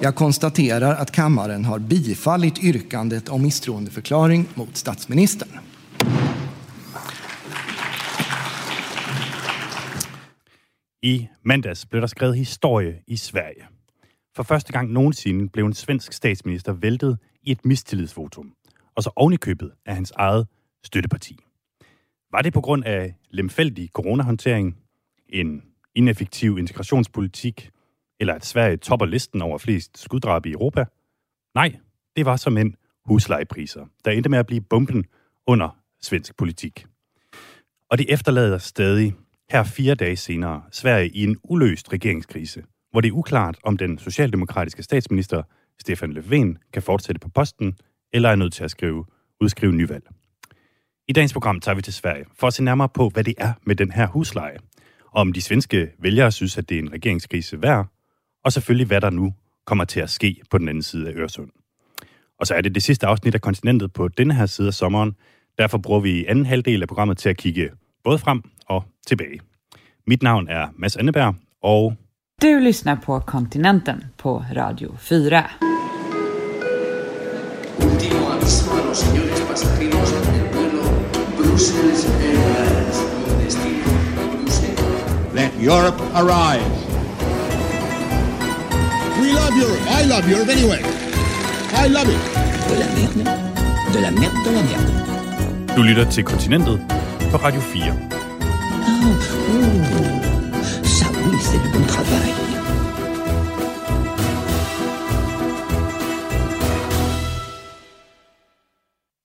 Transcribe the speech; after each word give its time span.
Jag 0.00 0.14
konstaterar 0.14 0.94
att 0.94 1.10
kammaren 1.10 1.64
har 1.64 1.78
bifallit 1.78 2.58
yrkandet 2.64 3.28
om 3.28 3.42
misstroendeförklaring 3.42 4.48
mot 4.54 4.76
statsministern. 4.76 5.48
I 11.02 11.28
mandags 11.42 11.86
blev 11.90 12.00
der 12.00 12.06
skrevet 12.06 12.36
historie 12.36 13.02
i 13.06 13.16
Sverige. 13.16 13.66
For 14.36 14.42
første 14.42 14.72
gang 14.72 14.92
nogensinde 14.92 15.48
blev 15.48 15.66
en 15.66 15.74
svensk 15.74 16.12
statsminister 16.12 16.72
væltet 16.72 17.18
i 17.42 17.52
et 17.52 17.64
mistillidsvotum, 17.64 18.52
og 18.96 19.02
så 19.02 19.10
ovenikøbet 19.16 19.72
af 19.86 19.94
hans 19.94 20.10
eget 20.16 20.46
støtteparti. 20.84 21.38
Var 22.32 22.42
det 22.42 22.52
på 22.52 22.60
grund 22.60 22.84
af 22.84 23.14
lemfældig 23.30 23.88
coronahåndtering, 23.92 24.76
en 25.28 25.62
ineffektiv 25.94 26.58
integrationspolitik, 26.58 27.70
eller 28.20 28.34
at 28.34 28.46
Sverige 28.46 28.76
topper 28.76 29.06
listen 29.06 29.42
over 29.42 29.58
flest 29.58 29.98
skuddrab 29.98 30.46
i 30.46 30.52
Europa? 30.52 30.84
Nej, 31.54 31.76
det 32.16 32.26
var 32.26 32.36
som 32.36 32.56
en 32.56 32.76
huslejepriser, 33.04 33.86
der 34.04 34.10
endte 34.10 34.28
med 34.28 34.38
at 34.38 34.46
blive 34.46 34.60
bomben 34.60 35.04
under 35.46 35.78
svensk 36.02 36.36
politik. 36.36 36.86
Og 37.90 37.98
det 37.98 38.12
efterlader 38.12 38.58
stadig, 38.58 39.14
her 39.50 39.64
fire 39.64 39.94
dage 39.94 40.16
senere, 40.16 40.62
Sverige 40.70 41.08
i 41.08 41.24
en 41.24 41.36
uløst 41.44 41.92
regeringskrise, 41.92 42.64
hvor 42.90 43.00
det 43.00 43.08
er 43.08 43.12
uklart, 43.12 43.58
om 43.64 43.76
den 43.76 43.98
socialdemokratiske 43.98 44.82
statsminister 44.82 45.42
Stefan 45.80 46.12
Löfven 46.12 46.70
kan 46.72 46.82
fortsætte 46.82 47.18
på 47.18 47.28
posten, 47.28 47.76
eller 48.12 48.28
er 48.28 48.34
nødt 48.34 48.52
til 48.52 48.64
at 48.64 48.70
skrive, 48.70 49.04
udskrive 49.40 49.72
nyvalg. 49.72 50.04
I 51.08 51.12
dagens 51.12 51.32
program 51.32 51.60
tager 51.60 51.76
vi 51.76 51.82
til 51.82 51.92
Sverige 51.92 52.24
for 52.34 52.46
at 52.46 52.54
se 52.54 52.64
nærmere 52.64 52.88
på, 52.88 53.08
hvad 53.08 53.24
det 53.24 53.34
er 53.38 53.52
med 53.66 53.76
den 53.76 53.92
her 53.92 54.06
husleje, 54.06 54.56
og 55.10 55.20
om 55.20 55.32
de 55.32 55.42
svenske 55.42 55.90
vælgere 55.98 56.32
synes, 56.32 56.58
at 56.58 56.68
det 56.68 56.74
er 56.74 56.82
en 56.82 56.92
regeringskrise 56.92 57.62
værd, 57.62 57.86
og 58.44 58.52
selvfølgelig 58.52 58.86
hvad 58.86 59.00
der 59.00 59.10
nu 59.10 59.34
kommer 59.66 59.84
til 59.84 60.00
at 60.00 60.10
ske 60.10 60.40
på 60.50 60.58
den 60.58 60.68
anden 60.68 60.82
side 60.82 61.08
af 61.08 61.12
Øresund. 61.16 61.50
Og 62.40 62.46
så 62.46 62.54
er 62.54 62.60
det 62.60 62.74
det 62.74 62.82
sidste 62.82 63.06
afsnit 63.06 63.34
af 63.34 63.40
kontinentet 63.40 63.92
på 63.92 64.08
denne 64.08 64.34
her 64.34 64.46
side 64.46 64.66
af 64.66 64.74
sommeren. 64.74 65.16
Derfor 65.58 65.78
bruger 65.78 66.00
vi 66.00 66.26
anden 66.26 66.46
halvdel 66.46 66.82
af 66.82 66.88
programmet 66.88 67.18
til 67.18 67.28
at 67.28 67.36
kigge 67.36 67.70
både 68.04 68.18
frem 68.18 68.42
og 68.66 68.84
tilbage. 69.06 69.40
Mit 70.06 70.22
navn 70.22 70.48
er 70.48 70.68
Mads 70.76 70.96
Anneberg, 70.96 71.34
og 71.62 71.96
Du 72.42 72.46
lyssnar 72.46 73.00
på 73.04 73.18
Kontinenten 73.18 74.04
på 74.18 74.44
Radio 74.56 74.94
4. 74.98 75.44
Último 77.78 78.30
aviso 78.32 78.70
a 78.72 78.84
los 78.88 78.98
señores 78.98 79.40
pasajeros 79.48 80.10
del 80.12 80.44
vuelo 80.54 80.82
Brussels 81.36 82.04
Airlines 82.28 82.98
con 83.24 83.38
destino 83.44 83.90
Bruselas. 84.32 85.34
Let 85.34 85.52
Europe 85.60 86.00
arise. 86.14 86.93
Love 89.44 89.56
Europe. 89.64 89.82
I 90.00 90.02
love 90.12 90.24
Europe 90.34 90.50
anyway. 90.56 90.80
I 91.82 91.86
love 91.96 92.08
it. 92.14 92.22
De 92.70 92.74
la 92.82 92.88
merde, 92.98 93.22
de 93.94 94.00
la 94.00 94.10
merde, 94.10 94.36
de 94.44 94.50
la 94.56 94.62
merde. 94.70 94.90
du 95.76 95.82
lytter 95.82 96.10
til 96.10 96.24
Kontinentet 96.24 96.80
på 97.30 97.36
Radio 97.36 97.60
4. 97.60 97.82
Ça 100.96 101.06
oui, 101.24 101.36
c'est 101.48 101.62
du 101.64 101.68
bon 101.78 101.86
travail. 101.94 102.30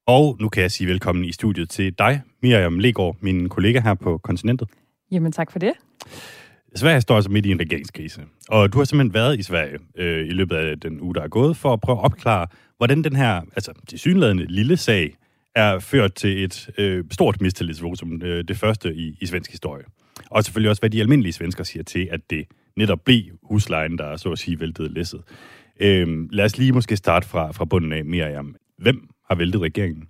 Og 0.08 0.38
nu 0.40 0.50
kan 0.50 0.62
jeg 0.64 0.72
sige 0.72 0.88
velkommen 0.88 1.26
i 1.26 1.32
studiet 1.32 1.70
til 1.70 1.94
dig, 1.98 2.22
Miriam 2.44 2.80
Legaard, 2.80 3.16
min 3.22 3.50
kollega 3.50 3.80
her 3.80 3.94
på 3.94 4.18
Kontinentet. 4.18 4.68
Jamen 5.12 5.32
tak 5.32 5.52
for 5.52 5.60
det. 5.60 5.74
Sverige 6.76 7.02
står 7.02 7.16
altså 7.16 7.32
midt 7.32 7.46
i 7.46 7.52
en 7.52 7.60
regeringskrise, 7.60 8.22
og 8.50 8.74
du 8.74 8.78
har 8.78 8.86
simpelthen 8.86 9.14
været 9.14 9.40
i 9.40 9.44
Sverige 9.44 9.78
øh, 9.98 10.28
i 10.28 10.30
løbet 10.30 10.56
af 10.56 10.80
den 10.80 11.02
uge, 11.02 11.16
der 11.16 11.22
er 11.22 11.28
gået, 11.28 11.58
for 11.58 11.74
at 11.74 11.82
prøve 11.82 11.98
at 11.98 12.04
opklare, 12.04 12.48
hvordan 12.78 13.04
den 13.04 13.16
her 13.16 13.42
altså, 13.56 13.74
tilsyneladende 13.88 14.46
lille 14.46 14.78
sag 14.78 15.16
er 15.56 15.80
ført 15.80 16.14
til 16.14 16.44
et 16.44 16.70
øh, 16.78 17.04
stort 17.12 17.42
mistillidsvotum, 17.42 18.22
øh, 18.24 18.44
det 18.48 18.58
første 18.58 18.96
i, 18.96 19.18
i 19.22 19.26
svensk 19.26 19.52
historie. 19.52 19.84
Og 20.30 20.44
selvfølgelig 20.44 20.70
også, 20.70 20.82
hvad 20.82 20.90
de 20.90 21.02
almindelige 21.02 21.34
svensker 21.34 21.64
siger 21.64 21.84
til, 21.84 22.08
at 22.12 22.30
det 22.30 22.46
netop 22.78 23.00
blev 23.06 23.24
huslejen, 23.44 23.98
der 23.98 24.18
så 24.18 24.32
at 24.32 24.40
sige 24.40 24.60
væltede 24.60 24.94
læsset. 24.94 25.22
Øh, 25.80 26.32
lad 26.32 26.46
os 26.46 26.58
lige 26.58 26.72
måske 26.72 26.98
starte 26.98 27.28
fra, 27.28 27.52
fra 27.52 27.66
bunden 27.66 27.94
af, 27.94 28.06
Miriam. 28.06 28.56
Hvem 28.78 29.10
har 29.30 29.36
væltet 29.36 29.62
regeringen? 29.62 30.04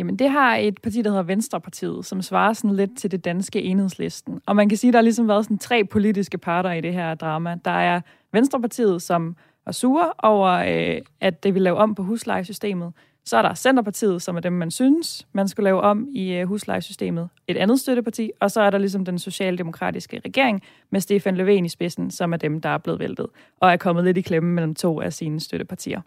Jamen, 0.00 0.16
det 0.16 0.30
har 0.30 0.56
et 0.56 0.80
parti, 0.82 1.02
der 1.02 1.10
hedder 1.10 1.22
Venstrepartiet, 1.22 2.06
som 2.06 2.22
svarer 2.22 2.52
sådan 2.52 2.76
lidt 2.76 2.98
til 2.98 3.10
det 3.10 3.24
danske 3.24 3.62
enhedslisten. 3.62 4.40
Og 4.46 4.56
man 4.56 4.68
kan 4.68 4.78
sige, 4.78 4.88
at 4.88 4.92
der 4.92 4.98
har 4.98 5.02
ligesom 5.02 5.28
været 5.28 5.44
sådan 5.44 5.58
tre 5.58 5.84
politiske 5.84 6.38
parter 6.38 6.72
i 6.72 6.80
det 6.80 6.92
her 6.92 7.14
drama. 7.14 7.56
Der 7.64 7.70
er 7.70 8.00
Venstrepartiet, 8.32 9.02
som 9.02 9.36
var 9.64 9.72
sure 9.72 10.12
over, 10.18 10.48
øh, 10.48 11.00
at 11.20 11.42
det 11.42 11.54
vil 11.54 11.62
lave 11.62 11.76
om 11.76 11.94
på 11.94 12.02
huslejesystemet. 12.02 12.92
Så 13.24 13.36
er 13.36 13.42
der 13.42 13.54
Centerpartiet, 13.54 14.22
som 14.22 14.36
er 14.36 14.40
dem, 14.40 14.52
man 14.52 14.70
synes, 14.70 15.26
man 15.32 15.48
skulle 15.48 15.64
lave 15.64 15.80
om 15.80 16.08
i 16.12 16.32
øh, 16.32 16.48
huslejesystemet. 16.48 17.28
Et 17.48 17.56
andet 17.56 17.80
støtteparti. 17.80 18.30
Og 18.40 18.50
så 18.50 18.60
er 18.60 18.70
der 18.70 18.78
ligesom 18.78 19.04
den 19.04 19.18
socialdemokratiske 19.18 20.20
regering 20.24 20.62
med 20.90 21.00
Stefan 21.00 21.40
Löfven 21.40 21.64
i 21.64 21.68
spidsen, 21.68 22.10
som 22.10 22.32
er 22.32 22.36
dem, 22.36 22.60
der 22.60 22.68
er 22.68 22.78
blevet 22.78 23.00
væltet. 23.00 23.26
Og 23.60 23.72
er 23.72 23.76
kommet 23.76 24.04
lidt 24.04 24.16
i 24.16 24.20
klemme 24.20 24.54
mellem 24.54 24.74
to 24.74 25.00
af 25.00 25.12
sine 25.12 25.40
støttepartier. 25.40 26.00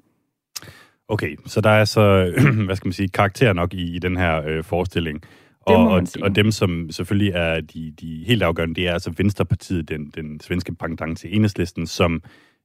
Okay, 1.14 1.36
så 1.46 1.62
der 1.62 1.70
er 1.70 1.86
så, 1.86 2.34
hvad 2.66 2.76
skal 2.76 2.88
man 2.88 2.94
sige, 2.94 3.10
karakter 3.10 3.54
nok 3.54 3.74
i, 3.74 3.96
i 3.96 4.00
den 4.00 4.18
her 4.18 4.44
øh, 4.48 4.64
forestilling. 4.64 5.22
Og, 5.62 5.88
og, 5.88 6.04
og 6.22 6.36
dem, 6.36 6.52
som 6.52 6.92
selvfølgelig 6.92 7.32
er 7.36 7.62
de, 7.62 7.94
de 8.02 8.24
helt 8.28 8.44
afgørende, 8.44 8.76
det 8.76 8.88
er 8.88 8.94
altså 8.94 9.14
Venstrepartiet, 9.18 9.90
den, 9.90 10.12
den 10.16 10.40
svenske 10.40 10.76
pendant 10.76 11.18
til 11.18 11.36
enhedslisten, 11.36 11.88
som 11.88 12.24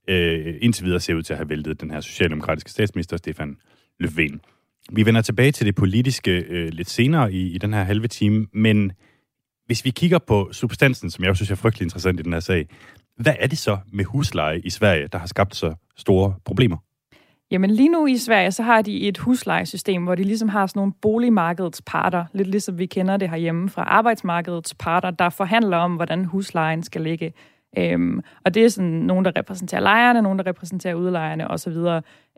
øh, 0.09 0.55
indtil 0.61 0.85
videre 0.85 1.01
ser 1.01 1.15
ud 1.15 1.23
til 1.23 1.33
at 1.33 1.37
have 1.37 1.49
væltet 1.49 1.81
den 1.81 1.91
her 1.91 2.01
socialdemokratiske 2.01 2.71
statsminister, 2.71 3.17
Stefan 3.17 3.57
Löfven. 4.05 4.39
Vi 4.93 5.07
vender 5.07 5.23
tilbage 5.23 5.53
til 5.53 5.67
det 5.67 5.75
politiske 5.75 6.31
øh, 6.31 6.69
lidt 6.69 6.91
senere 6.91 7.33
i, 7.33 7.55
i 7.55 7.59
den 7.59 7.75
her 7.75 7.83
halve 7.83 8.09
time, 8.09 8.47
men 8.53 8.93
hvis 9.67 9.85
vi 9.85 9.91
kigger 9.91 10.19
på 10.19 10.49
substansen, 10.53 11.11
som 11.11 11.25
jeg 11.25 11.37
synes 11.37 11.51
er 11.51 11.55
frygtelig 11.55 11.85
interessant 11.85 12.21
i 12.21 12.23
den 12.23 12.33
her 12.33 12.41
sag, 12.41 12.69
hvad 13.17 13.35
er 13.39 13.47
det 13.47 13.59
så 13.59 13.79
med 13.93 14.05
husleje 14.05 14.61
i 14.61 14.71
Sverige, 14.71 15.09
der 15.13 15.19
har 15.19 15.27
skabt 15.27 15.57
så 15.57 15.75
store 15.97 16.35
problemer? 16.45 16.77
Jamen 17.51 17.71
lige 17.71 17.89
nu 17.89 18.07
i 18.07 18.17
Sverige, 18.17 18.51
så 18.51 18.63
har 18.63 18.83
de 18.83 19.09
et 19.09 19.19
huslejesystem, 19.19 20.05
hvor 20.05 20.15
de 20.15 20.23
ligesom 20.25 20.49
har 20.49 20.67
sådan 20.67 20.81
nogle 20.81 20.93
boligmarkedets 21.03 21.83
parter, 21.87 22.25
lidt 22.33 22.49
ligesom 22.49 22.79
vi 22.79 22.87
kender 22.87 23.17
det 23.17 23.31
herhjemme 23.31 23.69
fra 23.69 23.83
arbejdsmarkedets 23.83 24.75
parter, 24.75 25.11
der 25.11 25.29
forhandler 25.31 25.77
om, 25.77 25.95
hvordan 25.95 26.25
huslejen 26.25 26.83
skal 26.83 27.01
ligge. 27.03 27.33
Øhm, 27.79 28.21
og 28.45 28.55
det 28.55 28.65
er 28.65 28.69
sådan 28.69 28.91
nogen, 28.91 29.25
der 29.25 29.33
repræsenterer 29.37 29.81
lejerne, 29.81 30.23
nogen, 30.23 30.39
der 30.39 30.47
repræsenterer 30.47 30.95
udlejerne 30.95 31.51
osv., 31.51 31.77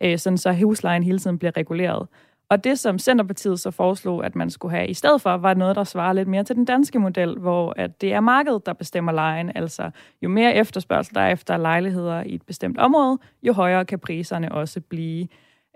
øh, 0.03 0.19
sådan 0.19 0.38
så 0.38 0.53
huslejen 0.53 1.03
hele 1.03 1.19
tiden 1.19 1.38
bliver 1.38 1.56
reguleret. 1.56 2.09
Og 2.50 2.65
det, 2.65 2.78
som 2.78 2.99
Centerpartiet 2.99 3.61
så 3.61 3.71
foreslog, 3.71 4.25
at 4.25 4.37
man 4.37 4.50
skulle 4.50 4.77
have 4.77 4.88
i 4.88 4.94
stedet 4.94 5.21
for, 5.21 5.37
var 5.37 5.55
noget, 5.55 5.77
der 5.77 5.84
svarer 5.84 6.12
lidt 6.12 6.28
mere 6.28 6.44
til 6.44 6.56
den 6.56 6.65
danske 6.65 6.99
model, 6.99 7.38
hvor 7.38 7.75
at 7.77 8.00
det 8.00 8.12
er 8.12 8.21
markedet, 8.21 8.66
der 8.66 8.72
bestemmer 8.72 9.12
lejen. 9.12 9.53
Altså, 9.55 9.91
jo 10.22 10.28
mere 10.28 10.55
efterspørgsel 10.55 11.15
der 11.15 11.21
er 11.21 11.31
efter 11.31 11.56
lejligheder 11.56 12.22
i 12.22 12.34
et 12.34 12.43
bestemt 12.43 12.78
område, 12.78 13.19
jo 13.43 13.53
højere 13.53 13.84
kan 13.84 13.99
priserne 13.99 14.53
også 14.53 14.81
blive. 14.81 15.28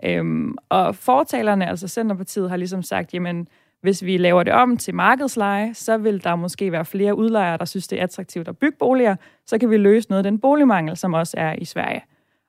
Øhm, 0.05 0.55
og 0.69 0.95
fortalerne, 0.95 1.69
altså 1.69 1.87
Centerpartiet, 1.87 2.49
har 2.49 2.57
ligesom 2.57 2.83
sagt, 2.83 3.13
jamen, 3.13 3.47
hvis 3.81 4.03
vi 4.03 4.17
laver 4.17 4.43
det 4.43 4.53
om 4.53 4.77
til 4.77 4.95
markedsleje, 4.95 5.73
så 5.73 5.97
vil 5.97 6.23
der 6.23 6.35
måske 6.35 6.71
være 6.71 6.85
flere 6.85 7.17
udlejere, 7.17 7.57
der 7.57 7.65
synes, 7.65 7.87
det 7.87 7.99
er 7.99 8.03
attraktivt 8.03 8.47
at 8.47 8.57
bygge 8.57 8.77
boliger, 8.79 9.15
så 9.45 9.57
kan 9.57 9.69
vi 9.69 9.77
løse 9.77 10.09
noget 10.09 10.25
af 10.25 10.31
den 10.31 10.39
boligmangel, 10.39 10.97
som 10.97 11.13
også 11.13 11.37
er 11.37 11.55
i 11.57 11.65
Sverige. 11.65 12.03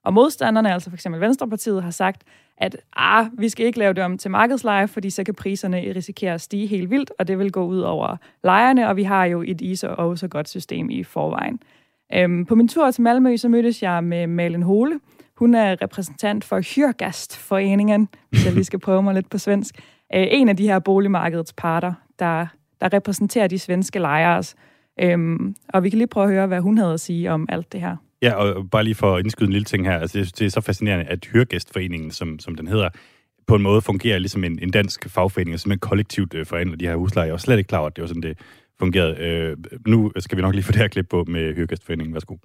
Og 0.04 0.14
modstanderne, 0.14 0.72
altså 0.72 0.90
f.eks. 0.90 1.06
Venstrepartiet, 1.10 1.82
har 1.82 1.90
sagt, 1.90 2.22
at 2.58 2.76
ah, 2.96 3.26
vi 3.38 3.48
skal 3.48 3.66
ikke 3.66 3.78
lave 3.78 3.92
det 3.92 4.04
om 4.04 4.18
til 4.18 4.30
markedsleje, 4.30 4.88
fordi 4.88 5.10
så 5.10 5.24
kan 5.24 5.34
priserne 5.34 5.92
risikere 5.96 6.34
at 6.34 6.40
stige 6.40 6.66
helt 6.66 6.90
vildt, 6.90 7.12
og 7.18 7.28
det 7.28 7.38
vil 7.38 7.52
gå 7.52 7.64
ud 7.64 7.80
over 7.80 8.16
lejerne, 8.44 8.88
og 8.88 8.96
vi 8.96 9.02
har 9.02 9.24
jo 9.24 9.42
et 9.42 9.60
ISO 9.60 9.88
og 9.98 10.18
så 10.18 10.28
godt 10.28 10.48
system 10.48 10.90
i 10.90 11.02
forvejen. 11.02 11.60
Øhm, 12.14 12.44
på 12.44 12.54
min 12.54 12.68
tur 12.68 12.90
til 12.90 13.02
Malmø, 13.02 13.36
så 13.36 13.48
mødtes 13.48 13.82
jeg 13.82 14.04
med 14.04 14.26
Malin 14.26 14.62
Hole. 14.62 15.00
Hun 15.34 15.54
er 15.54 15.82
repræsentant 15.82 16.44
for 16.44 16.60
Hyrgastforeningen, 16.74 18.08
hvis 18.30 18.44
jeg 18.44 18.54
lige 18.54 18.64
skal 18.64 18.78
prøve 18.78 19.02
mig 19.02 19.14
lidt 19.14 19.30
på 19.30 19.38
svensk. 19.38 19.74
Øh, 20.14 20.26
en 20.30 20.48
af 20.48 20.56
de 20.56 20.68
her 20.68 20.78
boligmarkedets 20.78 21.52
parter, 21.52 21.92
der, 22.18 22.46
der 22.80 22.92
repræsenterer 22.92 23.46
de 23.46 23.58
svenske 23.58 23.98
lejere. 23.98 24.42
Øhm, 25.00 25.56
og 25.68 25.82
vi 25.82 25.90
kan 25.90 25.98
lige 25.98 26.06
prøve 26.06 26.24
at 26.24 26.32
høre, 26.32 26.46
hvad 26.46 26.60
hun 26.60 26.78
havde 26.78 26.92
at 26.92 27.00
sige 27.00 27.32
om 27.32 27.46
alt 27.48 27.72
det 27.72 27.80
her. 27.80 27.96
Ja, 28.22 28.34
og 28.34 28.70
bare 28.70 28.84
lige 28.84 28.94
for 28.94 29.16
at 29.16 29.20
indskyde 29.24 29.46
en 29.46 29.52
lille 29.52 29.64
ting 29.64 29.86
her. 29.86 29.98
Altså, 29.98 30.18
jeg 30.18 30.26
synes, 30.26 30.32
det 30.32 30.46
er 30.46 30.50
så 30.50 30.60
fascinerende, 30.60 31.04
at 31.04 31.24
Hyrgæstforeningen, 31.32 32.10
som, 32.10 32.38
som 32.38 32.54
den 32.54 32.66
hedder, 32.68 32.88
på 33.46 33.54
en 33.54 33.62
måde 33.62 33.82
fungerer 33.82 34.18
ligesom 34.18 34.44
en, 34.44 34.58
en 34.62 34.70
dansk 34.70 35.08
fagforening, 35.08 35.54
og 35.54 35.60
simpelthen 35.60 35.88
kollektivt 35.88 36.34
øh, 36.34 36.46
forhandler 36.46 36.76
de 36.76 36.86
her 36.86 36.96
huslejer. 36.96 37.26
Jeg 37.26 37.32
var 37.32 37.38
slet 37.38 37.58
ikke 37.58 37.68
klar 37.68 37.78
over, 37.78 37.86
at 37.86 37.96
det 37.96 38.02
var 38.02 38.08
sådan, 38.08 38.22
det 38.22 38.38
fungerede. 38.78 39.16
Øh, 39.18 39.56
nu 39.86 40.12
skal 40.18 40.36
vi 40.36 40.42
nok 40.42 40.54
lige 40.54 40.64
få 40.64 40.72
det 40.72 40.80
her 40.80 40.88
klip 40.88 41.06
på 41.10 41.24
med 41.28 41.54
Hyrgæstforeningen. 41.54 42.14
Værsgo. 42.14 42.36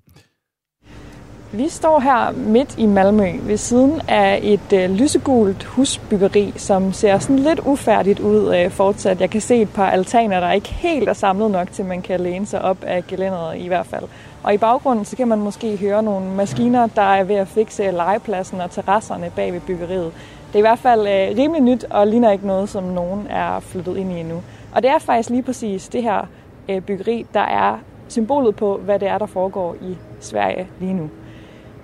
Vi 1.53 1.69
står 1.69 1.99
her 1.99 2.31
midt 2.31 2.77
i 2.77 2.85
Malmø 2.85 3.31
ved 3.41 3.57
siden 3.57 4.01
af 4.07 4.39
et 4.43 4.73
øh, 4.73 4.89
lysegult 4.89 5.63
husbyggeri, 5.63 6.53
som 6.55 6.93
ser 6.93 7.19
sådan 7.19 7.39
lidt 7.39 7.59
ufærdigt 7.65 8.19
ud 8.19 8.55
øh, 8.55 8.71
fortsat. 8.71 9.21
Jeg 9.21 9.29
kan 9.29 9.41
se 9.41 9.61
et 9.61 9.69
par 9.73 9.89
altaner, 9.89 10.39
der 10.39 10.51
ikke 10.51 10.73
helt 10.73 11.09
er 11.09 11.13
samlet 11.13 11.51
nok 11.51 11.71
til, 11.71 11.85
man 11.85 12.01
kan 12.01 12.19
læne 12.19 12.45
sig 12.45 12.61
op 12.61 12.83
af 12.83 13.07
gelænderet 13.07 13.57
i 13.57 13.67
hvert 13.67 13.85
fald. 13.85 14.03
Og 14.43 14.53
i 14.53 14.57
baggrunden 14.57 15.05
så 15.05 15.15
kan 15.15 15.27
man 15.27 15.39
måske 15.39 15.77
høre 15.77 16.03
nogle 16.03 16.31
maskiner, 16.35 16.87
der 16.87 17.01
er 17.01 17.23
ved 17.23 17.35
at 17.35 17.47
fikse 17.47 17.91
legepladsen 17.91 18.61
og 18.61 18.71
terrasserne 18.71 19.31
bag 19.35 19.53
ved 19.53 19.61
byggeriet. 19.61 20.11
Det 20.47 20.55
er 20.55 20.59
i 20.59 20.61
hvert 20.61 20.79
fald 20.79 20.99
øh, 20.99 21.37
rimelig 21.37 21.61
nyt 21.61 21.85
og 21.89 22.07
ligner 22.07 22.31
ikke 22.31 22.47
noget, 22.47 22.69
som 22.69 22.83
nogen 22.83 23.27
er 23.29 23.59
flyttet 23.59 23.97
ind 23.97 24.11
i 24.11 24.19
endnu. 24.19 24.41
Og 24.75 24.83
det 24.83 24.91
er 24.91 24.99
faktisk 24.99 25.29
lige 25.29 25.43
præcis 25.43 25.87
det 25.87 26.03
her 26.03 26.27
øh, 26.69 26.81
byggeri, 26.81 27.25
der 27.33 27.39
er 27.39 27.79
symbolet 28.07 28.55
på, 28.55 28.77
hvad 28.77 28.99
det 28.99 29.07
er, 29.07 29.17
der 29.17 29.25
foregår 29.25 29.75
i 29.81 29.97
Sverige 30.19 30.67
lige 30.79 30.93
nu. 30.93 31.09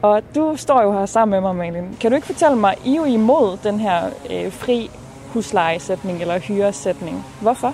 Og 0.08 0.22
du 0.36 0.56
står 0.56 0.82
jo 0.82 0.92
her 0.92 1.06
sammen 1.06 1.32
med 1.32 1.42
mig, 1.42 1.56
Malin. 1.56 1.98
Kan 2.00 2.12
du 2.12 2.16
ikke 2.16 2.28
fortælle 2.28 2.58
mig, 2.58 2.76
I 2.86 2.92
er 2.92 2.96
jo 2.96 3.06
imod 3.06 3.58
den 3.64 3.80
her 3.80 4.10
øh, 4.30 4.52
fri 4.52 4.90
huslejesætning 5.34 6.22
eller 6.22 6.40
hyresætning. 6.40 7.26
Hvorfor? 7.42 7.74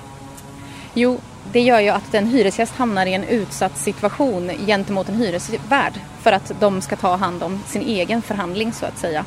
Jo, 0.96 1.18
det 1.54 1.62
gör 1.62 1.80
ju 1.80 1.90
att 1.90 2.14
en 2.14 2.28
hyresgäst 2.28 2.74
hamnar 2.74 3.06
i 3.06 3.14
en 3.14 3.24
utsatt 3.24 3.78
situation 3.78 4.50
gentemot 4.68 5.10
en 5.10 5.16
hyresvärd 5.16 5.94
för 6.20 6.32
att 6.32 6.52
de 6.60 6.82
ska 6.82 6.96
ta 6.96 7.16
hand 7.16 7.44
om 7.44 7.60
sin 7.66 7.82
egen 7.82 8.22
förhandling 8.22 8.74
så 8.74 8.86
att 8.86 8.98
säga. 8.98 9.26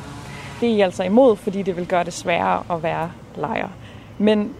Det 0.59 0.67
er 0.67 0.71
I 0.71 0.81
altså 0.81 1.03
imod, 1.03 1.35
fordi 1.37 1.63
det 1.63 1.77
vil 1.77 1.87
gøre 1.87 2.03
det 2.03 2.13
sværere 2.13 2.63
at 2.69 2.83
være 2.83 3.09
lejer. 3.35 3.69
Men 4.17 4.55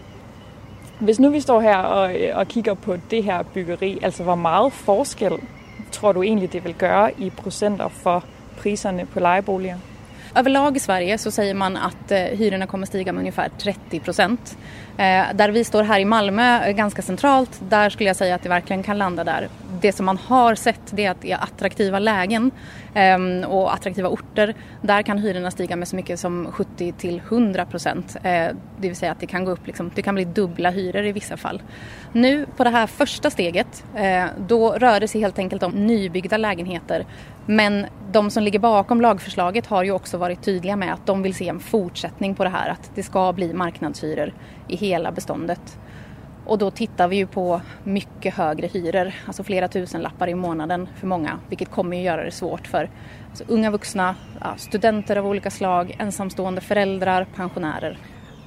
hvis 1.00 1.20
nu 1.20 1.30
vi 1.30 1.40
står 1.40 1.62
her 1.62 1.78
og, 1.78 2.16
og 2.34 2.48
kigger 2.48 2.74
på 2.74 2.98
det 3.12 3.24
her 3.24 3.44
byggeri, 3.44 4.00
altså 4.02 4.24
hvor 4.24 4.36
meget 4.36 4.74
forskel 4.74 5.34
tror 5.92 6.12
du 6.12 6.24
egentlig 6.24 6.54
det 6.54 6.64
vil 6.64 6.74
gøre 6.74 7.12
i 7.18 7.30
procenter 7.30 7.88
for 7.88 8.24
priserne 8.62 9.06
på 9.06 9.20
lejeboliger? 9.20 9.78
Överlag 10.36 10.78
i 10.78 10.80
Sverige 10.80 11.18
så 11.18 11.32
säger 11.32 11.54
man 11.54 11.78
att 11.78 12.12
eh, 12.12 12.20
hyrorna 12.20 12.68
kommer 12.68 12.86
stiga 12.86 13.14
med 13.14 13.20
ungefär 13.20 13.50
30 13.58 14.00
procent. 14.00 14.58
Eh, 14.98 15.26
där 15.34 15.50
vi 15.50 15.64
står 15.64 15.84
här 15.84 16.00
i 16.00 16.06
Malmö, 16.06 16.66
eh, 16.66 16.72
ganska 16.72 17.02
centralt, 17.02 17.62
där 17.70 17.90
skulle 17.90 18.10
jag 18.10 18.16
säga 18.16 18.36
att 18.36 18.44
det 18.44 18.50
verkligen 18.50 18.84
kan 18.84 18.98
landa 18.98 19.24
där. 19.24 19.48
Det 19.82 19.92
som 19.92 20.06
man 20.06 20.18
har 20.18 20.56
sett 20.56 20.82
det 20.92 21.06
är 21.06 21.12
att 21.12 21.26
i 21.26 21.34
attraktiva 21.34 22.00
lägen 22.00 22.52
ehm, 22.94 23.44
och 23.44 23.74
attraktiva 23.74 24.10
orter, 24.10 24.56
där 24.82 25.02
kan 25.02 25.18
hyrorna 25.18 25.52
stiga 25.52 25.76
med 25.76 25.88
så 25.88 25.96
mycket 25.96 26.20
som 26.20 26.48
70 26.52 26.92
till 26.92 27.22
100 27.30 27.66
procent. 27.66 28.16
Eh, 28.24 28.48
det 28.80 28.88
vill 28.88 28.96
säga 28.96 29.12
att 29.12 29.20
det 29.20 29.28
kan 29.28 29.46
gå 29.46 29.52
upp, 29.52 29.68
liksom, 29.68 29.92
det 29.96 30.02
kan 30.02 30.16
bli 30.16 30.26
dubbla 30.26 30.70
hyror 30.70 31.06
i 31.06 31.12
vissa 31.12 31.38
fall. 31.38 31.62
Nu 32.12 32.46
på 32.58 32.64
det 32.64 32.70
här 32.70 32.88
första 32.88 33.30
steget, 33.30 33.84
eh, 33.96 34.26
då 34.48 34.72
rör 34.74 35.00
det 35.00 35.08
sig 35.08 35.22
helt 35.22 35.40
enkelt 35.40 35.64
om 35.64 35.72
nybyggda 35.72 36.38
lägenheter. 36.38 37.06
Men 37.48 37.86
de 38.12 38.30
som 38.32 38.44
ligger 38.44 38.60
bakom 38.60 39.02
lagförslaget 39.02 39.66
har 39.66 39.84
ju 39.84 39.92
också 39.92 40.18
varit 40.18 40.44
tydliga 40.44 40.76
med 40.76 40.94
att 40.94 41.06
de 41.06 41.22
vill 41.22 41.36
se 41.36 41.50
en 41.50 41.60
fortsättning 41.60 42.36
på 42.36 42.44
det 42.44 42.50
här, 42.50 42.70
att 42.70 42.92
det 42.96 43.04
ska 43.04 43.34
bli 43.34 43.54
marknadshyror 43.54 44.34
i 44.68 44.76
hela 44.76 45.12
beståndet. 45.12 45.80
Och 46.46 46.58
då 46.58 46.72
tittar 46.72 47.08
vi 47.08 47.16
ju 47.16 47.28
på 47.28 47.62
mycket 47.84 48.34
högre 48.34 48.68
hyror, 48.68 49.12
alltså 49.26 49.44
flera 49.44 49.68
tusen 49.68 50.02
lappar 50.02 50.28
i 50.28 50.36
månaden 50.36 50.90
för 50.96 51.08
många, 51.08 51.40
vilket 51.50 51.72
kommer 51.72 51.98
ju 51.98 52.04
göra 52.04 52.24
det 52.24 52.32
svårt 52.32 52.68
för 52.68 52.90
alltså, 53.30 53.44
unga 53.48 53.72
vuxna, 53.72 54.16
studenter 54.58 55.16
av 55.16 55.28
olika 55.28 55.52
slag, 55.52 55.96
ensamstående 56.00 56.62
föräldrar, 56.62 57.28
pensionärer. 57.36 57.98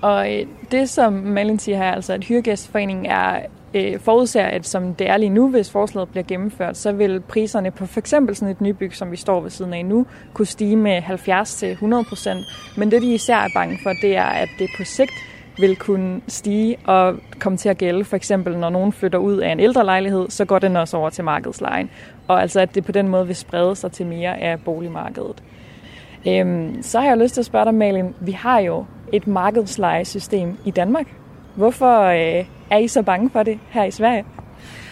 Og 0.03 0.33
øh, 0.33 0.47
det, 0.71 0.91
som 0.91 1.13
Malin 1.13 1.59
siger 1.59 1.79
her, 1.79 1.93
altså 1.93 2.13
at 2.13 2.25
hyresgästföreningen 2.25 3.07
er 3.07 3.47
øh, 3.75 4.01
forudser, 4.01 4.43
at 4.43 4.67
som 4.67 4.95
det 4.95 5.09
er 5.09 5.17
lige 5.17 5.31
nu, 5.31 5.49
hvis 5.49 5.71
forslaget 5.71 6.09
bliver 6.09 6.25
gennemført, 6.25 6.77
så 6.77 6.93
vil 6.93 7.21
priserne 7.21 7.71
på 7.71 7.87
for 7.87 8.01
eksempel 8.01 8.37
sådan 8.37 8.53
et 8.53 8.61
nybyg, 8.61 8.97
som 8.97 9.11
vi 9.11 9.17
står 9.17 9.41
ved 9.41 9.51
siden 9.51 9.75
af 9.75 9.85
nu, 9.85 10.07
kunne 10.35 10.47
stige 10.47 10.77
med 10.77 11.03
70-100 11.03 12.09
procent. 12.09 12.45
Men 12.77 12.91
det, 12.91 13.03
de 13.03 13.15
især 13.15 13.37
er 13.37 13.49
bange 13.55 13.79
for, 13.83 13.93
det 14.03 14.17
er, 14.17 14.25
at 14.25 14.49
det 14.59 14.71
på 14.77 14.85
sigt 14.85 15.13
vil 15.59 15.77
kunne 15.77 16.21
stige 16.29 16.77
og 16.85 17.15
komme 17.39 17.59
til 17.59 17.69
at 17.69 17.79
gælde. 17.79 18.05
For 18.05 18.17
eksempel, 18.17 18.59
når 18.59 18.71
nogen 18.71 18.93
flytter 18.93 19.19
ud 19.19 19.37
af 19.37 19.53
en 19.53 19.61
ældre 19.61 19.85
lejlighed, 19.85 20.31
så 20.31 20.45
går 20.45 20.59
den 20.59 20.77
også 20.77 20.97
over 20.97 21.11
til 21.11 21.25
markedslejen. 21.25 21.91
Og 22.29 22.43
altså, 22.43 22.61
at 22.61 22.75
det 22.75 22.85
på 22.85 22.93
den 22.93 23.09
måde 23.09 23.27
vil 23.27 23.37
sprede 23.37 23.77
sig 23.77 23.93
til 23.93 24.07
mere 24.07 24.41
af 24.41 24.61
boligmarkedet. 24.65 25.43
Øhm, 26.29 26.83
så 26.83 27.01
har 27.01 27.09
jeg 27.09 27.19
lyst 27.19 27.35
til 27.35 27.41
at 27.41 27.47
spørge 27.47 27.65
dig, 27.65 27.75
Malin. 27.75 28.15
Vi 28.21 28.33
har 28.33 28.59
jo 28.59 28.85
et 29.13 29.27
markedslejesystem 29.27 30.57
i 30.65 30.71
Danmark. 30.71 31.07
Hvorfor 31.55 32.03
øh, 32.03 32.45
er 32.71 32.81
I 32.81 32.89
så 32.89 33.03
bange 33.03 33.31
for 33.31 33.45
det 33.45 33.59
her 33.71 33.87
i 33.87 33.93
Sverige? 33.93 34.25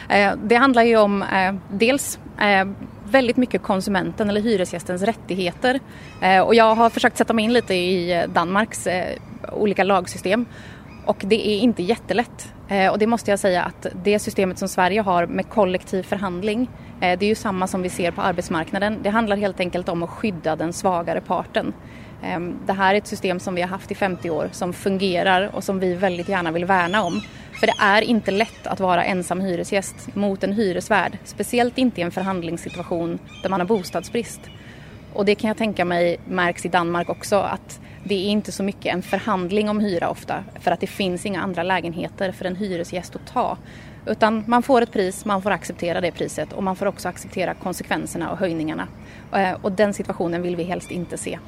Eh, 0.09 0.33
Det 0.37 0.55
handlar 0.57 0.83
ju 0.83 0.97
om 0.97 1.23
eh, 1.23 1.55
dels 1.71 2.19
eh, 2.41 2.65
väldigt 3.11 3.37
mycket 3.37 3.63
konsumenten 3.63 4.29
eller 4.29 4.41
hyresgästens 4.41 5.03
rättigheter. 5.03 5.81
Eh, 6.23 6.41
Och 6.41 6.55
jag 6.55 6.75
har 6.75 6.91
försökt 6.91 7.17
sätta 7.17 7.33
mig 7.33 7.45
in 7.45 7.53
lite 7.53 7.75
i 7.75 8.25
Danmarks 8.35 8.87
eh, 8.87 9.17
olika 9.53 9.85
lagsystem. 9.85 10.47
Och 11.07 11.17
det 11.27 11.49
är 11.49 11.59
inte 11.61 11.83
jättelätt. 11.83 12.53
Eh, 12.69 12.89
Och 12.93 12.99
det 12.99 13.07
måste 13.07 13.31
jag 13.31 13.39
säga 13.39 13.63
att 13.63 13.87
det 14.05 14.19
systemet 14.19 14.59
som 14.59 14.69
Sverige 14.69 15.01
har 15.01 15.27
med 15.27 15.49
kollektiv 15.49 16.03
förhandling, 16.03 16.71
eh, 17.01 17.19
det 17.19 17.27
är 17.27 17.29
ju 17.29 17.35
samma 17.35 17.67
som 17.67 17.83
vi 17.83 17.89
ser 17.89 18.11
på 18.11 18.23
arbetsmarknaden. 18.23 18.99
Det 19.03 19.11
handlar 19.11 19.37
helt 19.37 19.61
enkelt 19.61 19.89
om 19.89 20.03
att 20.03 20.11
skydda 20.11 20.57
den 20.57 20.73
svagare 20.73 21.21
parten. 21.21 21.73
Ehm, 22.23 22.59
det 22.67 22.73
här 22.73 22.95
är 22.95 22.99
ett 22.99 23.07
system 23.07 23.41
som 23.41 23.55
vi 23.55 23.61
har 23.63 23.69
haft 23.69 23.91
i 23.91 23.95
50 23.95 24.31
år 24.31 24.49
som 24.53 24.73
fungerar 24.73 25.51
och 25.55 25.65
som 25.65 25.81
vi 25.81 25.95
väldigt 25.95 26.29
gärna 26.29 26.53
vill 26.53 26.65
värna 26.65 27.03
om. 27.03 27.21
För 27.61 27.67
det 27.67 27.75
är 27.81 28.03
inte 28.03 28.31
lätt 28.31 28.67
att 28.67 28.81
vara 28.81 29.05
ensam 29.05 29.41
hyresgäst 29.41 30.15
mot 30.15 30.45
en 30.45 30.53
hyresvärd, 30.53 31.19
speciellt 31.25 31.79
inte 31.79 32.01
i 32.01 32.05
en 32.05 32.11
förhandlingssituation 32.11 33.19
där 33.43 33.51
man 33.51 33.61
har 33.61 33.67
bostadsbrist. 33.67 34.41
Och 35.13 35.25
det 35.25 35.35
kan 35.35 35.49
jag 35.49 35.57
tänka 35.57 35.85
mig 35.85 36.21
märks 36.29 36.67
i 36.67 36.69
Danmark 36.69 37.09
också 37.09 37.37
att 37.37 37.81
det 38.05 38.15
är 38.15 38.29
inte 38.29 38.53
så 38.53 38.63
mycket 38.63 38.95
en 38.95 39.03
förhandling 39.03 39.69
om 39.69 39.81
hyra 39.81 40.09
ofta 40.09 40.45
för 40.61 40.71
att 40.71 40.81
det 40.81 40.87
finns 40.87 41.27
inga 41.27 41.43
andra 41.43 41.63
lägenheter 41.63 42.33
för 42.33 42.45
en 42.45 42.57
hyresgäst 42.57 43.17
att 43.17 43.27
ta. 43.27 43.57
Utan 44.07 44.45
man 44.47 44.63
får 44.63 44.83
ett 44.83 44.93
pris, 44.93 45.25
man 45.25 45.43
får 45.43 45.51
acceptera 45.51 46.01
det 46.01 46.11
priset 46.11 46.53
och 46.53 46.63
man 46.63 46.77
får 46.77 46.87
också 46.87 47.09
acceptera 47.09 47.55
konsekvenserna 47.55 48.31
och 48.31 48.39
höjningarna. 48.39 48.89
Eh, 49.35 49.53
Och 49.63 49.73
den 49.73 49.95
situationen 49.95 50.43
vill 50.43 50.57
vi 50.57 50.63
helst 50.63 50.91
inte 50.91 51.19
se. 51.19 51.39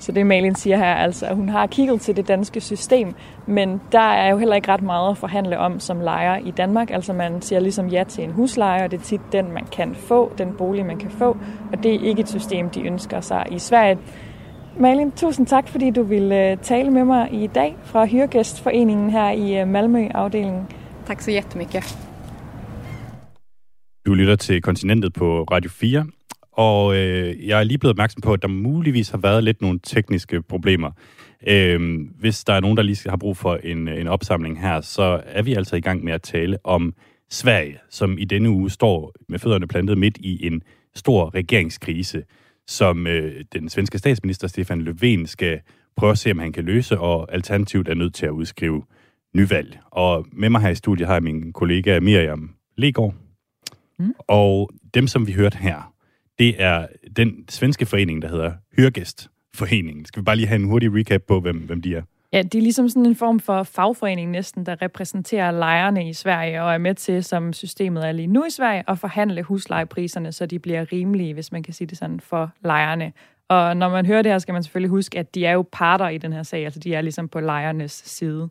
Så 0.00 0.12
det 0.12 0.26
Malin 0.26 0.54
siger 0.54 0.76
her, 0.76 0.94
altså 0.94 1.26
at 1.26 1.36
hun 1.36 1.48
har 1.48 1.66
kigget 1.66 2.00
til 2.00 2.16
det 2.16 2.28
danske 2.28 2.60
system, 2.60 3.14
men 3.46 3.80
der 3.92 4.12
er 4.12 4.30
jo 4.30 4.38
heller 4.38 4.54
ikke 4.56 4.68
ret 4.68 4.82
meget 4.82 5.10
at 5.10 5.18
forhandle 5.18 5.58
om 5.58 5.80
som 5.80 6.00
lejer 6.00 6.38
i 6.38 6.50
Danmark. 6.50 6.90
Altså 6.90 7.12
man 7.12 7.42
siger 7.42 7.60
ligesom 7.60 7.88
ja 7.88 8.04
til 8.08 8.24
en 8.24 8.30
husleje, 8.30 8.84
og 8.84 8.90
det 8.90 9.00
er 9.00 9.02
tit 9.02 9.20
den, 9.32 9.52
man 9.52 9.66
kan 9.72 9.94
få, 9.94 10.32
den 10.38 10.52
bolig, 10.58 10.86
man 10.86 10.98
kan 10.98 11.10
få, 11.10 11.36
og 11.72 11.82
det 11.82 11.94
er 11.94 12.08
ikke 12.08 12.20
et 12.20 12.28
system, 12.28 12.70
de 12.70 12.82
ønsker 12.82 13.20
sig 13.20 13.46
i 13.50 13.58
Sverige. 13.58 13.98
Malin, 14.78 15.12
tusind 15.12 15.46
tak, 15.46 15.68
fordi 15.68 15.90
du 15.90 16.02
ville 16.02 16.50
øh, 16.50 16.56
tale 16.56 16.90
med 16.90 17.04
mig 17.04 17.28
i 17.32 17.46
dag 17.46 17.76
fra 17.84 18.06
Hyregæstforeningen 18.06 19.10
her 19.10 19.30
i 19.30 19.60
øh, 19.60 19.68
Malmø-afdelingen. 19.68 20.66
Tack 21.06 21.20
så 21.20 21.30
jättemycket. 21.30 21.98
Du 24.06 24.14
lytter 24.14 24.36
til 24.36 24.62
Kontinentet 24.62 25.12
på 25.12 25.42
Radio 25.42 25.70
4, 25.70 26.06
og 26.52 26.96
øh, 26.96 27.48
jeg 27.48 27.60
er 27.60 27.64
lige 27.64 27.78
blevet 27.78 27.94
opmærksom 27.94 28.20
på, 28.22 28.32
at 28.32 28.42
der 28.42 28.48
muligvis 28.48 29.10
har 29.10 29.18
været 29.18 29.44
lidt 29.44 29.62
nogle 29.62 29.80
tekniske 29.82 30.42
problemer. 30.42 30.90
Øh, 31.46 32.00
hvis 32.18 32.44
der 32.44 32.52
er 32.52 32.60
nogen, 32.60 32.76
der 32.76 32.82
lige 32.82 33.10
har 33.10 33.16
brug 33.16 33.36
for 33.36 33.56
en, 33.56 33.88
en 33.88 34.06
opsamling 34.06 34.60
her, 34.60 34.80
så 34.80 35.22
er 35.26 35.42
vi 35.42 35.54
altså 35.54 35.76
i 35.76 35.80
gang 35.80 36.04
med 36.04 36.12
at 36.12 36.22
tale 36.22 36.58
om 36.64 36.94
Sverige, 37.30 37.78
som 37.90 38.18
i 38.18 38.24
denne 38.24 38.50
uge 38.50 38.70
står 38.70 39.12
med 39.28 39.38
fødderne 39.38 39.68
plantet 39.68 39.98
midt 39.98 40.18
i 40.18 40.46
en 40.46 40.62
stor 40.94 41.34
regeringskrise, 41.34 42.22
som 42.66 43.06
øh, 43.06 43.44
den 43.52 43.68
svenske 43.68 43.98
statsminister 43.98 44.48
Stefan 44.48 44.88
Löfven 44.88 45.26
skal 45.26 45.60
prøve 45.96 46.12
at 46.12 46.18
se, 46.18 46.30
om 46.30 46.38
han 46.38 46.52
kan 46.52 46.64
løse, 46.64 46.98
og 46.98 47.32
alternativt 47.32 47.88
er 47.88 47.94
nødt 47.94 48.14
til 48.14 48.26
at 48.26 48.30
udskrive 48.30 48.82
nyvalg. 49.34 49.78
Og 49.90 50.26
med 50.32 50.50
mig 50.50 50.60
her 50.60 50.68
i 50.68 50.74
studiet 50.74 51.06
har 51.06 51.14
jeg 51.14 51.22
min 51.22 51.52
kollega 51.52 52.00
Miriam 52.00 52.54
Legaard. 52.76 53.14
Mm. 53.98 54.14
Og 54.28 54.70
dem, 54.94 55.06
som 55.06 55.26
vi 55.26 55.32
hørte 55.32 55.58
her, 55.58 55.89
det 56.40 56.54
er 56.58 56.86
den 57.16 57.44
svenske 57.48 57.86
forening, 57.86 58.22
der 58.22 58.28
hedder 58.28 58.52
Hørgæstforeningen. 58.78 60.04
Skal 60.04 60.20
vi 60.20 60.24
bare 60.24 60.36
lige 60.36 60.46
have 60.46 60.60
en 60.60 60.68
hurtig 60.68 60.94
recap 60.94 61.22
på, 61.28 61.40
hvem, 61.40 61.56
hvem 61.56 61.82
de 61.82 61.94
er? 61.94 62.02
Ja, 62.32 62.42
det 62.42 62.54
er 62.54 62.62
ligesom 62.62 62.88
sådan 62.88 63.06
en 63.06 63.16
form 63.16 63.40
for 63.40 63.62
fagforening 63.62 64.30
næsten, 64.30 64.66
der 64.66 64.82
repræsenterer 64.82 65.50
lejerne 65.50 66.08
i 66.08 66.12
Sverige 66.12 66.62
og 66.62 66.74
er 66.74 66.78
med 66.78 66.94
til, 66.94 67.24
som 67.24 67.52
systemet 67.52 68.08
er 68.08 68.12
lige 68.12 68.26
nu 68.26 68.44
i 68.44 68.50
Sverige, 68.50 68.82
at 68.88 68.98
forhandle 68.98 69.42
huslejepriserne, 69.42 70.32
så 70.32 70.46
de 70.46 70.58
bliver 70.58 70.92
rimelige, 70.92 71.34
hvis 71.34 71.52
man 71.52 71.62
kan 71.62 71.74
sige 71.74 71.88
det 71.88 71.98
sådan, 71.98 72.20
for 72.20 72.50
lejerne. 72.64 73.12
Og 73.48 73.76
når 73.76 73.88
man 73.88 74.06
hører 74.06 74.22
det 74.22 74.32
her, 74.32 74.38
skal 74.38 74.52
man 74.52 74.62
selvfølgelig 74.62 74.90
huske, 74.90 75.18
at 75.18 75.34
de 75.34 75.46
er 75.46 75.52
jo 75.52 75.64
parter 75.72 76.08
i 76.08 76.18
den 76.18 76.32
her 76.32 76.42
sag, 76.42 76.64
altså 76.64 76.80
de 76.80 76.94
er 76.94 77.00
ligesom 77.00 77.28
på 77.28 77.40
lejernes 77.40 77.92
side. 77.92 78.48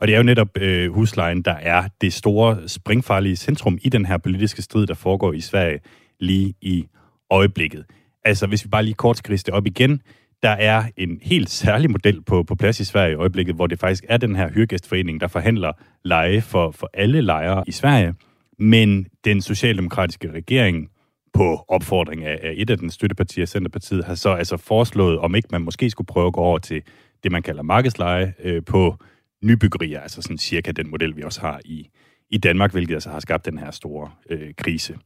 Og 0.00 0.06
det 0.06 0.12
er 0.14 0.16
jo 0.16 0.24
netop 0.24 0.58
øh, 0.58 0.92
huslejen, 0.92 1.42
der 1.42 1.54
er 1.54 1.88
det 2.00 2.12
store 2.12 2.68
springfarlige 2.68 3.36
centrum 3.36 3.78
i 3.82 3.88
den 3.88 4.06
her 4.06 4.18
politiske 4.18 4.62
strid, 4.62 4.86
der 4.86 4.94
foregår 4.94 5.32
i 5.32 5.40
Sverige 5.40 5.80
lige 6.20 6.54
i 6.60 6.86
øjeblikket. 7.30 7.84
Altså, 8.24 8.46
hvis 8.46 8.64
vi 8.64 8.68
bare 8.68 8.82
lige 8.82 8.94
kort 8.94 9.16
skal 9.16 9.36
det 9.36 9.48
op 9.48 9.66
igen, 9.66 10.02
der 10.42 10.50
er 10.50 10.84
en 10.96 11.18
helt 11.22 11.50
særlig 11.50 11.90
model 11.90 12.22
på, 12.22 12.42
på 12.42 12.54
plads 12.54 12.80
i 12.80 12.84
Sverige 12.84 13.12
i 13.12 13.14
øjeblikket, 13.14 13.54
hvor 13.54 13.66
det 13.66 13.78
faktisk 13.78 14.04
er 14.08 14.16
den 14.16 14.36
her 14.36 14.50
hyrgæstforening, 14.50 15.20
der 15.20 15.28
forhandler 15.28 15.72
leje 16.04 16.40
for, 16.40 16.70
for 16.70 16.90
alle 16.94 17.20
lejere 17.20 17.64
i 17.66 17.72
Sverige. 17.72 18.14
Men 18.58 19.06
den 19.24 19.42
socialdemokratiske 19.42 20.32
regering 20.32 20.88
på 21.32 21.64
opfordring 21.68 22.24
af, 22.24 22.38
af 22.42 22.54
et 22.56 22.70
af 22.70 22.78
den 22.78 22.90
støttepartier, 22.90 23.46
Centerpartiet, 23.46 24.04
har 24.04 24.14
så 24.14 24.30
altså 24.30 24.56
foreslået, 24.56 25.18
om 25.18 25.34
ikke 25.34 25.48
man 25.52 25.62
måske 25.62 25.90
skulle 25.90 26.06
prøve 26.06 26.26
at 26.26 26.32
gå 26.32 26.40
over 26.40 26.58
til 26.58 26.82
det, 27.22 27.32
man 27.32 27.42
kalder 27.42 27.62
markedsleje 27.62 28.34
øh, 28.44 28.64
på 28.64 28.96
nybyggerier, 29.42 30.00
altså 30.00 30.22
sådan 30.22 30.38
cirka 30.38 30.72
den 30.72 30.90
model, 30.90 31.16
vi 31.16 31.22
også 31.22 31.40
har 31.40 31.60
i, 31.64 31.88
i 32.30 32.38
Danmark, 32.38 32.72
hvilket 32.72 32.94
altså 32.94 33.10
har 33.10 33.20
skabt 33.20 33.44
den 33.44 33.58
her 33.58 33.70
store 33.70 34.10
øh, 34.30 34.54
krise. 34.56 34.98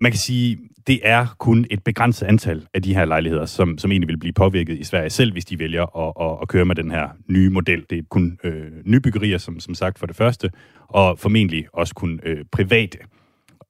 Man 0.00 0.12
kan 0.12 0.18
sige, 0.18 0.58
det 0.86 1.00
er 1.02 1.26
kun 1.38 1.66
et 1.70 1.84
begrænset 1.84 2.26
antal 2.26 2.66
af 2.74 2.82
de 2.82 2.94
her 2.94 3.04
lejligheder, 3.04 3.46
som, 3.46 3.78
som 3.78 3.90
egentlig 3.90 4.08
vil 4.08 4.18
blive 4.18 4.32
påvirket 4.32 4.78
i 4.78 4.84
Sverige 4.84 5.10
selv, 5.10 5.32
hvis 5.32 5.44
de 5.44 5.58
vælger 5.58 5.98
at, 5.98 6.30
at, 6.30 6.38
at 6.42 6.48
køre 6.48 6.64
med 6.64 6.74
den 6.74 6.90
her 6.90 7.08
nye 7.28 7.50
model. 7.50 7.86
Det 7.90 7.98
er 7.98 8.02
kun 8.10 8.38
øh, 8.44 8.72
nybyggerier, 8.84 9.38
som, 9.38 9.60
som 9.60 9.74
sagt 9.74 9.98
for 9.98 10.06
det 10.06 10.16
første, 10.16 10.50
og 10.88 11.18
formentlig 11.18 11.66
også 11.72 11.94
kun 11.94 12.20
øh, 12.22 12.44
private. 12.52 12.98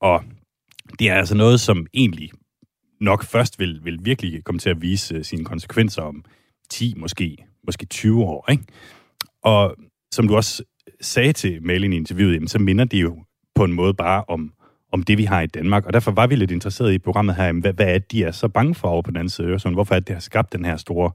Og 0.00 0.24
det 0.98 1.10
er 1.10 1.14
altså 1.14 1.34
noget, 1.34 1.60
som 1.60 1.86
egentlig 1.94 2.30
nok 3.00 3.24
først 3.24 3.58
vil, 3.58 3.80
vil 3.84 3.98
virkelig 4.02 4.44
komme 4.44 4.58
til 4.58 4.70
at 4.70 4.82
vise 4.82 5.14
øh, 5.14 5.24
sine 5.24 5.44
konsekvenser 5.44 6.02
om 6.02 6.24
10, 6.70 6.94
måske, 6.96 7.36
måske 7.66 7.86
20 7.86 8.24
år. 8.24 8.50
Ikke? 8.50 8.64
Og 9.42 9.76
som 10.12 10.28
du 10.28 10.36
også 10.36 10.62
sagde 11.00 11.32
til 11.32 11.62
Malin 11.62 11.92
i 11.92 11.96
interviewet, 11.96 12.34
jamen, 12.34 12.48
så 12.48 12.58
minder 12.58 12.84
det 12.84 13.02
jo 13.02 13.24
på 13.54 13.64
en 13.64 13.72
måde 13.72 13.94
bare 13.94 14.24
om, 14.28 14.52
om 14.94 15.02
det, 15.02 15.18
vi 15.18 15.24
har 15.24 15.40
i 15.40 15.46
Danmark. 15.46 15.86
Og 15.86 15.92
derfor 15.92 16.10
var 16.10 16.26
vi 16.26 16.36
lidt 16.36 16.50
interesseret 16.50 16.92
i 16.92 16.98
programmet 16.98 17.34
her, 17.34 17.52
hvad, 17.52 17.72
hvad 17.72 17.86
er 17.86 17.98
det, 17.98 18.12
de 18.12 18.24
er 18.24 18.30
så 18.30 18.48
bange 18.48 18.74
for 18.74 18.88
over 18.88 19.02
på 19.02 19.10
den 19.10 19.16
anden 19.16 19.30
side 19.30 19.52
af 19.52 19.72
Hvorfor 19.72 19.94
er 19.94 19.98
det, 19.98 20.08
det 20.08 20.16
har 20.16 20.20
skabt 20.20 20.52
den 20.52 20.64
her 20.64 20.76
store 20.76 21.10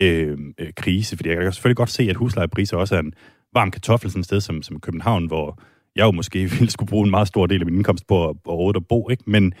øh, 0.00 0.38
øh, 0.58 0.72
krise? 0.76 1.16
Fordi 1.16 1.28
jeg 1.28 1.38
kan 1.38 1.52
selvfølgelig 1.52 1.76
godt 1.76 1.90
se, 1.90 2.02
at 2.10 2.16
huslejepriser 2.16 2.76
også 2.76 2.94
er 2.94 3.00
en 3.00 3.12
varm 3.54 3.70
kartoffel 3.70 4.10
sådan 4.10 4.20
et 4.20 4.24
sted 4.24 4.40
som, 4.40 4.62
som 4.62 4.80
København, 4.80 5.26
hvor 5.26 5.62
jeg 5.96 6.04
jo 6.04 6.10
måske 6.10 6.38
ville 6.58 6.70
skulle 6.70 6.88
bruge 6.88 7.04
en 7.04 7.10
meget 7.10 7.28
stor 7.28 7.46
del 7.46 7.60
af 7.60 7.66
min 7.66 7.74
indkomst 7.74 8.06
på 8.06 8.28
at, 8.28 8.36
at, 8.50 8.76
at 8.76 8.86
bo, 8.88 9.08
ikke? 9.10 9.22
men 9.26 9.52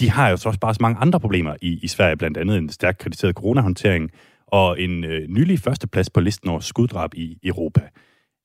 de 0.00 0.10
har 0.10 0.28
jo 0.28 0.36
så 0.36 0.48
også 0.48 0.60
bare 0.60 0.74
så 0.74 0.78
mange 0.80 0.98
andre 1.00 1.20
problemer 1.20 1.56
i, 1.62 1.78
i 1.82 1.88
Sverige, 1.88 2.16
blandt 2.16 2.36
andet 2.36 2.58
en 2.58 2.68
stærkt 2.68 2.98
kritiseret 2.98 3.34
coronahåndtering, 3.34 4.10
og 4.46 4.80
en 4.80 5.04
øh, 5.04 5.28
nylig 5.28 5.58
førsteplads 5.58 6.10
på 6.10 6.20
listen 6.20 6.50
over 6.50 6.60
skuddrab 6.60 7.14
i 7.14 7.38
Europa. 7.44 7.80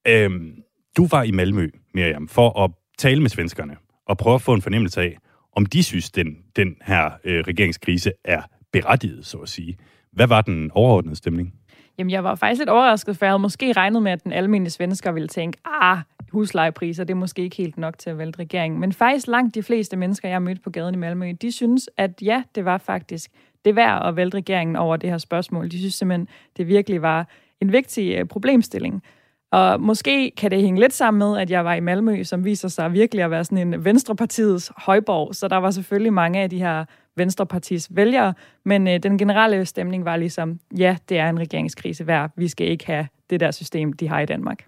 Øhm, 0.08 0.54
du 0.98 1.08
var 1.08 1.24
i 1.24 1.32
Malmø, 1.32 1.70
Miriam, 1.94 2.28
for 2.28 2.64
at 2.64 2.72
tale 2.98 3.22
med 3.22 3.30
svenskerne 3.30 3.76
og 4.12 4.18
prøve 4.18 4.36
at 4.36 4.42
få 4.42 4.54
en 4.54 4.62
fornemmelse 4.62 5.02
af, 5.02 5.18
om 5.56 5.66
de 5.66 5.84
synes, 5.84 6.12
den, 6.12 6.38
den 6.56 6.76
her 6.82 7.12
øh, 7.24 7.44
regeringskrise 7.48 8.12
er 8.26 8.42
berettiget, 8.72 9.26
så 9.26 9.38
at 9.38 9.50
sige. 9.50 9.78
Hvad 10.12 10.28
var 10.28 10.42
den 10.42 10.72
overordnede 10.74 11.16
stemning? 11.16 11.54
Jamen, 11.98 12.12
jeg 12.12 12.24
var 12.24 12.36
faktisk 12.36 12.60
lidt 12.60 12.70
overrasket, 12.70 13.18
for 13.18 13.26
jeg 13.26 13.32
havde 13.32 13.42
måske 13.42 13.74
regnet 13.74 14.04
med, 14.04 14.12
at 14.12 14.24
den 14.24 14.34
almindelige 14.34 14.72
svensker 14.72 15.12
ville 15.12 15.28
tænke, 15.28 15.58
ah, 15.66 15.98
huslejepriser, 16.32 17.04
det 17.04 17.14
er 17.14 17.18
måske 17.18 17.42
ikke 17.42 17.56
helt 17.56 17.78
nok 17.78 17.98
til 17.98 18.10
at 18.10 18.18
vælte 18.18 18.40
regeringen. 18.40 18.80
Men 18.80 18.94
faktisk 18.94 19.28
langt 19.28 19.56
de 19.56 19.64
fleste 19.64 19.98
mennesker, 19.98 20.30
jeg 20.30 20.42
mødte 20.42 20.62
på 20.62 20.70
gaden 20.70 20.96
i 20.96 20.98
Malmø, 20.98 21.32
de 21.42 21.52
synes, 21.52 21.90
at 21.98 22.22
ja, 22.22 22.44
det 22.56 22.66
var 22.66 22.78
faktisk 22.78 23.32
det 23.66 23.76
værd 23.76 24.08
at 24.08 24.16
vælte 24.16 24.38
regeringen 24.38 24.76
over 24.76 24.98
det 24.98 25.10
her 25.10 25.18
spørgsmål. 25.18 25.72
De 25.72 25.80
synes 25.80 25.94
simpelthen, 25.94 26.28
det 26.58 26.68
virkelig 26.68 27.02
var 27.02 27.28
en 27.62 27.72
vigtig 27.72 28.16
øh, 28.18 28.26
problemstilling. 28.26 29.04
Og 29.52 29.82
måske 29.82 30.32
kan 30.38 30.52
det 30.52 30.62
hænge 30.62 30.80
lidt 30.80 30.94
sammen 30.94 31.20
med, 31.20 31.38
at 31.38 31.52
jeg 31.52 31.66
var 31.66 31.74
i 31.74 31.80
Malmø, 31.80 32.24
som 32.24 32.46
viser 32.46 32.68
sig 32.68 32.94
virkelig 32.94 33.24
at 33.24 33.32
være 33.32 33.44
sådan 33.44 33.74
en 33.74 33.86
Venstrepartiets 33.86 34.72
højborg. 34.78 35.36
Så 35.36 35.48
der 35.48 35.58
var 35.58 35.72
selvfølgelig 35.72 36.14
mange 36.14 36.40
af 36.40 36.50
de 36.50 36.58
her 36.58 36.86
Venstrepartis 37.18 37.88
vælgere, 37.92 38.34
men 38.66 38.88
øh, 38.88 39.00
den 39.04 39.18
generelle 39.18 39.66
stemning 39.66 40.06
var 40.06 40.18
ligesom, 40.18 40.60
ja, 40.78 40.98
det 41.10 41.18
er 41.18 41.30
en 41.30 41.40
regeringskrise 41.40 42.08
værd. 42.08 42.32
Vi 42.38 42.48
skal 42.48 42.68
ikke 42.68 42.86
have 42.86 43.08
det 43.30 43.40
der 43.40 43.52
system, 43.52 43.94
de 43.94 44.08
har 44.08 44.20
i 44.20 44.26
Danmark. 44.26 44.66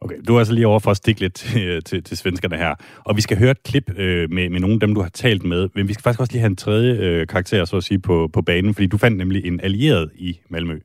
Okay, 0.00 0.16
du 0.28 0.34
er 0.34 0.38
altså 0.38 0.54
lige 0.54 0.66
over 0.66 0.78
for 0.78 0.90
at 0.90 0.96
stikke 0.96 1.20
lidt 1.20 1.34
til, 1.34 1.62
øh, 1.62 1.82
til, 1.82 2.04
til 2.04 2.16
svenskerne 2.16 2.56
her. 2.56 2.74
Og 3.04 3.16
vi 3.16 3.20
skal 3.20 3.38
høre 3.38 3.50
et 3.50 3.62
klip 3.62 3.98
øh, 3.98 4.30
med, 4.30 4.48
med 4.48 4.60
nogle 4.60 4.74
af 4.74 4.80
dem, 4.80 4.94
du 4.94 5.00
har 5.00 5.08
talt 5.08 5.44
med. 5.44 5.68
Men 5.74 5.88
vi 5.88 5.92
skal 5.92 6.02
faktisk 6.02 6.20
også 6.20 6.32
lige 6.32 6.40
have 6.40 6.50
en 6.50 6.56
tredje 6.56 6.92
øh, 6.92 7.26
karakter, 7.26 7.64
så 7.64 7.76
at 7.76 7.84
sige, 7.84 7.98
på, 7.98 8.30
på 8.32 8.42
banen, 8.42 8.74
fordi 8.74 8.86
du 8.86 8.98
fandt 8.98 9.18
nemlig 9.18 9.46
en 9.46 9.60
allieret 9.60 10.10
i 10.14 10.40
Malmø. 10.48 10.78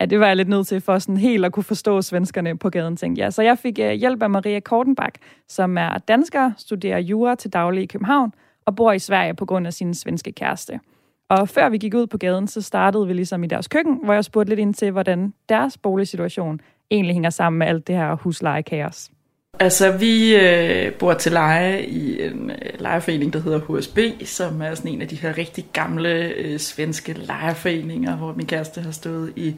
Ja, 0.00 0.04
det 0.04 0.20
var 0.20 0.26
jeg 0.26 0.36
lidt 0.36 0.48
nødt 0.48 0.66
til 0.66 0.80
for 0.80 0.98
sådan 0.98 1.16
helt 1.16 1.44
at 1.44 1.52
kunne 1.52 1.64
forstå 1.64 2.02
svenskerne 2.02 2.58
på 2.58 2.70
gaden, 2.70 2.96
tænkte 2.96 3.22
jeg. 3.22 3.32
Så 3.32 3.42
jeg 3.42 3.58
fik 3.58 3.78
uh, 3.78 3.90
hjælp 3.90 4.22
af 4.22 4.30
Maria 4.30 4.60
Kortenbach, 4.60 5.20
som 5.48 5.78
er 5.78 5.98
dansker, 5.98 6.52
studerer 6.56 6.98
jura 6.98 7.34
til 7.34 7.52
daglig 7.52 7.82
i 7.82 7.86
København 7.86 8.32
og 8.66 8.76
bor 8.76 8.92
i 8.92 8.98
Sverige 8.98 9.34
på 9.34 9.44
grund 9.46 9.66
af 9.66 9.72
sin 9.72 9.94
svenske 9.94 10.32
kæreste. 10.32 10.80
Og 11.28 11.48
før 11.48 11.68
vi 11.68 11.78
gik 11.78 11.94
ud 11.94 12.06
på 12.06 12.18
gaden, 12.18 12.48
så 12.48 12.62
startede 12.62 13.06
vi 13.06 13.12
ligesom 13.12 13.44
i 13.44 13.46
deres 13.46 13.68
køkken, 13.68 14.00
hvor 14.04 14.14
jeg 14.14 14.24
spurgte 14.24 14.50
lidt 14.50 14.60
ind 14.60 14.74
til, 14.74 14.90
hvordan 14.90 15.34
deres 15.48 15.78
boligsituation 15.78 16.60
egentlig 16.90 17.14
hænger 17.14 17.30
sammen 17.30 17.58
med 17.58 17.66
alt 17.66 17.86
det 17.86 17.96
her 17.96 18.14
huslejekaos. 18.14 19.10
Altså, 19.58 19.90
vi 19.90 20.36
øh, 20.36 20.92
bor 20.92 21.14
til 21.14 21.32
leje 21.32 21.82
i 21.82 22.22
en 22.22 22.50
øh, 22.50 22.80
lejeforening, 22.80 23.32
der 23.32 23.38
hedder 23.38 23.78
HSB, 23.78 23.98
som 24.24 24.62
er 24.62 24.74
sådan 24.74 24.90
en 24.90 25.02
af 25.02 25.08
de 25.08 25.16
her 25.16 25.38
rigtig 25.38 25.66
gamle 25.72 26.32
øh, 26.36 26.58
svenske 26.58 27.12
lejeforeninger, 27.12 28.16
hvor 28.16 28.32
min 28.32 28.46
kæreste 28.46 28.80
har 28.80 28.90
stået 28.90 29.32
i 29.36 29.54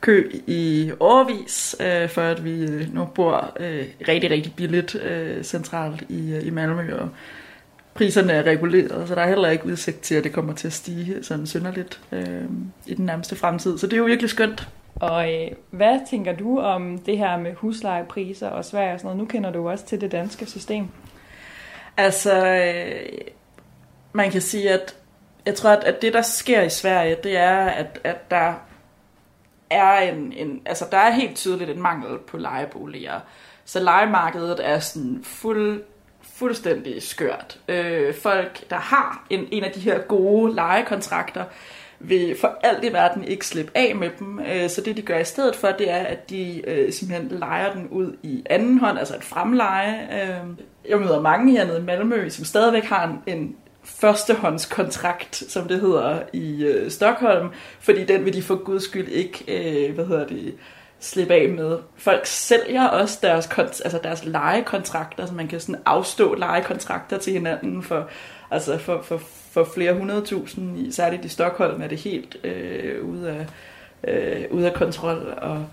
kø 0.00 0.30
i 0.46 0.92
årvis, 1.00 1.76
øh, 1.80 2.08
for 2.08 2.22
at 2.22 2.44
vi 2.44 2.62
øh, 2.62 2.94
nu 2.94 3.04
bor 3.04 3.52
øh, 3.60 3.84
rigtig, 4.08 4.30
rigtig 4.30 4.52
billigt 4.56 4.94
øh, 4.94 5.44
centralt 5.44 6.04
i, 6.08 6.32
øh, 6.32 6.46
i 6.46 6.50
Malmø, 6.50 6.94
og 6.94 7.08
priserne 7.94 8.32
er 8.32 8.42
reguleret, 8.42 9.08
så 9.08 9.14
der 9.14 9.22
er 9.22 9.28
heller 9.28 9.48
ikke 9.48 9.66
udsigt 9.66 10.00
til, 10.00 10.14
at 10.14 10.24
det 10.24 10.32
kommer 10.32 10.54
til 10.54 10.66
at 10.66 10.72
stige 10.72 11.16
sådan 11.22 11.46
synderligt 11.46 12.00
øh, 12.12 12.44
i 12.86 12.94
den 12.94 13.06
nærmeste 13.06 13.36
fremtid. 13.36 13.78
Så 13.78 13.86
det 13.86 13.92
er 13.92 13.98
jo 13.98 14.04
virkelig 14.04 14.30
skønt. 14.30 14.68
Og 15.00 15.34
øh, 15.34 15.50
hvad 15.70 16.00
tænker 16.10 16.36
du 16.36 16.60
om 16.60 16.98
det 16.98 17.18
her 17.18 17.36
med 17.36 17.54
huslejepriser 17.54 18.48
og 18.48 18.64
Sverige 18.64 18.92
og 18.92 19.00
sådan 19.00 19.06
noget? 19.06 19.18
Nu 19.18 19.24
kender 19.26 19.50
du 19.50 19.68
også 19.68 19.86
til 19.86 20.00
det 20.00 20.12
danske 20.12 20.46
system. 20.46 20.88
Altså, 21.96 22.46
øh, 22.46 23.18
man 24.12 24.30
kan 24.30 24.40
sige, 24.40 24.70
at 24.70 24.96
jeg 25.46 25.54
tror, 25.54 25.70
at, 25.70 25.84
at 25.84 26.02
det, 26.02 26.12
der 26.12 26.22
sker 26.22 26.62
i 26.62 26.70
Sverige, 26.70 27.16
det 27.22 27.36
er, 27.36 27.64
at, 27.66 28.00
at 28.04 28.30
der 28.30 28.54
er 29.70 30.12
en, 30.12 30.32
en, 30.32 30.62
altså 30.66 30.86
der 30.90 30.98
er 30.98 31.10
helt 31.10 31.36
tydeligt 31.36 31.70
en 31.70 31.82
mangel 31.82 32.18
på 32.18 32.36
lejeboliger. 32.36 33.20
Så 33.64 33.80
lejemarkedet 33.80 34.60
er 34.68 34.78
sådan 34.78 35.20
fuld, 35.24 35.82
fuldstændig 36.22 37.02
skørt. 37.02 37.58
Øh, 37.68 38.14
folk, 38.14 38.70
der 38.70 38.76
har 38.76 39.26
en, 39.30 39.48
en 39.50 39.64
af 39.64 39.72
de 39.72 39.80
her 39.80 39.98
gode 39.98 40.54
lejekontrakter, 40.54 41.44
vil 42.00 42.36
for 42.40 42.58
alt 42.62 42.84
i 42.84 42.92
verden 42.92 43.24
ikke 43.24 43.46
slippe 43.46 43.72
af 43.74 43.96
med 43.96 44.10
dem. 44.18 44.38
Øh, 44.38 44.70
så 44.70 44.80
det, 44.80 44.96
de 44.96 45.02
gør 45.02 45.18
i 45.18 45.24
stedet 45.24 45.56
for, 45.56 45.68
det 45.68 45.90
er, 45.90 46.04
at 46.04 46.30
de 46.30 46.62
øh, 46.70 46.92
simpelthen 46.92 47.38
leger 47.38 47.72
den 47.72 47.88
ud 47.88 48.16
i 48.22 48.42
anden 48.50 48.78
hånd, 48.78 48.98
altså 48.98 49.16
et 49.16 49.24
fremleje. 49.24 50.08
Øh, 50.12 50.64
jeg 50.88 50.98
møder 50.98 51.20
mange 51.20 51.52
hernede 51.52 51.78
i 51.78 51.82
Malmø, 51.82 52.28
som 52.28 52.44
stadigvæk 52.44 52.84
har 52.84 53.20
en, 53.26 53.38
en 53.38 53.56
førstehåndskontrakt, 53.84 55.36
som 55.36 55.68
det 55.68 55.80
hedder 55.80 56.22
i 56.32 56.64
øh, 56.64 56.90
Stockholm, 56.90 57.48
fordi 57.80 58.04
den 58.04 58.24
vil 58.24 58.34
de 58.34 58.42
for 58.42 58.64
guds 58.64 58.84
skyld 58.84 59.08
ikke, 59.08 59.44
øh, 59.88 59.94
hvad 59.94 60.06
hedder 60.06 60.26
det, 60.26 60.54
slippe 61.00 61.34
af 61.34 61.48
med. 61.48 61.78
Folk 61.96 62.26
sælger 62.26 62.86
også 62.86 63.18
deres, 63.22 63.80
altså 63.80 64.00
deres 64.02 64.24
lejekontrakter, 64.24 65.26
så 65.26 65.34
man 65.34 65.48
kan 65.48 65.60
sådan 65.60 65.82
afstå 65.86 66.34
lejekontrakter 66.34 67.18
til 67.18 67.32
hinanden 67.32 67.82
for, 67.82 68.08
altså 68.50 68.78
for, 68.78 69.02
for, 69.02 69.20
for 69.50 69.64
flere 69.64 69.92
hundredtusind, 69.92 70.92
særligt 70.92 71.24
i 71.24 71.28
Stockholm 71.28 71.82
er 71.82 71.86
det 71.86 71.98
helt 71.98 72.36
øh, 72.44 73.04
ude, 73.04 73.30
af, 73.30 73.46
øh, 74.04 74.44
ude 74.50 74.66
af 74.66 74.74
kontrol. 74.74 75.38
Og, 75.42 75.66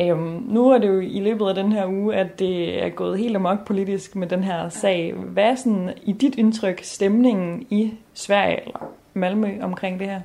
Øhm, 0.00 0.44
nu 0.48 0.70
er 0.70 0.78
det 0.78 0.88
jo 0.88 1.00
i 1.00 1.20
løbet 1.20 1.48
af 1.48 1.54
den 1.54 1.72
her 1.72 1.86
uge, 1.86 2.14
at 2.14 2.38
det 2.38 2.82
er 2.82 2.88
gået 2.88 3.18
helt 3.18 3.36
amok 3.36 3.66
politisk 3.66 4.16
med 4.16 4.26
den 4.26 4.44
her 4.44 4.68
sag. 4.68 5.14
Hvad 5.14 5.44
er 5.44 5.54
sådan 5.54 5.92
i 6.02 6.12
dit 6.12 6.34
indtryk 6.34 6.80
stemningen 6.82 7.66
i 7.70 7.94
Sverige 8.14 8.60
eller 8.60 8.92
Malmø 9.14 9.48
omkring 9.62 9.98
det 10.00 10.08
her? 10.08 10.20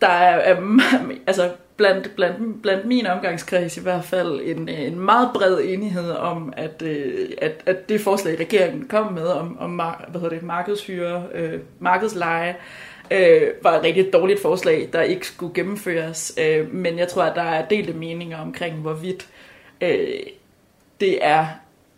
Der 0.00 0.08
er, 0.08 0.58
um, 0.58 0.80
altså 1.26 1.50
blandt, 1.76 2.10
blandt, 2.16 2.62
blandt 2.62 2.86
min 2.86 3.06
omgangskreds 3.06 3.76
i 3.76 3.80
hvert 3.80 4.04
fald 4.04 4.40
en, 4.44 4.68
en 4.68 5.00
meget 5.00 5.30
bred 5.34 5.60
enighed 5.64 6.10
om, 6.10 6.52
at, 6.56 6.82
øh, 6.82 7.30
at, 7.38 7.62
at 7.66 7.88
det 7.88 8.00
forslag, 8.00 8.40
regeringen 8.40 8.88
kom 8.88 9.12
med 9.12 9.26
om, 9.26 9.58
om 9.58 9.70
hvad 10.08 10.20
hedder 10.20 10.28
det, 10.28 10.42
markedshyre, 10.42 11.26
øh, 11.34 11.60
markedsleje, 11.78 12.56
øh, 13.10 13.42
var 13.62 13.78
et 13.78 13.84
rigtig 13.84 14.12
dårligt 14.12 14.42
forslag, 14.42 14.88
der 14.92 15.02
ikke 15.02 15.26
skulle 15.26 15.54
gennemføres. 15.54 16.38
Øh, 16.40 16.74
men 16.74 16.98
jeg 16.98 17.08
tror, 17.08 17.22
at 17.22 17.36
der 17.36 17.42
er 17.42 17.68
delte 17.68 17.92
meninger 17.92 18.38
omkring, 18.38 18.76
hvorvidt 18.76 19.28
øh, 19.80 20.20
det 21.00 21.24
er 21.24 21.46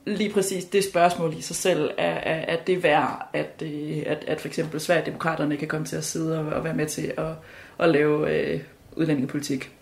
lige 0.06 0.30
præcis 0.32 0.64
det 0.64 0.84
spørgsmål 0.84 1.34
i 1.38 1.42
sig 1.42 1.56
selv, 1.56 1.90
er, 1.98 2.14
er, 2.14 2.54
er 2.54 2.56
det 2.56 2.82
værd, 2.82 3.28
at, 3.32 3.62
øh, 3.62 4.02
at, 4.06 4.24
at 4.26 4.40
for 4.40 4.48
eksempel 4.48 4.80
Sverigedemokraterne 4.80 5.56
kan 5.56 5.68
komme 5.68 5.86
til 5.86 5.96
at 5.96 6.04
sidde 6.04 6.38
og, 6.38 6.46
og 6.46 6.64
være 6.64 6.74
med 6.74 6.86
til 6.86 7.12
at, 7.18 7.32
at 7.78 7.88
lave 7.88 8.34
øh, 8.34 8.60
udlændingepolitik. 8.96 9.76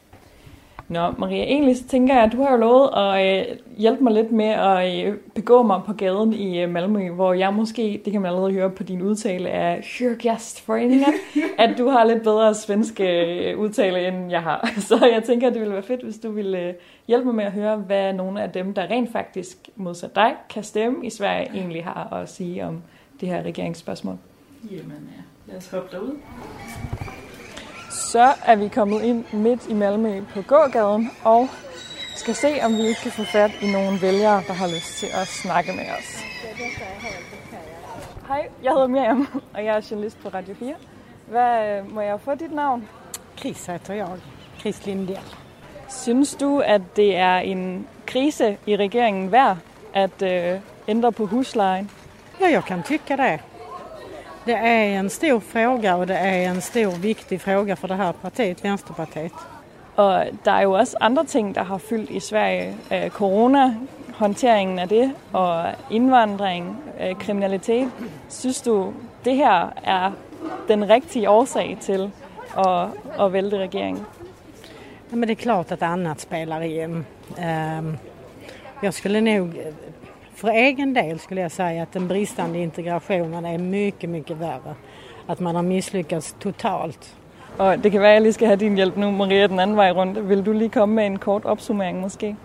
Nå, 0.88 1.10
Maria, 1.18 1.42
egentlig 1.42 1.76
så 1.76 1.84
tænker 1.88 2.14
jeg, 2.14 2.24
at 2.24 2.32
du 2.32 2.42
har 2.42 2.50
jo 2.50 2.56
lovet 2.56 2.90
at 2.96 3.50
øh, 3.50 3.56
hjælpe 3.76 4.04
mig 4.04 4.12
lidt 4.12 4.32
med 4.32 4.44
at 4.44 5.06
øh, 5.06 5.16
begå 5.34 5.62
mig 5.62 5.80
på 5.86 5.92
gaden 5.92 6.32
i 6.32 6.60
øh, 6.62 6.70
Malmø, 6.70 7.10
hvor 7.10 7.32
jeg 7.32 7.54
måske, 7.54 8.02
det 8.04 8.12
kan 8.12 8.22
man 8.22 8.30
allerede 8.30 8.52
høre 8.52 8.70
på 8.70 8.82
din 8.82 9.02
udtale 9.02 9.48
af 9.48 9.84
Kyrgyzstforeningen, 9.84 11.14
at 11.58 11.78
du 11.78 11.88
har 11.88 12.04
lidt 12.04 12.22
bedre 12.22 12.54
svenske 12.54 13.04
øh, 13.04 13.58
udtale, 13.58 14.08
end 14.08 14.30
jeg 14.30 14.42
har. 14.42 14.70
Så 14.88 15.10
jeg 15.14 15.22
tænker, 15.22 15.46
at 15.46 15.52
det 15.52 15.60
ville 15.60 15.74
være 15.74 15.82
fedt, 15.82 16.02
hvis 16.02 16.18
du 16.18 16.30
ville 16.30 16.58
øh, 16.58 16.74
hjælpe 17.08 17.26
mig 17.26 17.34
med 17.34 17.44
at 17.44 17.52
høre, 17.52 17.76
hvad 17.76 18.12
nogle 18.12 18.42
af 18.42 18.50
dem, 18.50 18.74
der 18.74 18.82
rent 18.82 19.12
faktisk 19.12 19.56
modsat 19.76 20.14
dig, 20.14 20.34
kan 20.50 20.62
stemme 20.62 21.06
i 21.06 21.10
Sverige, 21.10 21.50
egentlig 21.54 21.84
har 21.84 22.12
at 22.12 22.28
sige 22.28 22.64
om 22.64 22.82
det 23.20 23.28
her 23.28 23.42
regeringsspørgsmål. 23.42 24.18
Jamen, 24.70 25.10
ja. 25.16 25.52
lad 25.52 25.58
os 25.58 25.70
hoppe 25.70 25.96
derud. 25.96 26.14
Så 27.94 28.32
er 28.44 28.56
vi 28.56 28.68
kommet 28.68 29.02
ind 29.02 29.24
midt 29.32 29.66
i 29.68 29.74
Malmø 29.74 30.22
på 30.34 30.42
gågaden, 30.42 31.10
og 31.24 31.48
skal 32.16 32.34
se, 32.34 32.60
om 32.62 32.76
vi 32.76 32.82
ikke 32.82 33.00
kan 33.00 33.12
få 33.12 33.24
fat 33.24 33.50
i 33.62 33.72
nogle 33.72 34.00
vælgere, 34.02 34.42
der 34.46 34.52
har 34.52 34.66
lyst 34.66 34.98
til 34.98 35.06
at 35.06 35.26
snakke 35.26 35.72
med 35.72 35.84
os. 35.98 36.24
Hej, 38.28 38.48
jeg 38.62 38.72
hedder 38.72 38.86
Miriam, 38.86 39.42
og 39.54 39.64
jeg 39.64 39.76
er 39.76 39.86
journalist 39.90 40.18
på 40.22 40.28
Radio 40.28 40.54
4. 40.54 40.74
Hvad, 41.26 41.82
må 41.82 42.00
jeg 42.00 42.20
få 42.20 42.34
dit 42.34 42.52
navn? 42.52 42.88
Chris 43.38 43.66
heter 43.66 43.94
jag. 43.94 44.08
Chris 44.58 44.86
Lindell. 44.86 45.34
Synes 45.88 46.34
du, 46.34 46.58
at 46.58 46.82
det 46.96 47.16
er 47.16 47.36
en 47.36 47.86
krise 48.06 48.56
i 48.66 48.76
regeringen 48.76 49.32
værd 49.32 49.56
at 49.94 50.22
øh, 50.22 50.60
ændre 50.88 51.12
på 51.12 51.26
huslejen? 51.26 51.90
Ja, 52.40 52.48
jag 52.48 52.64
kan 52.64 52.82
tycka 52.82 53.16
det. 53.16 53.40
Det 54.46 54.52
är 54.52 54.98
en 54.98 55.10
stor 55.10 55.40
fråga 55.40 55.96
och 55.96 56.06
det 56.06 56.18
är 56.18 56.48
en 56.48 56.60
stor 56.60 56.90
viktig 56.90 57.40
fråga 57.40 57.76
för 57.76 57.88
det 57.88 57.94
här 57.94 58.12
partiet, 58.12 58.64
Vänsterpartiet. 58.64 59.32
Og 59.96 60.26
der 60.44 60.52
er 60.52 60.62
jo 60.62 60.72
også 60.72 60.96
andre 61.00 61.24
ting, 61.24 61.54
der 61.54 61.62
har 61.62 61.78
fyldt 61.78 62.10
i 62.10 62.20
Sverige. 62.20 62.74
Øh, 62.92 63.10
corona, 63.10 63.74
håndteringen 64.14 64.78
af 64.78 64.88
det, 64.88 65.12
og 65.32 65.66
indvandring, 65.90 66.76
øh, 67.00 67.14
kriminalitet. 67.14 67.88
Synes 68.28 68.60
du, 68.60 68.92
det 69.24 69.36
her 69.36 69.72
er 69.84 70.12
den 70.68 70.88
rigtige 70.90 71.30
årsag 71.30 71.76
til 71.80 72.10
at, 72.58 72.86
at 73.20 73.32
vælte 73.32 73.58
regeringen? 73.58 74.06
Ja, 75.10 75.16
men 75.16 75.28
det 75.28 75.34
är 75.38 75.42
klart 75.42 75.72
att 75.72 75.82
annat 75.82 76.20
spelar 76.20 76.60
in. 76.62 77.06
Ehm, 77.38 77.98
Jag 78.82 78.94
skulle 78.94 79.20
nog, 79.20 79.52
för 80.34 80.48
egen 80.48 80.94
del 80.94 81.18
skulle 81.18 81.40
jag 81.40 81.52
säga 81.52 81.82
att 81.82 81.92
den 81.92 82.08
bristande 82.08 82.58
integrationen 82.58 83.44
är 83.44 83.58
mycket, 83.58 84.10
mycket 84.10 84.36
värre. 84.36 84.74
Att 85.26 85.40
man 85.40 85.54
har 85.54 85.62
misslyckats 85.62 86.36
totalt. 86.40 87.16
Og 87.58 87.82
det 87.82 87.92
kan 87.92 88.00
være, 88.00 88.10
at 88.10 88.14
jeg 88.14 88.22
lige 88.22 88.32
skal 88.32 88.46
have 88.46 88.60
din 88.60 88.74
hjælp 88.74 88.96
nu, 88.96 89.10
Maria, 89.10 89.46
den 89.46 89.60
anden 89.60 89.76
vej 89.76 89.90
rundt. 89.90 90.28
Vil 90.28 90.46
du 90.46 90.52
lige 90.52 90.68
komme 90.68 90.94
med 90.94 91.06
en 91.06 91.18
kort 91.18 91.44
opsummering 91.44 92.00
måske? 92.00 92.36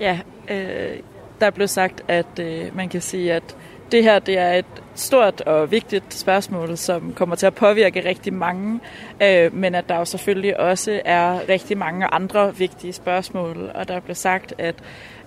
Ja, 0.00 0.18
øh, 0.48 0.98
der 1.40 1.50
blev 1.50 1.68
sagt, 1.68 2.04
at 2.08 2.38
øh, 2.40 2.76
man 2.76 2.88
kan 2.88 3.00
sige, 3.00 3.32
at 3.32 3.56
det 3.92 4.02
her 4.02 4.18
det 4.18 4.38
er 4.38 4.52
et 4.52 4.82
stort 4.94 5.40
og 5.40 5.70
vigtigt 5.70 6.14
spørgsmål, 6.14 6.76
som 6.76 7.12
kommer 7.16 7.36
til 7.36 7.46
at 7.46 7.54
påvirke 7.54 8.08
rigtig 8.08 8.34
mange, 8.34 8.80
øh, 9.22 9.54
men 9.54 9.74
at 9.74 9.88
der 9.88 9.98
jo 9.98 10.04
selvfølgelig 10.04 10.60
også 10.60 11.00
er 11.04 11.48
rigtig 11.48 11.78
mange 11.78 12.06
andre 12.06 12.56
vigtige 12.56 12.92
spørgsmål, 12.92 13.70
og 13.74 13.88
der 13.88 14.00
blev 14.00 14.14
sagt, 14.14 14.54
at 14.58 14.74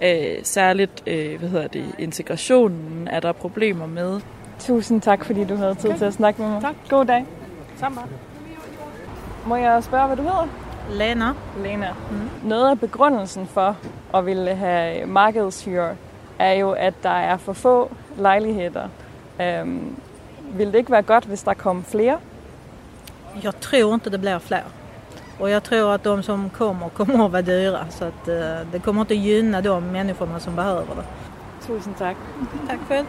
øh, 0.01 0.43
særligt 0.43 1.03
øh, 1.07 1.39
hvad 1.39 1.49
hedder 1.49 1.67
det, 1.67 1.85
integrationen 1.99 3.07
er 3.11 3.19
der 3.19 3.31
problemer 3.31 3.85
med. 3.85 4.21
Tusind 4.59 5.01
tak, 5.01 5.25
fordi 5.25 5.43
du 5.43 5.55
havde 5.55 5.75
tid 5.75 5.89
okay. 5.89 5.97
til 5.97 6.05
at 6.05 6.13
snakke 6.13 6.41
med 6.41 6.49
mig. 6.49 6.61
Tak. 6.61 6.75
God 6.89 7.05
dag. 7.05 7.25
Samma. 7.77 8.01
Må 9.47 9.55
jeg 9.55 9.83
spørge, 9.83 10.07
hvad 10.07 10.17
du 10.17 10.21
hedder? 10.21 10.47
Lena. 10.91 11.25
Lena. 11.63 11.87
Mm. 12.11 12.49
Noget 12.49 12.69
af 12.69 12.79
begrundelsen 12.79 13.47
for 13.47 13.77
at 14.13 14.25
ville 14.25 14.55
have 14.55 15.05
markedshyre 15.05 15.95
er 16.39 16.53
jo, 16.53 16.71
at 16.71 16.93
der 17.03 17.09
er 17.09 17.37
for 17.37 17.53
få 17.53 17.91
lejligheder. 18.17 18.87
Øhm, 19.41 19.95
vil 20.53 20.67
det 20.67 20.75
ikke 20.75 20.91
være 20.91 21.01
godt, 21.01 21.25
hvis 21.25 21.43
der 21.43 21.53
kom 21.53 21.83
flere? 21.83 22.17
Jag 23.43 23.59
tror 23.59 23.93
inte 23.93 24.09
det 24.09 24.21
blir 24.21 24.39
fler. 24.39 24.63
Och 25.39 25.49
jag 25.49 25.63
tror 25.63 25.93
att 25.93 26.03
de 26.03 26.23
som 26.23 26.49
kommer 26.49 26.89
kommer 26.89 27.25
att 27.25 27.31
vara 27.31 27.41
dyra. 27.41 27.85
Så 27.89 28.05
att, 28.05 28.27
eh, 28.27 28.67
det 28.71 28.79
kommer 28.83 29.01
inte 29.01 29.15
gynna 29.15 29.61
de 29.61 29.83
människorna 29.91 30.39
som 30.39 30.55
behöver 30.55 30.95
det. 30.95 31.05
Tusind 31.67 31.97
tak. 31.97 32.15
Tack 32.67 32.79
själv. 32.87 33.05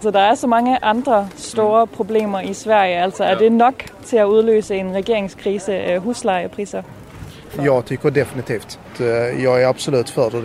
Så 0.00 0.10
der 0.10 0.20
er 0.20 0.34
så 0.34 0.46
mange 0.46 0.84
andre 0.84 1.28
store 1.36 1.86
problemer 1.86 2.40
i 2.40 2.54
Sverige. 2.54 3.02
Altså 3.02 3.24
er 3.24 3.38
det 3.38 3.52
nok 3.52 3.74
til 4.04 4.16
at 4.16 4.24
udløse 4.24 4.76
en 4.76 4.94
regeringskrise 4.94 5.72
øh, 5.72 6.02
huslejepriser? 6.02 6.82
Jag 7.64 7.84
tycker 7.84 8.10
definitivt. 8.10 8.78
att, 8.94 9.00
eh, 9.00 9.42
Jag 9.44 9.62
är 9.62 9.66
absolut 9.66 10.10
för 10.10 10.30
det 10.30 10.42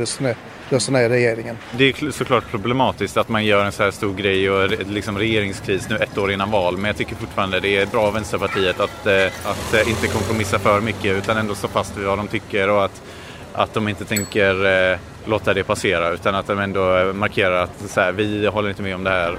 just 0.70 0.86
den 0.86 0.96
här 0.96 1.10
regeringen. 1.10 1.58
Det 1.72 1.84
är 1.84 2.12
såklart 2.12 2.52
problematiskt 2.52 3.18
att 3.18 3.30
man 3.30 3.46
gör 3.46 3.66
en 3.66 3.72
så 3.72 3.84
här 3.84 3.92
stor 3.92 4.14
grej 4.14 4.50
och 4.50 4.70
liksom 4.88 5.18
regeringskris 5.18 5.90
nu 5.90 5.96
ett 5.98 6.18
år 6.18 6.32
innan 6.32 6.52
val. 6.52 6.78
Men 6.78 6.86
jag 6.86 6.98
tycker 6.98 7.16
fortfarande 7.16 7.60
det 7.60 7.78
är 7.78 7.86
bra 7.86 8.02
av 8.02 8.14
Vänsterpartiet 8.14 8.80
att, 8.80 9.06
eh, 9.08 9.26
att 9.26 9.74
eh, 9.74 9.90
inte 9.90 10.08
kompromissa 10.08 10.60
för 10.60 10.82
mycket 10.82 11.18
utan 11.18 11.38
ändå 11.38 11.56
stå 11.56 11.68
fast 11.68 11.98
vid 11.98 12.06
vad 12.06 12.18
de 12.18 12.28
tycker 12.28 12.70
och 12.70 12.86
att, 12.86 13.02
att 13.54 13.74
de 13.74 13.88
inte 13.88 14.06
tänker 14.06 14.92
eh, 14.92 14.98
låta 15.26 15.54
det 15.54 15.64
passera 15.64 16.10
utan 16.10 16.36
att 16.36 16.48
de 16.48 16.60
ändå 16.60 17.14
markerar 17.14 17.64
att 17.64 17.84
så 17.88 18.02
här, 18.02 18.12
vi 18.12 18.48
håller 18.48 18.70
inte 18.70 18.82
med 18.82 18.96
om 18.96 19.04
det 19.04 19.10
här. 19.10 19.38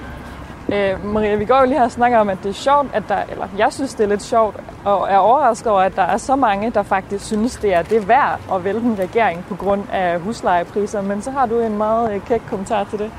Øh, 0.72 1.05
Maria, 1.05 1.35
vi 1.35 1.44
går 1.44 1.59
jo 1.59 1.64
lige 1.64 1.79
her 1.79 1.85
og 1.85 1.90
snakker 1.90 2.18
om, 2.18 2.29
at 2.29 2.38
det 2.42 2.48
er 2.48 2.53
sjovt, 2.53 2.88
at 2.94 3.03
der, 3.09 3.22
eller 3.31 3.48
jeg 3.59 3.72
synes, 3.72 3.94
det 3.94 4.05
er 4.05 4.09
lidt 4.09 4.22
sjovt, 4.22 4.57
og 4.85 5.09
er 5.11 5.16
overrasket 5.16 5.66
over, 5.66 5.81
at 5.81 5.96
der 5.96 6.03
er 6.03 6.16
så 6.16 6.37
mange, 6.37 6.70
der 6.70 6.83
faktisk 6.83 7.27
synes, 7.27 7.57
det 7.57 7.74
er 7.74 7.83
det 7.83 8.09
værd 8.09 8.40
at 8.53 8.64
vælte 8.64 8.87
en 8.87 8.98
regering 8.98 9.44
på 9.48 9.55
grund 9.55 9.83
af 9.92 10.20
huslejepriser. 10.20 11.00
Men 11.00 11.22
så 11.22 11.31
har 11.31 11.46
du 11.46 11.61
en 11.61 11.79
meget 11.79 12.14
øh, 12.14 12.20
kæk 12.27 12.42
kommentar 12.48 12.85
til 12.85 12.98
det. 12.98 13.11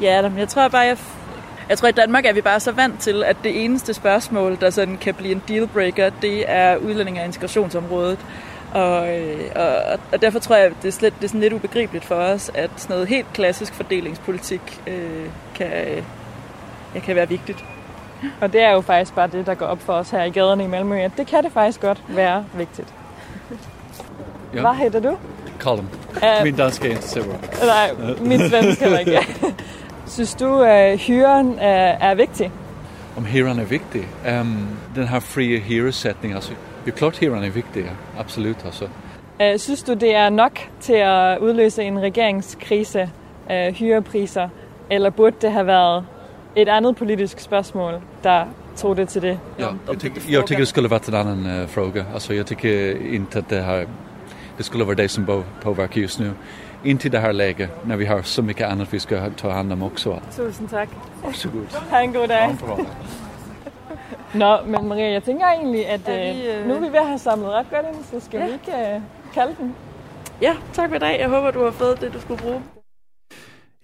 Ja, 0.00 0.28
men 0.28 0.38
jeg 0.38 0.48
tror 0.48 0.68
bare, 0.68 0.80
jeg, 0.80 0.98
jeg 1.68 1.78
tror 1.78 1.88
i 1.88 1.92
Danmark 1.92 2.24
er 2.26 2.32
vi 2.32 2.40
bare 2.40 2.60
så 2.60 2.72
vant 2.72 3.00
til, 3.00 3.24
at 3.24 3.36
det 3.44 3.64
eneste 3.64 3.94
spørgsmål, 3.94 4.60
der 4.60 4.70
sådan 4.70 4.96
kan 4.96 5.14
blive 5.14 5.32
en 5.32 5.42
dealbreaker, 5.48 6.10
det 6.22 6.44
er 6.50 6.76
udlænding- 6.76 7.18
og 7.18 7.24
integrationsområdet. 7.24 8.18
Og, 8.74 9.18
øh, 9.18 9.50
og, 9.56 9.98
og 10.12 10.22
derfor 10.22 10.38
tror 10.38 10.56
jeg, 10.56 10.66
at 10.66 10.72
det 10.82 10.88
er, 10.88 10.92
slet, 10.92 11.14
det 11.18 11.24
er 11.24 11.28
sådan 11.28 11.40
lidt 11.40 11.52
ubegribeligt 11.52 12.04
for 12.04 12.14
os, 12.14 12.50
at 12.54 12.70
sådan 12.76 12.94
noget 12.94 13.08
helt 13.08 13.26
klassisk 13.32 13.74
fordelingspolitik 13.74 14.80
øh, 14.86 15.26
kan, 15.54 15.66
øh, 15.66 16.02
ja, 17.00 17.04
kan 17.06 17.16
være 17.16 17.28
vigtigt. 17.28 17.64
Og 18.40 18.52
det 18.52 18.62
er 18.62 18.70
jo 18.70 18.80
faktisk 18.80 19.14
bare 19.14 19.28
det, 19.32 19.46
der 19.46 19.54
går 19.54 19.66
op 19.66 19.80
for 19.80 19.92
os 19.92 20.10
her 20.10 20.22
i 20.22 20.30
gaderne 20.30 20.64
i 20.64 20.66
Malmø, 20.66 21.00
at 21.00 21.12
det 21.16 21.26
kan 21.26 21.44
det 21.44 21.52
faktisk 21.52 21.80
godt 21.80 22.02
være 22.08 22.44
vigtigt. 22.54 22.94
Ja. 24.54 24.60
Hvad 24.60 24.74
hedder 24.74 25.00
du? 25.10 25.16
Colin. 25.58 25.88
Øh, 26.16 26.44
Min 26.44 26.56
dansk 26.56 26.84
er 26.84 26.88
ikke 26.88 27.02
så. 27.02 27.24
Nej, 27.64 27.90
min 28.20 28.48
svensk 28.48 28.80
heller 28.80 28.98
ikke. 28.98 29.18
Synes 30.06 30.34
du, 30.34 30.60
at 30.60 30.98
hyren 30.98 31.58
er, 31.58 32.10
er 32.10 32.14
vigtig? 32.14 32.50
Om 33.16 33.24
hyran 33.24 33.58
er 33.58 33.64
vigtig. 33.64 34.08
Um, 34.40 34.68
den 34.94 35.08
her 35.08 35.20
frie 35.20 35.58
hyressättning, 35.60 36.34
altså, 36.34 36.52
det 36.84 36.92
er 36.92 36.96
klart 36.96 37.18
hyran 37.18 37.44
er 37.44 37.50
vigtig, 37.50 37.82
ja. 37.82 38.20
absolut. 38.20 38.56
Altså. 38.64 38.88
Øh, 39.42 39.58
Synes 39.58 39.82
du, 39.82 39.94
det 39.94 40.14
er 40.14 40.28
nok 40.28 40.60
til 40.80 40.92
at 40.92 41.38
udløse 41.38 41.82
en 41.82 42.02
regeringskrise, 42.02 43.10
øh, 43.50 43.74
hyrepriser, 43.74 44.48
eller 44.90 45.10
burde 45.10 45.36
det 45.42 45.52
have 45.52 45.66
været 45.66 46.04
et 46.62 46.68
andet 46.68 46.96
politisk 46.96 47.40
spørgsmål, 47.40 48.00
der 48.24 48.44
tog 48.76 48.96
det 48.96 49.08
til 49.08 49.22
det? 49.22 49.38
Ja, 49.58 49.68
jag, 49.88 49.98
tycker, 50.00 50.20
jag 50.28 50.46
tycker 50.46 50.60
det 50.62 50.68
skulle 50.68 50.88
varit 50.88 51.08
en 51.08 51.14
annan 51.14 51.46
uh, 51.62 51.68
fråga. 51.68 52.04
Alltså, 52.14 52.34
jag 52.34 52.46
tycker 52.46 52.96
inte 53.14 53.38
att 53.38 53.48
det 53.50 53.60
här 53.62 53.86
det 54.58 54.64
skulle 54.64 54.84
vara 54.84 54.94
det 54.94 55.08
som 55.10 55.24
bo- 55.24 55.44
påverkar 55.62 56.00
just 56.00 56.20
nu. 56.20 56.32
Inte 56.84 57.06
i 57.06 57.10
det 57.10 57.18
här 57.18 57.32
läget 57.32 57.70
när 57.86 57.96
vi 57.96 58.06
har 58.06 58.22
så 58.22 58.42
mycket 58.42 58.68
annat 58.68 58.94
vi 58.94 59.00
ska 59.00 59.30
ta 59.36 59.50
hand 59.50 59.72
om 59.72 59.82
också. 59.82 60.20
Tusind 60.36 60.70
tak. 60.70 60.88
Varsågod. 61.24 61.66
Ha' 61.90 62.00
en 62.02 62.12
god 62.12 62.28
dag. 62.28 62.56
Nå, 64.34 64.58
men 64.66 64.88
Maria, 64.88 65.10
jeg 65.12 65.22
tænker 65.24 65.46
egentlig, 65.46 65.86
at 65.88 66.00
Er 66.06 66.32
vi, 66.32 66.46
øh, 66.50 66.60
øh, 66.60 66.68
nu 66.68 66.74
er 66.74 66.80
vi 66.80 66.86
ved 66.86 66.98
at 66.98 67.06
have 67.06 67.18
samlet 67.18 67.50
ret 67.50 67.66
godt 67.70 67.86
ind, 67.86 68.04
så 68.20 68.26
skal 68.26 68.40
Ja. 68.40 68.46
vi 68.46 68.52
ikke 68.52 68.94
øh, 68.94 69.00
kalde 69.34 69.54
den? 69.60 69.74
Ja, 70.42 70.54
tak 70.72 70.88
for 70.88 70.96
i 70.96 70.98
dag. 70.98 71.20
Jeg 71.20 71.28
håber, 71.28 71.50
du 71.50 71.64
har 71.64 71.70
fået 71.70 72.00
det, 72.00 72.12
du 72.14 72.20
skulle 72.20 72.42
bruge. 72.42 72.62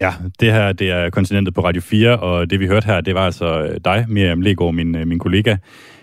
Ja, 0.04 0.12
det 0.40 0.52
her 0.52 0.72
det 0.72 0.90
er 0.90 1.10
kontinentet 1.10 1.54
på 1.54 1.60
Radio 1.64 1.82
4, 1.82 2.18
og 2.18 2.50
det 2.50 2.60
vi 2.60 2.66
hørte 2.66 2.86
her, 2.86 3.00
det 3.00 3.14
var 3.14 3.20
altså 3.26 3.62
øh, 3.64 3.80
dig, 3.84 4.04
Miriam 4.08 4.40
Legaard, 4.40 4.74
min, 4.74 4.94
øh, 4.94 5.06
min 5.06 5.18
kollega, 5.18 5.56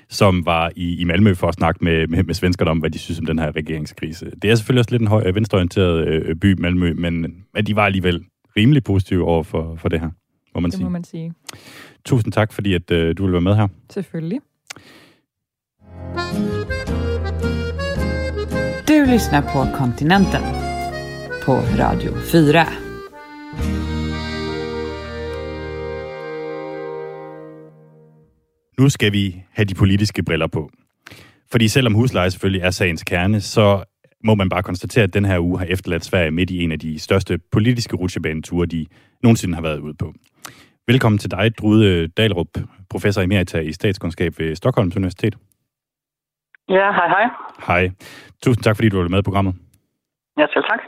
som 0.10 0.46
var 0.46 0.72
i, 0.76 1.02
i 1.02 1.04
Malmø 1.04 1.34
for 1.34 1.48
at 1.48 1.54
snakke 1.54 1.84
med, 1.84 2.08
med, 2.08 2.24
med 2.24 2.34
svenskerne 2.34 2.72
om, 2.72 2.78
hvad 2.78 2.90
de 2.90 3.00
synes 3.00 3.20
om 3.20 3.26
den 3.26 3.40
her 3.40 3.56
regeringskrise. 3.56 4.32
Det 4.42 4.52
er 4.52 4.56
selvfølgelig 4.56 4.80
også 4.80 4.92
lidt 4.92 5.02
en 5.02 5.08
høj, 5.08 5.32
venstreorienteret 5.32 6.08
øh, 6.08 6.36
by, 6.36 6.54
Malmø, 6.60 6.94
men, 6.98 7.28
men 7.54 7.66
de 7.66 7.76
var 7.76 7.86
alligevel 7.86 8.24
rimelig 8.58 8.84
positive 8.84 9.26
over 9.26 9.44
for, 9.44 9.76
for 9.82 9.90
det 9.90 10.00
her, 10.00 10.10
må 10.56 10.62
man 10.62 10.72
Det 10.72 10.78
sige. 10.78 10.84
må 10.84 10.90
man 10.90 11.04
sige. 11.04 11.34
Tusind 12.06 12.34
tak, 12.34 12.54
fordi 12.54 12.74
at, 12.74 12.92
øh, 12.92 13.18
du 13.18 13.24
vil 13.24 13.32
være 13.32 13.42
med 13.42 13.56
her. 13.56 13.68
Selvfølgelig. 13.90 14.40
Du 18.88 19.12
lyssnar 19.14 19.42
på 19.42 19.78
Kontinenten 19.78 20.42
på 21.46 21.54
Radio 21.80 22.12
4. 22.16 22.91
Nu 28.82 28.90
skal 28.90 29.14
vi 29.14 29.44
have 29.52 29.66
de 29.66 29.76
politiske 29.76 30.24
briller 30.24 30.48
på. 30.48 30.72
Fordi 31.52 31.68
selvom 31.68 31.94
husleje 31.94 32.32
selvfølgelig 32.32 32.62
er 32.62 32.70
sagens 32.70 33.04
kerne, 33.04 33.42
så 33.42 33.84
må 34.24 34.36
man 34.36 34.50
bare 34.50 34.64
konstatere, 34.64 35.04
at 35.04 35.14
den 35.14 35.26
her 35.26 35.40
uge 35.40 35.60
har 35.60 35.66
efterladt 35.66 36.06
Sverige 36.06 36.32
midt 36.32 36.50
i 36.50 36.64
en 36.64 36.72
af 36.72 36.80
de 36.80 37.00
største 37.00 37.40
politiske 37.52 37.96
rutsjebaneture, 37.96 38.66
de 38.66 38.86
nogensinde 39.24 39.56
har 39.56 39.62
været 39.62 39.80
ude 39.80 39.94
på. 39.94 40.14
Velkommen 40.88 41.20
til 41.20 41.32
dig, 41.32 41.58
Drude 41.58 42.08
Dalrup, 42.08 42.48
professor 42.90 43.22
emerita 43.22 43.60
i 43.60 43.72
statskundskab 43.72 44.34
ved 44.40 44.56
Stockholms 44.56 44.96
Universitet. 44.96 45.38
Ja, 46.70 46.92
hej 46.92 47.08
hej. 47.08 47.26
Hej. 47.68 47.92
Tusind 48.44 48.64
tak, 48.64 48.76
fordi 48.76 48.90
du 48.90 49.02
var 49.02 49.08
med 49.08 49.20
i 49.20 49.22
programmet. 49.22 49.56
Ja, 50.38 50.46
selv 50.54 50.64
tak. 50.64 50.80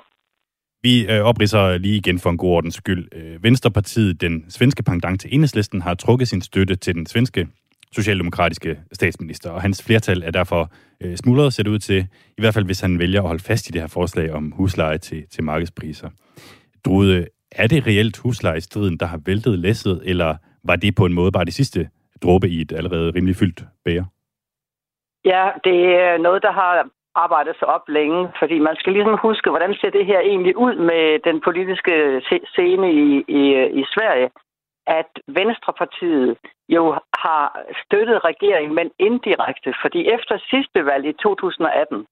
Vi 0.82 1.08
øh, 1.10 1.22
opridser 1.22 1.78
lige 1.78 1.98
igen 1.98 2.20
for 2.20 2.30
en 2.30 2.38
god 2.38 2.52
ordens 2.52 2.76
skyld. 2.76 3.08
Øh, 3.16 3.44
Venstrepartiet, 3.44 4.22
den 4.22 4.46
svenske 4.50 4.84
pendant 4.84 5.22
til 5.22 5.30
Enhedslisten, 5.34 5.82
har 5.82 5.94
trukket 5.94 6.28
sin 6.28 6.42
støtte 6.42 6.76
til 6.76 6.96
den 6.96 7.06
svenske 7.06 7.48
socialdemokratiske 7.96 8.80
statsminister, 8.94 9.52
og 9.52 9.62
hans 9.62 9.84
flertal 9.84 10.24
er 10.24 10.32
derfor 10.32 10.72
øh, 11.04 11.16
smuldret, 11.16 11.54
ser 11.54 11.64
det 11.64 11.72
ud 11.72 11.80
til, 11.80 12.08
i 12.38 12.42
hvert 12.42 12.54
fald 12.54 12.66
hvis 12.66 12.82
han 12.82 13.00
vælger 13.00 13.22
at 13.22 13.28
holde 13.28 13.44
fast 13.44 13.70
i 13.70 13.72
det 13.72 13.82
her 13.82 13.88
forslag 13.88 14.34
om 14.34 14.52
husleje 14.52 14.98
til, 14.98 15.24
til 15.32 15.44
markedspriser. 15.44 16.10
Drude, 16.86 17.28
er 17.52 17.68
det 17.68 17.88
reelt 17.88 18.18
huslejestriden, 18.18 18.98
der 18.98 19.06
har 19.06 19.20
væltet 19.26 19.60
læsset, 19.60 20.02
eller 20.06 20.36
var 20.64 20.76
det 20.76 20.96
på 20.96 21.06
en 21.06 21.14
måde 21.14 21.32
bare 21.32 21.46
det 21.46 21.54
sidste 21.54 21.90
dråbe 22.24 22.50
i 22.50 22.62
et 22.62 22.72
allerede 22.72 23.12
rimelig 23.16 23.36
fyldt 23.36 23.64
bære? 23.86 24.06
Ja, 25.26 25.44
det 25.64 25.80
er 26.06 26.18
noget, 26.18 26.42
der 26.44 26.52
har 26.52 26.88
arbejdet 27.16 27.56
sig 27.60 27.68
op 27.68 27.86
længe, 27.90 28.30
fordi 28.40 28.60
man 28.60 28.76
skal 28.80 28.94
ligesom 28.94 29.18
huske, 29.22 29.50
hvordan 29.50 29.74
ser 29.74 29.90
det 29.90 30.06
her 30.06 30.20
egentlig 30.20 30.58
ud 30.58 30.76
med 30.90 31.04
den 31.28 31.42
politiske 31.48 32.22
scene 32.54 32.88
i, 32.94 33.24
i, 33.40 33.42
i 33.82 33.84
Sverige 33.94 34.30
at 34.88 35.12
Venstrepartiet 35.28 36.38
jo 36.70 36.84
har 37.24 37.60
støttet 37.86 38.26
regeringen, 38.26 38.76
men 38.76 38.92
indirekte, 39.00 39.74
fordi 39.82 40.08
efter 40.16 40.38
sidste 40.50 40.86
valg 40.86 41.06
i 41.06 41.14
2018, 41.14 42.06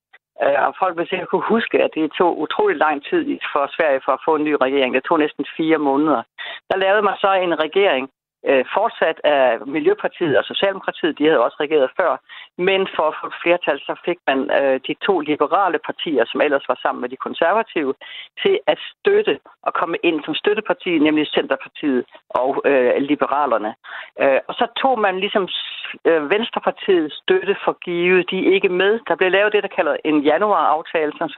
øh, 0.44 0.60
og 0.68 0.76
folk 0.80 0.98
vil 0.98 1.08
sikkert 1.08 1.30
kunne 1.30 1.54
huske, 1.56 1.84
at 1.84 1.92
det 1.96 2.12
tog 2.12 2.40
utrolig 2.40 2.78
lang 2.78 3.04
tid 3.10 3.40
for 3.54 3.64
Sverige 3.76 4.02
for 4.06 4.12
at 4.12 4.24
få 4.26 4.36
en 4.36 4.44
ny 4.44 4.54
regering. 4.66 4.94
Det 4.94 5.04
tog 5.04 5.20
næsten 5.20 5.46
fire 5.58 5.78
måneder. 5.78 6.22
Der 6.70 6.78
lavede 6.78 7.02
man 7.02 7.18
så 7.24 7.32
en 7.34 7.60
regering, 7.66 8.10
øh, 8.50 8.66
fortsat 8.76 9.18
af 9.24 9.68
Miljøpartiet 9.76 10.38
og 10.38 10.44
Socialdemokratiet, 10.44 11.18
de 11.18 11.26
havde 11.26 11.46
også 11.46 11.58
regeret 11.60 11.90
før, 12.00 12.12
men 12.58 12.88
for 12.96 13.06
at 13.08 13.16
få 13.22 13.28
et 13.28 13.40
flertal, 13.44 13.80
så 13.80 13.94
fik 14.06 14.20
man 14.28 14.40
øh, 14.60 14.80
de 14.88 14.94
to 15.08 15.20
liberale 15.20 15.80
partier, 15.90 16.26
som 16.28 16.42
ellers 16.42 16.66
var 16.68 16.78
sammen 16.82 17.02
med 17.02 17.10
de 17.10 17.24
konservative, 17.28 17.94
til 18.42 18.60
at 18.68 18.80
støtte 18.92 19.40
og 19.64 19.74
komme 19.74 19.98
ind 20.04 20.24
som 20.26 20.36
støtteparti, 20.36 21.00
nemlig 21.00 21.28
Centerpartiet 21.28 22.06
og 22.30 22.62
øh, 22.66 23.02
Liberalerne. 23.12 23.72
Øh, 24.22 24.40
og 24.48 24.54
så 24.54 24.66
tog 24.82 25.00
man 25.00 25.20
ligesom 25.20 25.48
øh, 26.06 26.30
Venstrepartiets 26.30 27.16
støtte 27.24 27.56
for 27.66 27.74
givet. 27.86 28.32
De 28.32 28.38
er 28.48 28.54
ikke 28.54 28.70
med. 28.70 29.00
Der 29.08 29.16
blev 29.16 29.32
lavet 29.32 29.54
det, 29.54 29.64
der 29.64 29.76
kalder 29.78 29.96
en 30.06 30.20
januar-aftale, 30.22 31.12
som 31.18 31.30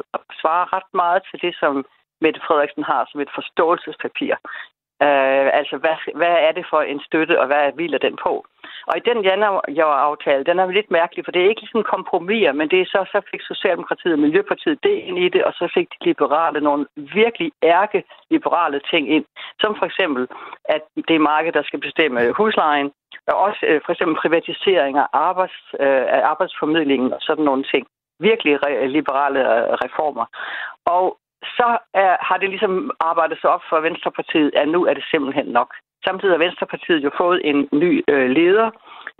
svarer 0.42 0.74
ret 0.76 0.89
meget 0.94 1.22
til 1.30 1.42
det, 1.42 1.56
som 1.60 1.86
Mette 2.22 2.42
Frederiksen 2.48 2.84
har 2.84 3.02
som 3.12 3.20
et 3.22 3.32
forståelsespapir. 3.36 4.36
Øh, 5.01 5.47
altså, 5.60 5.75
hvad, 5.77 5.97
hvad 6.15 6.36
er 6.47 6.51
det 6.51 6.65
for 6.69 6.82
en 6.82 7.01
støtte, 7.08 7.39
og 7.41 7.47
hvad 7.47 7.71
hviler 7.73 7.97
den 7.97 8.15
på? 8.23 8.45
Og 8.88 8.97
i 8.97 9.06
den 9.10 9.23
januar-aftale, 9.23 10.43
den 10.43 10.60
er 10.60 10.71
lidt 10.71 10.91
mærkelig, 10.91 11.25
for 11.25 11.32
det 11.32 11.41
er 11.41 11.49
ikke 11.49 11.67
sådan 11.67 11.91
kompromis, 11.95 12.47
men 12.53 12.69
det 12.69 12.82
er 12.82 12.86
så, 12.86 13.06
så 13.12 13.21
fik 13.32 13.41
Socialdemokratiet 13.41 14.13
og 14.13 14.19
Miljøpartiet 14.19 14.84
det 14.84 14.95
ind 15.08 15.17
i 15.19 15.29
det, 15.29 15.43
og 15.43 15.53
så 15.53 15.71
fik 15.73 15.88
de 15.89 16.06
liberale 16.06 16.62
nogle 16.62 16.86
virkelig 16.95 17.51
ærke 17.63 18.03
liberale 18.29 18.79
ting 18.91 19.10
ind, 19.15 19.25
som 19.60 19.75
for 19.79 19.86
eksempel, 19.86 20.27
at 20.65 20.82
det 21.08 21.15
er 21.15 21.29
markedet, 21.32 21.53
der 21.53 21.63
skal 21.63 21.79
bestemme 21.79 22.32
huslejen, 22.32 22.91
og 23.27 23.36
også 23.36 23.65
øh, 23.69 23.82
for 23.86 23.91
eksempel 23.91 24.17
privatisering 24.23 24.97
af, 24.97 25.08
arbejds, 25.13 25.58
øh, 25.79 26.06
af 26.15 26.21
arbejdsformidlingen 26.32 27.13
og 27.13 27.21
sådan 27.21 27.45
nogle 27.45 27.63
ting. 27.63 27.88
Virkelig 28.19 28.53
re- 28.65 28.86
liberale 28.86 29.39
øh, 29.39 29.73
reformer. 29.84 30.25
Og 30.86 31.17
så 31.58 31.77
er, 31.93 32.17
har 32.19 32.38
det 32.38 32.49
ligesom 32.49 32.91
arbejdet 32.99 33.38
sig 33.41 33.49
op 33.49 33.63
for 33.69 33.79
Venstrepartiet, 33.79 34.51
at 34.56 34.67
nu 34.67 34.86
er 34.86 34.93
det 34.93 35.03
simpelthen 35.12 35.45
nok. 35.45 35.73
Samtidig 36.06 36.34
har 36.34 36.43
Venstrepartiet 36.45 37.03
jo 37.03 37.12
fået 37.17 37.41
en 37.49 37.69
ny 37.71 38.03
øh, 38.08 38.29
leder, 38.29 38.71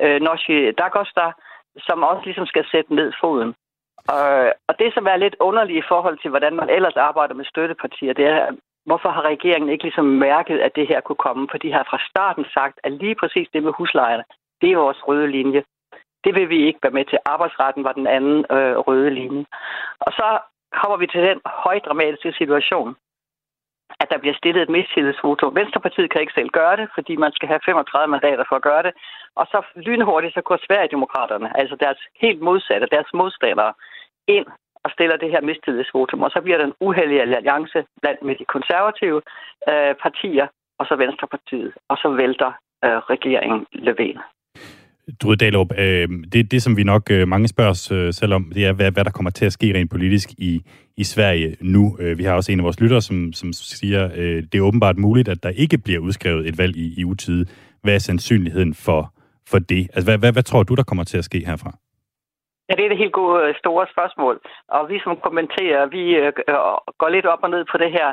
øh, 0.02 0.22
Norsi 0.22 0.72
Dagosta, 0.72 1.32
som 1.78 2.04
også 2.04 2.22
ligesom 2.26 2.46
skal 2.46 2.66
sætte 2.72 2.96
ned 2.96 3.14
foden. 3.22 3.54
Og, 4.08 4.54
og 4.68 4.74
det, 4.80 4.94
som 4.94 5.06
er 5.08 5.18
lidt 5.18 5.36
underligt 5.40 5.86
i 5.86 5.88
forhold 5.88 6.18
til, 6.18 6.30
hvordan 6.30 6.56
man 6.56 6.70
ellers 6.70 6.96
arbejder 6.96 7.34
med 7.34 7.46
støttepartier, 7.46 8.14
det 8.14 8.26
er, 8.26 8.48
hvorfor 8.86 9.10
har 9.10 9.22
regeringen 9.22 9.70
ikke 9.70 9.84
ligesom 9.84 10.06
mærket, 10.06 10.60
at 10.60 10.76
det 10.76 10.88
her 10.88 11.02
kunne 11.02 11.24
komme? 11.26 11.48
For 11.52 11.58
de 11.58 11.74
har 11.74 11.86
fra 11.90 12.00
starten 12.10 12.46
sagt, 12.54 12.80
at 12.84 12.92
lige 12.92 13.16
præcis 13.16 13.48
det 13.54 13.64
med 13.64 13.74
huslejerne, 13.78 14.24
det 14.62 14.72
er 14.72 14.78
vores 14.78 15.08
røde 15.08 15.28
linje. 15.28 15.64
Det 16.24 16.36
vil 16.36 16.50
vi 16.50 16.66
ikke 16.68 16.80
være 16.84 16.98
med 17.00 17.06
til. 17.06 17.20
Arbejdsretten 17.26 17.84
var 17.84 17.94
den 17.94 18.08
anden 18.08 18.46
øh, 18.52 18.78
røde 18.78 19.10
linje. 19.10 19.46
Og 20.00 20.12
så 20.12 20.40
kommer 20.80 20.98
vi 20.98 21.08
til 21.08 21.22
den 21.30 21.40
højdramatiske 21.46 22.34
situation, 22.40 22.96
at 24.02 24.08
der 24.12 24.18
bliver 24.18 24.36
stillet 24.42 24.62
et 24.62 24.76
mistillidsvotum. 24.78 25.56
Venstrepartiet 25.56 26.12
kan 26.12 26.22
ikke 26.22 26.38
selv 26.40 26.50
gøre 26.50 26.76
det, 26.78 26.88
fordi 26.96 27.14
man 27.16 27.32
skal 27.32 27.48
have 27.48 27.66
35 27.66 28.12
mandater 28.12 28.44
for 28.50 28.56
at 28.56 28.68
gøre 28.70 28.84
det. 28.84 28.94
Og 29.36 29.46
så 29.52 29.60
lynhurtigt 29.76 30.34
så 30.34 30.42
går 30.42 30.58
Sverigedemokraterne, 30.66 31.60
altså 31.60 31.76
deres 31.76 32.00
helt 32.24 32.42
modsatte, 32.42 32.88
deres 32.96 33.10
modstandere, 33.14 33.74
ind 34.28 34.48
og 34.84 34.92
stiller 34.92 35.18
det 35.18 35.32
her 35.32 35.42
mistillidsvotum. 35.42 36.22
Og 36.22 36.32
så 36.32 36.42
bliver 36.42 36.58
der 36.58 36.66
en 36.66 36.80
uheldig 36.80 37.22
alliance 37.22 37.86
blandt 38.02 38.22
med 38.22 38.36
de 38.36 38.46
konservative 38.46 39.22
øh, 39.70 39.96
partier 39.96 40.48
og 40.80 40.86
så 40.86 40.96
Venstrepartiet. 40.96 41.74
Og 41.90 41.98
så 41.98 42.10
vælter 42.10 42.52
øh, 42.86 42.98
regeringen 43.14 43.66
Løven. 43.72 44.20
Drude 45.22 45.36
Dalup, 45.36 45.72
øh, 45.78 46.10
det, 46.34 46.52
det 46.52 46.62
som 46.62 46.78
vi 46.78 46.84
nok 46.84 47.12
øh, 47.12 47.28
mange 47.28 47.48
spørger 47.48 47.72
os 47.72 47.92
øh, 47.92 48.14
selv 48.14 48.34
om, 48.34 48.52
det 48.56 48.66
er, 48.66 48.74
hvad, 48.74 48.92
hvad 48.92 49.06
der 49.06 49.12
kommer 49.12 49.32
til 49.32 49.46
at 49.46 49.54
ske 49.54 49.74
rent 49.76 49.92
politisk 49.92 50.30
i, 50.38 50.62
i 50.98 51.04
Sverige 51.04 51.58
nu. 51.62 51.98
Øh, 52.00 52.18
vi 52.18 52.24
har 52.24 52.34
også 52.34 52.52
en 52.52 52.60
af 52.60 52.64
vores 52.64 52.80
lyttere, 52.80 53.02
som, 53.02 53.34
som 53.34 53.54
siger, 53.54 54.10
øh, 54.16 54.44
det 54.44 54.56
er 54.56 54.62
åbenbart 54.62 54.98
muligt, 54.98 55.30
at 55.30 55.44
der 55.44 55.50
ikke 55.50 55.78
bliver 55.78 56.00
udskrevet 56.00 56.48
et 56.48 56.58
valg 56.58 56.76
i, 56.76 56.94
i 56.98 57.06
utide. 57.06 57.46
Hvad 57.84 57.96
er 57.96 58.00
sandsynligheden 58.00 58.74
for, 58.74 59.14
for 59.50 59.60
det? 59.60 59.84
Altså, 59.94 60.12
hvad, 60.12 60.18
hvad, 60.18 60.32
hvad 60.34 60.44
tror 60.44 60.64
du, 60.64 60.76
der 60.76 60.84
kommer 60.84 61.04
til 61.04 61.18
at 61.18 61.26
ske 61.26 61.46
herfra? 61.46 61.72
Ja, 62.70 62.74
det 62.76 62.86
er 62.86 62.90
det 62.90 62.98
helt 62.98 63.20
gode 63.22 63.54
store 63.62 63.86
spørgsmål. 63.94 64.36
Og 64.68 64.90
vi 64.90 65.00
som 65.04 65.18
kommenterer, 65.28 65.82
vi 65.86 66.04
øh, 66.22 66.32
går 67.00 67.10
lidt 67.10 67.26
op 67.26 67.44
og 67.44 67.50
ned 67.50 67.66
på 67.72 67.78
det 67.78 67.92
her. 67.92 68.10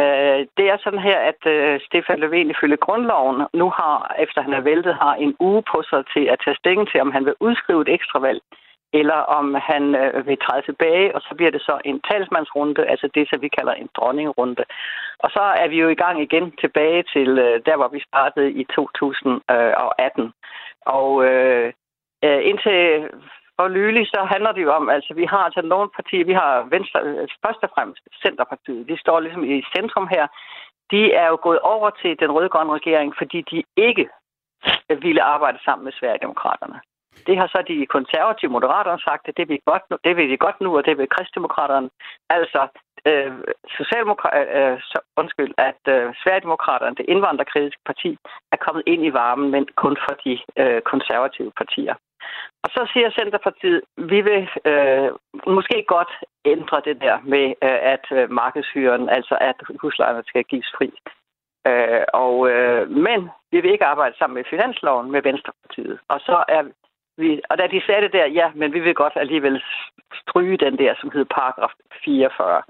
Øh, 0.00 0.40
det 0.56 0.66
er 0.72 0.76
sådan 0.84 1.06
her, 1.08 1.18
at 1.30 1.40
øh, 1.46 1.80
Stefan 1.86 2.22
Löfven 2.22 2.50
ifølge 2.50 2.76
grundloven 2.76 3.46
nu 3.54 3.70
har, 3.70 4.14
efter 4.18 4.42
han 4.42 4.52
er 4.52 4.60
væltet, 4.60 4.94
har 4.94 5.14
en 5.14 5.36
uge 5.40 5.62
på 5.72 5.82
sig 5.90 6.04
til 6.14 6.24
at 6.32 6.40
tage 6.44 6.56
stilling 6.56 6.88
til, 6.90 7.00
om 7.00 7.12
han 7.12 7.24
vil 7.24 7.34
udskrive 7.40 7.82
et 7.82 7.88
ekstra 7.88 8.18
valg, 8.18 8.40
eller 8.92 9.20
om 9.38 9.54
han 9.54 9.94
øh, 9.94 10.26
vil 10.26 10.38
træde 10.46 10.62
tilbage, 10.62 11.14
og 11.14 11.20
så 11.20 11.34
bliver 11.36 11.50
det 11.50 11.60
så 11.60 11.78
en 11.84 12.00
talsmandsrunde, 12.00 12.86
altså 12.86 13.08
det, 13.14 13.28
som 13.28 13.42
vi 13.42 13.48
kalder 13.48 13.72
en 13.72 13.88
dronningrunde. 13.96 14.64
Og 15.18 15.30
så 15.30 15.40
er 15.62 15.68
vi 15.68 15.76
jo 15.80 15.88
i 15.88 16.00
gang 16.04 16.22
igen 16.22 16.50
tilbage 16.60 17.02
til 17.14 17.30
øh, 17.38 17.60
der, 17.66 17.76
hvor 17.76 17.88
vi 17.88 18.00
startede 18.08 18.52
i 18.52 18.64
2018. 18.64 20.24
Øh, 20.24 20.30
og 20.86 21.24
øh, 21.24 21.72
øh 22.24 22.40
indtil 22.50 23.08
for 23.56 23.68
nylig 23.68 24.06
så 24.06 24.20
handler 24.32 24.52
det 24.52 24.62
jo 24.62 24.72
om, 24.72 24.88
altså 24.88 25.14
vi 25.14 25.24
har 25.24 25.42
altså 25.48 25.62
nogle 25.62 25.88
partier, 25.98 26.24
vi 26.24 26.32
har 26.32 26.52
Venstre, 26.74 27.00
øh, 27.00 27.28
først 27.44 27.62
og 27.66 27.70
fremmest 27.74 28.02
Centerpartiet, 28.22 28.88
de 28.88 28.96
står 28.98 29.20
ligesom 29.20 29.44
i 29.44 29.62
centrum 29.76 30.08
her. 30.14 30.26
De 30.90 31.12
er 31.12 31.26
jo 31.32 31.38
gået 31.42 31.60
over 31.60 31.90
til 31.90 32.20
den 32.20 32.30
rødgrønne 32.32 32.72
regering, 32.72 33.14
fordi 33.18 33.38
de 33.50 33.62
ikke 33.76 34.08
ville 35.04 35.22
arbejde 35.22 35.58
sammen 35.64 35.84
med 35.84 35.92
Sverigedemokraterne. 35.92 36.80
Det 37.26 37.36
har 37.38 37.46
så 37.46 37.64
de 37.68 37.86
konservative 37.86 38.50
moderaterne 38.50 39.00
sagt, 39.08 39.28
at 39.28 39.36
det 39.36 39.48
vil, 39.48 39.60
godt 39.66 39.82
nu, 39.90 39.96
det 40.04 40.16
vil 40.16 40.30
de 40.30 40.36
godt 40.36 40.60
nu, 40.60 40.76
og 40.76 40.84
det 40.86 40.98
vil 40.98 41.08
kristdemokraterne. 41.08 41.90
Altså, 42.30 42.60
øh, 43.08 43.32
Socialdemokrat, 43.78 44.48
øh, 44.48 44.72
øh, 44.72 44.80
så, 44.80 44.98
undskyld, 45.16 45.52
at 45.58 45.82
øh, 45.94 46.14
Sverigedemokraterne, 46.20 46.96
det 46.96 47.06
indvandrerkritiske 47.08 47.82
parti, 47.86 48.10
er 48.52 48.56
kommet 48.56 48.82
ind 48.86 49.02
i 49.06 49.12
varmen, 49.12 49.50
men 49.50 49.68
kun 49.82 49.96
for 50.04 50.14
de 50.24 50.34
øh, 50.62 50.80
konservative 50.82 51.52
partier. 51.60 51.94
Og 52.64 52.68
så 52.74 52.90
siger 52.92 53.10
Centerpartiet, 53.10 53.80
vi 53.96 54.20
vil 54.20 54.48
øh, 54.64 55.10
måske 55.46 55.84
godt 55.88 56.12
ændre 56.44 56.82
det 56.84 57.00
der 57.00 57.16
med, 57.24 57.46
øh, 57.66 57.78
at 57.94 58.06
øh, 58.12 58.30
markedshyren, 58.30 59.08
altså 59.08 59.34
at 59.40 59.56
huslejerne 59.80 60.22
skal 60.26 60.44
gives 60.44 60.70
fri. 60.76 60.88
Øh, 61.66 62.04
og, 62.24 62.50
øh, 62.50 62.90
men 62.90 63.30
vi 63.52 63.60
vil 63.60 63.72
ikke 63.72 63.84
arbejde 63.84 64.18
sammen 64.18 64.34
med 64.34 64.44
finansloven 64.50 65.10
med 65.10 65.22
Venstrepartiet. 65.22 65.98
Og 66.08 66.20
så 66.20 66.44
er 66.48 66.62
vi, 67.16 67.40
og 67.50 67.58
da 67.58 67.66
de 67.66 67.82
sagde 67.86 68.02
det 68.02 68.12
der, 68.12 68.26
ja, 68.26 68.50
men 68.54 68.72
vi 68.72 68.80
vil 68.80 68.94
godt 68.94 69.12
alligevel 69.16 69.62
stryge 70.22 70.56
den 70.56 70.78
der, 70.78 70.94
som 71.00 71.10
hedder 71.10 71.34
paragraf 71.34 71.72
44. 72.04 72.62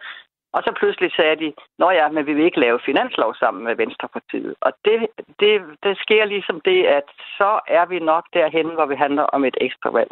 Og 0.55 0.63
så 0.63 0.73
pludselig 0.81 1.11
sagde 1.13 1.37
de, 1.37 1.53
nå 1.79 1.91
ja, 1.91 2.09
men 2.09 2.27
vi 2.27 2.33
vil 2.35 2.45
ikke 2.45 2.61
lave 2.61 2.87
finanslov 2.89 3.35
sammen 3.35 3.65
med 3.65 3.75
Venstrepartiet. 3.77 4.55
Og 4.61 4.73
det, 4.85 4.97
det, 5.41 5.53
det 5.83 5.95
sker 5.99 6.25
ligesom 6.25 6.61
det, 6.61 6.85
at 6.99 7.09
så 7.39 7.61
er 7.67 7.87
vi 7.87 7.99
nok 7.99 8.25
derhen, 8.35 8.69
hvor 8.75 8.87
vi 8.87 8.97
handler 9.05 9.23
om 9.23 9.45
et 9.45 9.57
ekstra 9.61 9.91
valg. 9.91 10.11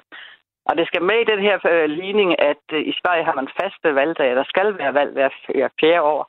Og 0.68 0.76
det 0.76 0.86
skal 0.86 1.02
med 1.02 1.18
i 1.20 1.30
den 1.32 1.40
her 1.46 1.58
øh, 1.72 1.84
ligning, 1.90 2.40
at 2.40 2.64
øh, 2.72 2.80
i 2.80 2.92
Sverige 3.00 3.24
har 3.24 3.34
man 3.34 3.48
faste 3.60 3.94
valgdage. 3.94 4.34
Der 4.34 4.44
skal 4.44 4.78
være 4.78 4.94
valg 4.94 5.12
hver 5.12 5.28
fjerde 5.80 6.02
år. 6.02 6.22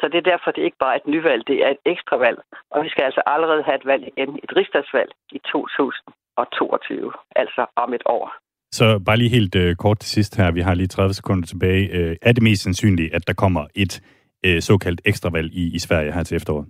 Så 0.00 0.08
det 0.08 0.18
er 0.18 0.30
derfor, 0.30 0.50
det 0.50 0.60
er 0.60 0.70
ikke 0.70 0.84
bare 0.84 0.94
er 0.94 0.96
et 0.96 1.06
nyvalg, 1.06 1.46
det 1.46 1.64
er 1.64 1.70
et 1.70 1.82
ekstra 1.84 2.16
valg. 2.16 2.38
Og 2.70 2.84
vi 2.84 2.88
skal 2.88 3.04
altså 3.04 3.22
allerede 3.26 3.62
have 3.62 3.76
et 3.76 3.86
valg 3.86 4.04
igen, 4.06 4.40
et 4.42 4.56
rigsdagsvalg 4.56 5.10
i 5.32 5.38
2022, 5.38 7.12
altså 7.36 7.66
om 7.76 7.94
et 7.94 8.02
år. 8.06 8.43
Så 8.78 8.86
bare 9.06 9.16
lige 9.16 9.36
helt 9.38 9.54
øh, 9.62 9.76
kort 9.76 9.98
til 9.98 10.10
sidst 10.16 10.36
her, 10.36 10.50
vi 10.50 10.60
har 10.60 10.74
lige 10.74 10.86
30 10.86 11.14
sekunder 11.14 11.46
tilbage. 11.46 11.82
Øh, 11.96 12.16
er 12.22 12.32
det 12.32 12.42
mest 12.42 12.62
sandsynligt, 12.62 13.14
at 13.14 13.22
der 13.28 13.34
kommer 13.42 13.64
et 13.74 13.94
øh, 14.46 14.60
såkaldt 14.68 15.00
ekstravalg 15.04 15.48
i, 15.62 15.64
i 15.76 15.78
Sverige 15.78 16.12
her 16.12 16.22
til 16.22 16.36
efteråret? 16.36 16.66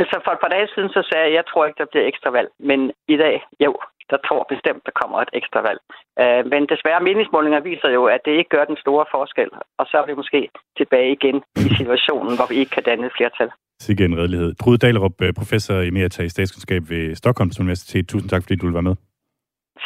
Altså 0.00 0.16
for 0.24 0.32
et 0.32 0.40
par 0.44 0.52
dage 0.54 0.68
siden, 0.74 0.88
så 0.96 1.00
sagde 1.08 1.24
jeg, 1.24 1.32
at 1.32 1.38
jeg 1.38 1.44
tror 1.50 1.66
ikke, 1.66 1.80
der 1.82 1.90
bliver 1.92 2.06
ekstravalg. 2.10 2.48
Men 2.70 2.80
i 3.14 3.16
dag, 3.24 3.36
jo, 3.66 3.72
der 4.10 4.18
tror 4.28 4.42
bestemt, 4.54 4.82
der 4.86 4.94
kommer 5.00 5.18
et 5.26 5.32
ekstra 5.40 5.60
valg. 5.68 5.80
Øh, 6.22 6.42
men 6.52 6.60
desværre, 6.72 7.00
meningsmålinger 7.08 7.60
viser 7.70 7.90
jo, 7.98 8.02
at 8.14 8.20
det 8.26 8.32
ikke 8.40 8.52
gør 8.56 8.64
den 8.70 8.78
store 8.84 9.04
forskel. 9.14 9.50
Og 9.78 9.84
så 9.90 9.94
er 10.02 10.06
vi 10.10 10.14
måske 10.20 10.40
tilbage 10.80 11.10
igen 11.18 11.36
i 11.64 11.68
situationen, 11.80 12.32
hvor 12.38 12.48
vi 12.52 12.56
ikke 12.62 12.72
kan 12.76 12.84
danne 12.90 13.06
et 13.06 13.14
flertal. 13.18 13.48
Sikke 13.86 14.04
en 14.04 14.18
redelighed. 14.20 14.50
Trude 14.54 14.78
Dalerup, 14.84 15.16
øh, 15.24 15.32
professor 15.40 15.76
i 15.88 15.90
Merita 15.90 16.22
i 16.22 16.34
statskundskab 16.34 16.82
ved 16.92 17.04
Stockholms 17.22 17.60
Universitet. 17.60 18.08
Tusind 18.08 18.30
tak, 18.30 18.42
fordi 18.42 18.56
du 18.56 18.66
vil 18.66 18.78
være 18.78 18.88
med. 18.90 18.96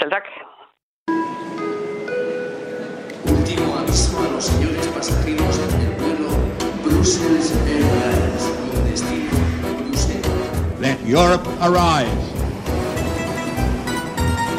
Selv 0.01 0.13
tak. 0.17 0.27
Pasajeros 5.03 5.59
del 5.59 5.91
vuelo 5.99 6.29
Brussels 6.85 7.53
Airlines 7.67 8.43
con 8.71 8.85
destino 8.89 9.31
Bruselas. 9.89 10.81
Let 10.81 10.99
Europe 11.05 11.49
arise. 11.61 12.07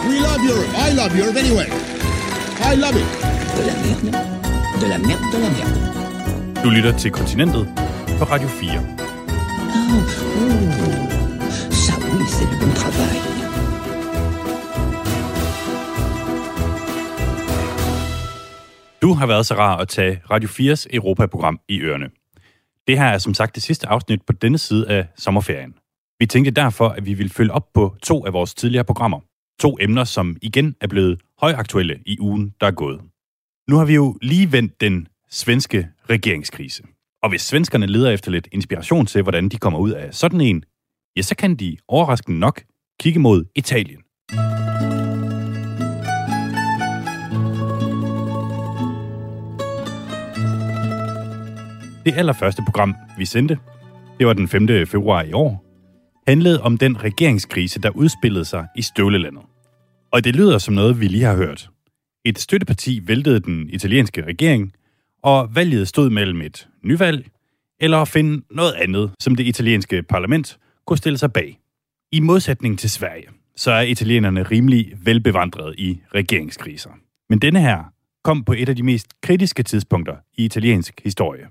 We 0.06 0.20
love 0.20 0.44
Europe. 0.44 0.68
I 0.76 0.92
love 0.94 1.16
Europe 1.16 1.38
anyway. 1.38 1.70
I 2.60 2.76
love 2.76 2.98
it. 2.98 3.08
De 3.56 3.66
la 3.66 3.74
merde. 3.86 4.12
De 4.82 4.88
la 4.90 4.98
merde, 4.98 5.32
de 5.32 5.40
la 5.40 5.50
merde. 5.50 6.62
Du 6.62 6.70
lytter 6.70 6.92
til 6.98 7.12
Kontinentet 7.12 7.68
på 8.20 8.26
Radio 8.26 8.48
4. 8.48 8.82
Oh, 9.90 10.04
ça 11.72 11.94
oui, 12.02 12.26
c'est 12.28 12.50
du 12.50 12.56
bon 12.58 12.74
travail. 12.74 13.33
Du 19.04 19.14
har 19.14 19.28
været 19.28 19.46
så 19.46 19.56
rar 19.56 19.78
at 19.78 19.88
tage 19.88 20.22
Radio 20.32 20.50
4's 20.50 20.86
Europaprogram 20.94 21.60
i 21.70 21.80
ørerne. 21.80 22.10
Det 22.88 22.98
her 22.98 23.06
er 23.06 23.18
som 23.18 23.34
sagt 23.34 23.56
det 23.56 23.64
sidste 23.64 23.88
afsnit 23.88 24.22
på 24.22 24.34
denne 24.34 24.58
side 24.58 24.90
af 24.90 25.08
sommerferien. 25.16 25.74
Vi 26.20 26.26
tænkte 26.26 26.52
derfor, 26.52 26.90
at 26.90 27.06
vi 27.06 27.14
ville 27.14 27.30
følge 27.30 27.52
op 27.52 27.74
på 27.74 27.96
to 28.04 28.26
af 28.26 28.34
vores 28.34 28.54
tidligere 28.54 28.84
programmer. 28.84 29.20
To 29.60 29.78
emner, 29.82 30.04
som 30.04 30.38
igen 30.42 30.76
er 30.82 30.88
blevet 30.88 31.22
højaktuelle 31.42 32.00
i 32.06 32.20
ugen, 32.20 32.54
der 32.62 32.68
er 32.68 32.72
gået. 32.72 33.02
Nu 33.70 33.78
har 33.78 33.86
vi 33.86 33.94
jo 33.94 34.18
lige 34.22 34.52
vendt 34.52 34.82
den 34.82 35.08
svenske 35.30 35.88
regeringskrise. 36.10 36.84
Og 37.24 37.30
hvis 37.30 37.42
svenskerne 37.42 37.86
leder 37.86 38.12
efter 38.12 38.32
lidt 38.32 38.48
inspiration 38.52 39.06
til, 39.06 39.22
hvordan 39.22 39.50
de 39.50 39.58
kommer 39.58 39.80
ud 39.80 39.92
af 39.92 40.14
sådan 40.14 40.42
en, 40.42 40.64
ja, 41.18 41.22
så 41.22 41.36
kan 41.36 41.56
de 41.56 41.78
overraskende 41.88 42.40
nok 42.40 42.64
kigge 43.00 43.20
mod 43.20 43.46
Italien. 43.56 44.00
Det 52.06 52.14
allerførste 52.18 52.62
program, 52.66 52.96
vi 53.18 53.26
sendte, 53.26 53.58
det 54.20 54.28
var 54.28 54.34
den 54.34 54.48
5. 54.48 54.68
februar 54.88 55.24
i 55.24 55.34
år, 55.34 55.66
handlede 56.28 56.62
om 56.62 56.78
den 56.78 57.04
regeringskrise, 57.04 57.82
der 57.82 57.90
udspillede 57.90 58.46
sig 58.46 58.68
i 58.76 58.82
støvlelandet. 58.82 59.44
Og 60.12 60.24
det 60.24 60.36
lyder 60.36 60.58
som 60.58 60.74
noget, 60.74 61.00
vi 61.00 61.08
lige 61.08 61.24
har 61.24 61.36
hørt. 61.36 61.70
Et 62.26 62.40
støtteparti 62.40 63.08
væltede 63.08 63.40
den 63.40 63.70
italienske 63.70 64.26
regering, 64.26 64.74
og 65.24 65.56
valget 65.56 65.88
stod 65.88 66.10
mellem 66.10 66.42
et 66.42 66.68
nyvalg 66.84 67.28
eller 67.80 67.98
at 67.98 68.08
finde 68.08 68.46
noget 68.52 68.74
andet, 68.74 69.12
som 69.20 69.36
det 69.36 69.48
italienske 69.48 70.04
parlament 70.04 70.58
kunne 70.88 70.98
stille 70.98 71.18
sig 71.18 71.34
bag. 71.34 71.60
I 72.12 72.20
modsætning 72.20 72.80
til 72.80 72.90
Sverige, 72.90 73.28
så 73.56 73.72
er 73.72 73.82
italienerne 73.82 74.44
rimelig 74.44 74.94
velbevandrede 75.04 75.76
i 75.78 76.02
regeringskriser. 76.16 76.90
Men 77.30 77.40
denne 77.40 77.62
her 77.62 77.84
kom 78.24 78.44
på 78.44 78.54
et 78.54 78.70
af 78.70 78.76
de 78.76 78.84
mest 78.84 79.08
kritiske 79.22 79.64
tidspunkter 79.64 80.16
i 80.38 80.46
italiensk 80.46 81.02
historie. 81.04 81.48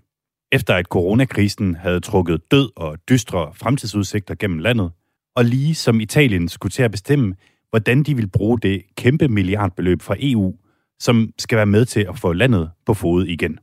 Efter 0.55 0.75
at 0.75 0.87
coronakrisen 0.87 1.75
havde 1.75 2.01
trukket 2.01 2.51
død 2.51 2.71
og 2.77 2.99
dystre 3.09 3.55
fremtidsudsigter 3.55 4.35
gennem 4.35 4.59
landet, 4.59 4.93
og 5.37 5.45
lige 5.45 5.75
som 5.75 6.01
Italien 6.01 6.49
skulle 6.49 6.71
til 6.71 6.83
at 6.83 6.91
bestemme, 6.91 7.35
hvordan 7.71 8.03
de 8.03 8.17
vil 8.17 8.29
bruge 8.29 8.61
det 8.61 8.83
kæmpe 8.97 9.29
milliardbeløb 9.29 10.03
fra 10.03 10.17
EU, 10.19 10.57
som 11.01 11.31
skal 11.39 11.57
være 11.57 11.67
med 11.67 11.85
til 11.85 12.07
at 12.09 12.19
få 12.19 12.33
landet 12.33 12.71
på 12.87 12.95
fod 12.95 13.27
igen. 13.27 13.59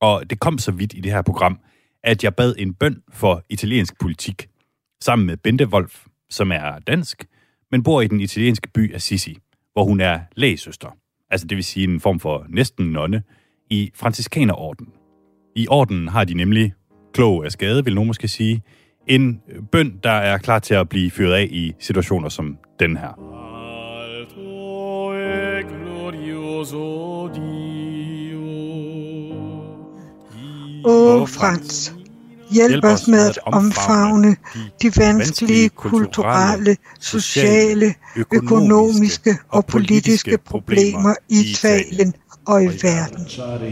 Og 0.00 0.30
det 0.30 0.40
kom 0.40 0.58
så 0.58 0.72
vidt 0.72 0.92
i 0.94 1.00
det 1.00 1.12
her 1.12 1.22
program, 1.22 1.60
at 2.02 2.24
jeg 2.24 2.34
bad 2.34 2.54
en 2.58 2.74
bøn 2.74 3.02
for 3.12 3.42
italiensk 3.48 4.00
politik, 4.00 4.48
sammen 5.00 5.26
med 5.26 5.36
Bente 5.36 5.68
Wolf, 5.68 6.06
som 6.30 6.52
er 6.52 6.78
dansk, 6.78 7.24
men 7.70 7.82
bor 7.82 8.00
i 8.00 8.06
den 8.06 8.20
italienske 8.20 8.68
by 8.74 8.94
Assisi, 8.94 9.38
hvor 9.72 9.84
hun 9.84 10.00
er 10.00 10.20
lægesøster, 10.36 10.96
altså 11.30 11.46
det 11.46 11.56
vil 11.56 11.64
sige 11.64 11.84
en 11.84 12.00
form 12.00 12.20
for 12.20 12.46
næsten 12.48 12.92
nonne, 12.92 13.22
i 13.70 13.90
franciskanerorden. 13.94 14.99
I 15.56 15.66
orden 15.70 16.08
har 16.08 16.24
de 16.24 16.34
nemlig, 16.34 16.72
klog 17.14 17.44
af 17.44 17.52
skade 17.52 17.84
vil 17.84 17.94
nogen 17.94 18.06
måske 18.06 18.28
sige, 18.28 18.62
en 19.06 19.40
bøn, 19.72 19.94
der 20.02 20.10
er 20.10 20.38
klar 20.38 20.58
til 20.58 20.74
at 20.74 20.88
blive 20.88 21.10
fyret 21.10 21.32
af 21.32 21.48
i 21.50 21.72
situationer 21.80 22.28
som 22.28 22.56
den 22.80 22.96
her. 22.96 23.18
Åh, 30.84 31.28
Frans, 31.28 31.94
hjælp 32.50 32.84
os 32.84 33.08
med 33.08 33.28
at 33.28 33.38
omfavne 33.46 34.36
de 34.82 34.92
vanskelige 34.96 35.68
kulturelle, 35.68 36.76
sociale, 37.00 37.94
økonomiske 38.32 39.36
og 39.48 39.66
politiske 39.66 40.38
problemer 40.38 41.14
i 41.28 41.40
Italien 41.50 42.14
og 42.46 42.64
i 42.64 42.66
verden. 42.66 43.24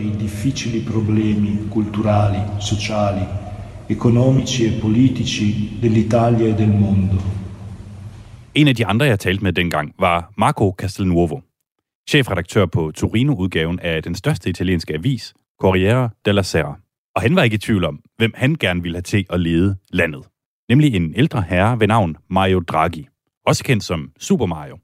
i 0.07 0.19
difficili 0.21 0.85
problemi 0.93 1.59
culturali, 1.73 2.39
sociali, 2.61 3.25
economici 3.89 4.67
e 4.67 4.81
politici 4.81 5.79
dell'Italia 5.83 6.45
e 6.45 6.59
del 6.59 6.69
mondo. 6.69 7.17
En 8.55 8.69
af 8.69 8.75
de 8.75 8.87
andre, 8.87 9.07
jeg 9.07 9.21
talte 9.21 9.45
med 9.45 9.53
dengang, 9.53 9.95
var 9.99 10.33
Marco 10.39 10.75
Castelnuovo, 10.79 11.41
chefredaktør 12.11 12.67
på 12.67 12.93
Torino-udgaven 12.95 13.81
af 13.81 14.03
den 14.03 14.15
største 14.15 14.51
italienske 14.51 14.95
avis, 14.95 15.35
Corriere 15.61 16.11
della 16.25 16.43
Sera. 16.43 16.79
Og 17.17 17.23
han 17.23 17.37
var 17.37 17.43
ikke 17.43 17.55
i 17.55 17.59
tvivl 17.59 17.85
om, 17.85 18.01
hvem 18.17 18.33
han 18.35 18.55
gerne 18.55 18.83
ville 18.83 18.97
have 18.97 19.03
til 19.03 19.27
at 19.31 19.41
lede 19.41 19.77
landet. 19.93 20.25
Nemlig 20.69 20.95
en 20.95 21.15
ældre 21.17 21.43
herre 21.49 21.81
ved 21.81 21.87
navn 21.87 22.17
Mario 22.31 22.61
Draghi, 22.61 23.09
også 23.47 23.65
kendt 23.65 23.85
som 23.85 24.11
Super 24.19 24.47
Mario. 24.47 24.79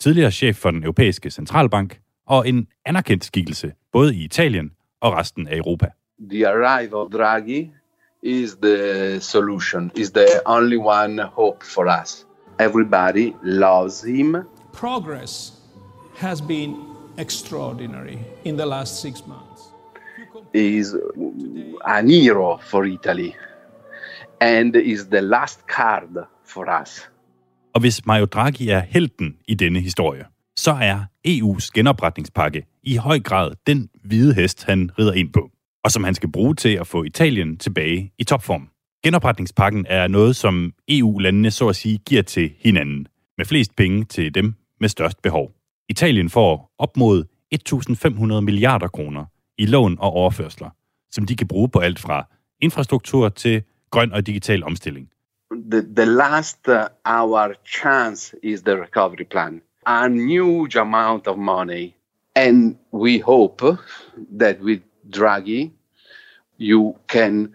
Tidligere 0.00 0.30
chef 0.30 0.56
for 0.56 0.70
den 0.70 0.82
europæiske 0.82 1.30
centralbank 1.30 1.98
og 2.30 2.48
en 2.48 2.66
anerkendt 2.86 3.24
skikkelse 3.24 3.72
både 3.92 4.14
i 4.14 4.24
Italien 4.24 4.70
og 5.00 5.12
resten 5.12 5.48
af 5.48 5.56
Europa. 5.56 5.90
the 6.28 6.44
arrival 6.44 7.00
of 7.02 7.10
Draghi 7.10 7.72
is 8.22 8.56
the 8.56 9.18
solution, 9.20 9.90
is 9.94 10.12
the 10.12 10.42
only 10.46 10.76
one 10.76 11.18
hope 11.18 11.64
for 11.64 11.88
us. 11.88 12.26
Everybody 12.58 13.34
loves 13.42 14.02
him. 14.02 14.36
Progress 14.72 15.52
has 16.16 16.40
been 16.42 16.76
extraordinary 17.18 18.18
in 18.44 18.56
the 18.56 18.66
last 18.66 19.00
six 19.00 19.26
months. 19.26 19.72
He 20.52 20.76
is 20.76 20.94
an 21.86 22.08
hero 22.08 22.58
for 22.58 22.84
Italy 22.84 23.34
and 24.40 24.76
is 24.76 25.06
the 25.08 25.22
last 25.22 25.66
card 25.66 26.26
for 26.44 26.68
us. 26.82 27.08
Og 27.74 27.80
hvis 27.80 28.06
Mario 28.06 28.24
Draghi 28.24 28.68
er 28.68 28.80
helten 28.80 29.36
i 29.48 29.54
denne 29.54 29.80
historie, 29.80 30.24
så 30.60 30.70
er 30.70 31.04
EU's 31.28 31.70
genopretningspakke 31.74 32.66
i 32.82 32.96
høj 32.96 33.20
grad 33.20 33.52
den 33.66 33.88
hvide 34.04 34.34
hest, 34.34 34.64
han 34.64 34.90
rider 34.98 35.12
ind 35.12 35.32
på, 35.32 35.50
og 35.84 35.90
som 35.90 36.04
han 36.04 36.14
skal 36.14 36.32
bruge 36.32 36.54
til 36.54 36.68
at 36.68 36.86
få 36.86 37.04
Italien 37.04 37.56
tilbage 37.56 38.12
i 38.18 38.24
topform. 38.24 38.68
Genopretningspakken 39.04 39.86
er 39.88 40.08
noget, 40.08 40.36
som 40.36 40.72
EU-landene 40.88 41.50
så 41.50 41.68
at 41.68 41.76
sige 41.76 41.98
giver 41.98 42.22
til 42.22 42.52
hinanden, 42.58 43.06
med 43.38 43.46
flest 43.46 43.76
penge 43.76 44.04
til 44.04 44.34
dem 44.34 44.54
med 44.80 44.88
størst 44.88 45.22
behov. 45.22 45.52
Italien 45.88 46.30
får 46.30 46.70
op 46.78 46.96
mod 46.96 47.24
1.500 48.34 48.40
milliarder 48.40 48.88
kroner 48.88 49.24
i 49.58 49.66
lån 49.66 49.96
og 50.00 50.12
overførsler, 50.12 50.70
som 51.10 51.26
de 51.26 51.36
kan 51.36 51.48
bruge 51.48 51.68
på 51.68 51.78
alt 51.78 51.98
fra 51.98 52.26
infrastruktur 52.60 53.28
til 53.28 53.62
grøn 53.90 54.12
og 54.12 54.26
digital 54.26 54.64
omstilling. 54.64 55.08
The, 55.70 55.82
the 55.96 56.04
last 56.04 56.68
uh, 56.68 56.74
our 57.04 57.54
chance 57.66 58.36
is 58.42 58.62
the 58.62 58.82
recovery 58.82 59.26
plan. 59.30 59.60
A 59.86 60.08
huge 60.08 60.76
amount 60.76 61.26
of 61.26 61.38
money. 61.38 61.94
And 62.36 62.76
we 62.92 63.18
hope 63.18 63.78
that 64.38 64.60
with 64.60 64.82
Draghi, 65.10 65.70
you 66.58 66.96
can 67.08 67.54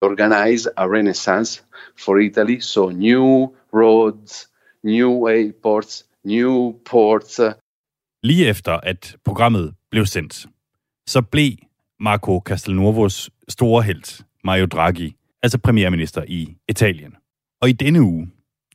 organize 0.00 0.68
a 0.76 0.88
renaissance 0.88 1.62
for 1.96 2.18
Italy. 2.18 2.60
So 2.60 2.90
new 2.90 3.54
roads, 3.72 4.48
new 4.82 5.28
airports, 5.28 6.04
new 6.24 6.74
ports. 6.84 7.40
Lige 8.22 8.48
efter 8.48 8.72
at 8.72 9.16
programmet 9.24 9.74
blev 9.90 10.06
sendt, 10.06 10.46
så 11.06 11.22
blev 11.22 11.52
Marco 12.00 12.40
Castelnuovos 12.40 13.30
store 13.48 13.82
held, 13.82 14.24
Mario 14.44 14.66
Draghi, 14.66 15.16
altså 15.42 15.58
premierminister 15.58 16.24
i 16.28 16.56
Italien. 16.68 17.14
Og 17.60 17.68
i 17.68 17.72
denne 17.72 18.02
uge 18.02 18.30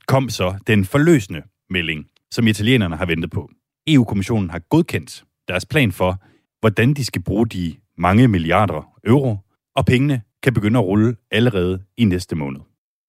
kom 0.06 0.28
så 0.28 0.54
den 0.66 0.84
forløsende 0.84 1.42
melding, 1.70 2.06
som 2.32 2.46
italienerne 2.46 2.96
har 2.96 3.06
ventet 3.06 3.30
på. 3.30 3.50
EU-kommissionen 3.86 4.50
har 4.50 4.58
godkendt 4.58 5.24
deres 5.48 5.66
plan 5.66 5.92
for, 5.92 6.22
hvordan 6.60 6.94
de 6.94 7.04
skal 7.04 7.22
bruge 7.22 7.46
de 7.46 7.76
mange 7.98 8.28
milliarder 8.28 8.92
euro, 9.06 9.36
og 9.76 9.86
pengene 9.86 10.22
kan 10.42 10.54
begynde 10.54 10.78
at 10.78 10.84
rulle 10.84 11.16
allerede 11.30 11.82
i 11.96 12.04
næste 12.04 12.36
måned. 12.36 12.60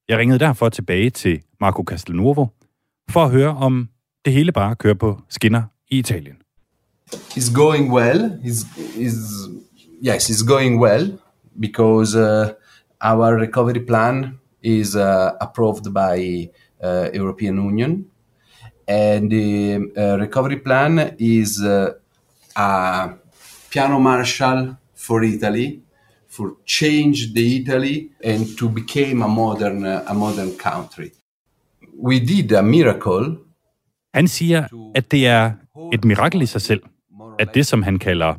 Jeg 0.10 0.18
ringede 0.18 0.40
derfor 0.40 0.70
tilbage 0.70 1.10
til 1.10 1.42
Marco 1.62 1.84
Castelnuovo 1.84 2.46
for 3.10 3.24
at 3.24 3.32
høre 3.32 3.58
om 3.58 3.90
det 4.26 4.34
hele 4.34 4.52
bare 4.52 4.76
kører 4.76 4.94
på 4.94 5.22
skinner 5.30 5.64
i 5.90 6.00
Italien. 6.00 6.36
It's 7.14 7.54
going 7.54 7.94
well. 7.94 8.40
It's, 8.44 8.66
it's, 8.78 9.50
yes, 10.08 10.30
it's 10.30 10.48
going 10.48 10.82
well 10.82 11.20
because 11.62 12.16
uh, 12.16 12.50
our 13.02 13.40
recovery 13.42 13.86
plan 13.86 14.40
is 14.64 14.96
uh, 14.96 15.32
approved 15.42 15.94
by 15.94 16.48
uh, 16.84 17.10
European 17.14 17.60
Union, 17.60 18.06
and 18.88 19.32
the 19.32 19.78
uh, 19.98 20.18
recovery 20.20 20.60
plan 20.60 21.16
is 21.20 21.62
uh, 21.62 21.90
a 22.56 23.10
piano 23.72 24.00
Marshall 24.00 24.76
for 24.96 25.24
Italy 25.24 25.82
for 26.32 26.56
change 26.66 27.34
the 27.34 27.62
Italy 27.62 28.10
and 28.24 28.58
to 28.58 28.70
become 28.70 29.22
a 29.22 29.28
modern 29.28 29.86
uh, 29.86 30.04
a 30.08 30.14
modern 30.14 30.52
country. 30.58 31.10
We 32.04 32.20
did 32.20 32.52
a 32.52 32.62
miracle. 32.62 33.38
Han 34.14 34.28
siger, 34.28 34.68
at 34.96 35.12
det 35.12 35.28
er 35.28 35.52
et 35.94 36.06
mirakel 36.06 36.42
i 36.42 36.46
sig 36.46 36.62
selv, 36.62 36.84
at 37.40 37.56
det, 37.56 37.68
som 37.68 37.84
han 37.84 38.00
kalder 38.00 38.34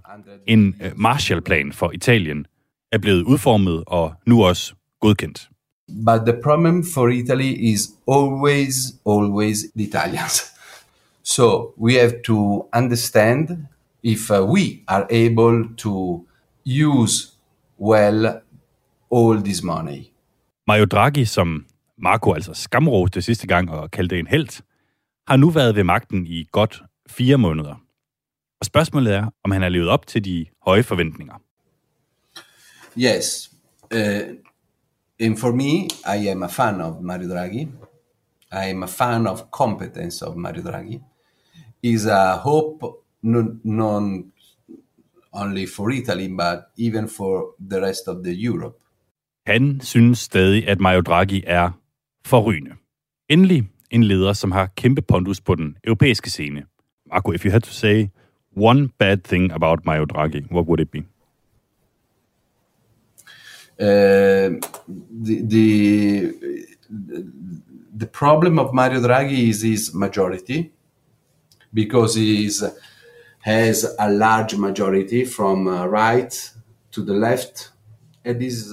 en 0.47 0.75
øh, 0.83 0.93
Marshallplan 0.97 1.73
for 1.73 1.91
Italien, 1.93 2.47
er 2.93 2.99
blevet 2.99 3.23
udformet 3.23 3.85
og 3.87 4.15
nu 4.27 4.45
også 4.45 4.75
godkendt. 5.01 5.49
But 5.93 6.25
the 6.25 6.33
problem 6.43 6.83
for 6.85 7.11
Italy 7.11 7.73
is 7.73 7.93
always, 8.07 8.95
always 9.05 9.67
the 9.77 9.85
Italians. 9.85 10.43
So 11.25 11.73
we 11.77 11.95
have 11.95 12.23
to 12.23 12.67
understand 12.73 13.69
if 14.03 14.31
uh, 14.31 14.45
we 14.45 14.83
are 14.89 15.07
able 15.11 15.69
to 15.77 16.27
use 16.65 17.37
well 17.79 18.41
all 19.11 19.41
this 19.43 19.63
money. 19.63 20.11
Mario 20.67 20.85
Draghi, 20.85 21.25
som 21.25 21.67
Marco 21.99 22.33
altså 22.33 22.55
skamroste 22.55 23.23
sidste 23.23 23.47
gang 23.47 23.71
og 23.71 23.91
kaldte 23.91 24.19
en 24.19 24.27
held, 24.27 24.63
har 25.29 25.37
nu 25.37 25.51
været 25.51 25.77
ved 25.77 25.85
magten 25.85 26.27
i 26.27 26.49
godt 26.53 26.83
fire 27.09 27.39
måneder. 27.39 27.75
Og 28.61 28.67
spørgsmålet 28.67 29.15
er, 29.15 29.27
om 29.45 29.51
han 29.51 29.63
har 29.63 29.69
levet 29.69 29.89
op 29.89 30.07
til 30.07 30.25
de 30.25 30.47
høje 30.67 30.83
forventninger. 30.83 31.35
Yes. 32.99 33.51
Uh, 33.95 34.37
and 35.23 35.39
for 35.39 35.53
me, 35.53 35.89
I 36.05 36.17
am 36.31 36.43
a 36.43 36.49
fan 36.49 36.81
of 36.81 37.01
Mario 37.01 37.29
Draghi. 37.29 37.69
I 38.51 38.71
am 38.71 38.83
a 38.83 38.87
fan 38.87 39.27
of 39.27 39.51
competence 39.51 40.21
of 40.23 40.37
Mario 40.37 40.63
Draghi. 40.63 41.01
Is 41.83 42.07
a 42.07 42.37
hope 42.37 43.05
non, 43.23 43.61
non 43.65 44.33
only 45.33 45.67
for 45.67 45.91
Italy, 45.91 46.29
but 46.29 46.59
even 46.77 47.09
for 47.09 47.55
the 47.69 47.81
rest 47.81 48.09
of 48.09 48.25
the 48.25 48.35
Europe. 48.35 48.79
Han 49.47 49.81
synes 49.81 50.19
stadig, 50.19 50.69
at 50.69 50.81
Mario 50.81 51.01
Draghi 51.01 51.43
er 51.47 51.71
forrygende. 52.25 52.71
Endelig 53.29 53.69
en 53.91 54.05
leder, 54.05 54.33
som 54.33 54.53
har 54.53 54.67
kæmpe 54.77 55.03
pondus 55.03 55.41
på 55.41 55.55
den 55.55 55.77
europæiske 55.85 56.31
scene. 56.31 56.63
Marco, 57.13 57.33
if 57.33 57.45
you 57.45 57.53
had 57.53 57.61
to 57.61 57.73
say 57.73 58.07
one 58.57 58.89
bad 58.99 59.17
thing 59.17 59.53
about 59.53 59.87
Mario 59.87 60.05
Draghi, 60.05 60.43
what 60.53 60.67
would 60.67 60.81
it 60.81 60.91
be? 60.91 61.03
Uh, 63.81 63.87
the, 65.25 65.37
the 65.51 66.33
the 67.99 68.07
problem 68.07 68.59
of 68.59 68.75
Mario 68.75 69.01
Draghi 69.01 69.49
is 69.49 69.63
his 69.63 69.95
majority 69.95 70.71
because 71.75 72.15
he 72.15 72.45
is, 72.47 72.65
has 73.41 73.87
a 73.99 74.11
large 74.11 74.57
majority 74.57 75.25
from 75.25 75.67
uh, 75.67 75.87
right 75.87 76.53
to 76.93 77.05
the 77.05 77.15
left. 77.15 77.69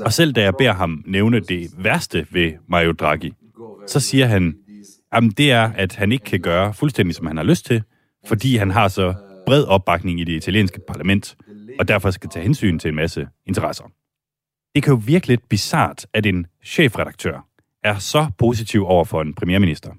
Og 0.06 0.14
selv 0.14 0.34
da 0.34 0.42
jeg 0.42 0.54
beder 0.58 0.74
ham 0.74 1.04
nævne 1.08 1.40
det 1.40 1.72
værste 1.78 2.28
ved 2.32 2.52
Mario 2.68 2.92
Draghi, 2.92 3.34
så 3.88 4.00
siger 4.00 4.26
han, 4.26 4.56
at 5.12 5.24
det 5.38 5.52
er, 5.52 5.72
at 5.76 5.96
han 5.96 6.12
ikke 6.12 6.26
kan 6.26 6.40
gøre 6.40 6.74
fuldstændig, 6.74 7.16
som 7.16 7.26
han 7.26 7.38
har 7.38 7.44
lyst 7.44 7.66
til, 7.66 7.84
fordi 8.28 8.56
han 8.56 8.72
har 8.72 8.88
så 8.88 9.14
bred 9.46 9.64
opbakning 9.64 10.20
i 10.20 10.24
det 10.24 10.34
italienske 10.34 10.80
parlament, 10.88 11.36
og 11.80 11.88
derfor 11.88 12.12
skal 12.12 12.30
tage 12.30 12.44
hensyn 12.44 12.80
til 12.80 12.90
en 12.90 12.96
masse 12.96 13.28
interesser. 13.46 13.84
Det 14.76 14.84
kan 14.84 14.94
jo 14.94 15.02
virke 15.06 15.28
lidt 15.28 15.50
bizart, 15.50 16.06
at 16.14 16.26
en 16.26 16.48
chefredaktør 16.66 17.48
er 17.84 18.00
så 18.00 18.28
positiv 18.38 18.86
over 18.86 19.06
for 19.06 19.22
en 19.22 19.34
premierminister. 19.34 19.90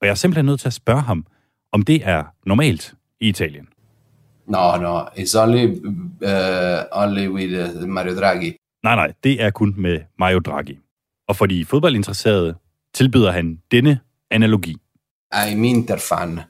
Og 0.00 0.06
jeg 0.06 0.10
er 0.10 0.14
simpelthen 0.14 0.46
nødt 0.46 0.60
til 0.60 0.68
at 0.68 0.72
spørge 0.72 1.00
ham, 1.00 1.26
om 1.72 1.82
det 1.82 2.08
er 2.08 2.24
normalt 2.46 2.94
i 3.20 3.28
Italien. 3.28 3.68
No, 4.46 4.76
no, 4.76 5.00
it's 5.00 5.38
only 5.38 5.64
uh, 5.64 7.02
only 7.02 7.28
with 7.28 7.76
uh, 7.82 7.88
Mario 7.88 8.16
Draghi. 8.20 8.56
Nej, 8.82 8.94
nej, 8.94 9.12
det 9.24 9.42
er 9.42 9.50
kun 9.50 9.74
med 9.76 10.00
Mario 10.18 10.38
Draghi. 10.38 10.78
Og 11.28 11.36
for 11.36 11.46
de 11.46 11.64
fodboldinteresserede 11.64 12.54
tilbyder 12.94 13.30
han 13.30 13.62
denne 13.70 14.00
analogi. 14.30 14.76
I'm 15.34 15.64
Inter-fan. 15.64 16.40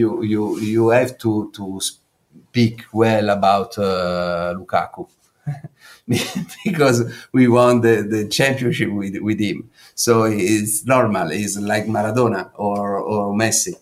You, 0.00 0.24
you, 0.24 0.58
you 0.62 0.90
have 0.90 1.10
to, 1.20 1.52
to 1.52 1.80
speak 1.80 2.72
well 2.94 3.30
about 3.30 3.78
uh, 3.78 4.58
Lukaku 4.58 5.04
because 6.64 7.04
we 7.34 7.48
won 7.48 7.82
the, 7.82 8.02
the 8.02 8.28
championship 8.30 8.88
with, 8.88 9.14
with 9.22 9.40
him. 9.40 9.64
So 9.96 10.24
it's 10.24 10.84
normal. 10.86 11.30
It's 11.32 11.56
like 11.60 11.86
Maradona 11.86 12.50
or, 12.54 12.98
or 12.98 13.34
Messi. 13.34 13.72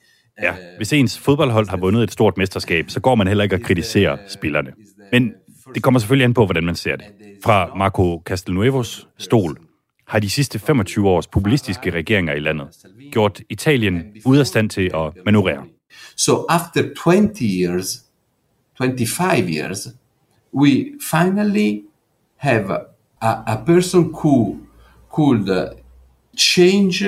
Ja, 0.42 0.55
hvis 0.77 0.92
ens 0.92 1.18
fodboldhold 1.18 1.68
har 1.68 1.77
vundet 1.77 2.03
et 2.03 2.12
stort 2.12 2.37
mesterskab, 2.37 2.90
så 2.90 3.00
går 3.00 3.14
man 3.14 3.27
heller 3.27 3.44
ikke 3.44 3.57
og 3.57 3.62
kritiserer 3.62 4.16
spillerne. 4.29 4.72
Men 5.12 5.33
det 5.74 5.83
kommer 5.83 6.00
selvfølgelig 6.00 6.24
an 6.24 6.35
på, 6.35 6.44
hvordan 6.44 6.64
man 6.64 6.74
ser 6.74 6.96
det. 6.96 7.07
Fra 7.44 7.74
Marco 7.77 8.22
Castelnuevos 8.27 9.09
stol 9.18 9.59
har 10.07 10.18
de 10.18 10.31
sidste 10.31 10.59
25 10.59 11.09
års 11.09 11.27
populistiske 11.27 11.90
regeringer 11.90 12.35
i 12.35 12.40
landet 12.40 12.68
gjort 13.12 13.40
Italien 13.50 14.03
ude 14.24 14.40
af 14.40 14.46
stand 14.46 14.70
til 14.70 14.90
at 14.94 15.24
manøvrere. 15.24 15.64
So 16.16 16.44
after 16.48 16.83
20 16.94 17.31
years, 17.40 18.05
25 18.79 19.48
years, 19.48 19.88
we 20.54 20.94
finally 21.00 21.84
have 22.36 22.70
a, 22.70 22.86
a 23.20 23.62
person 23.66 24.12
who 24.14 24.66
could 25.10 25.48
change 26.36 27.04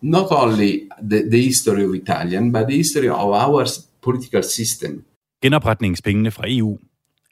not 0.00 0.32
only 0.32 0.88
the, 1.00 1.28
the 1.28 1.42
history 1.42 1.84
of 1.84 1.94
Italian, 1.94 2.50
but 2.50 2.66
the 2.66 2.76
history 2.76 3.08
of 3.08 3.32
our 3.32 3.66
political 4.00 4.42
system. 4.42 5.04
Genopretningspengene 5.42 6.30
fra 6.30 6.48
EU 6.48 6.76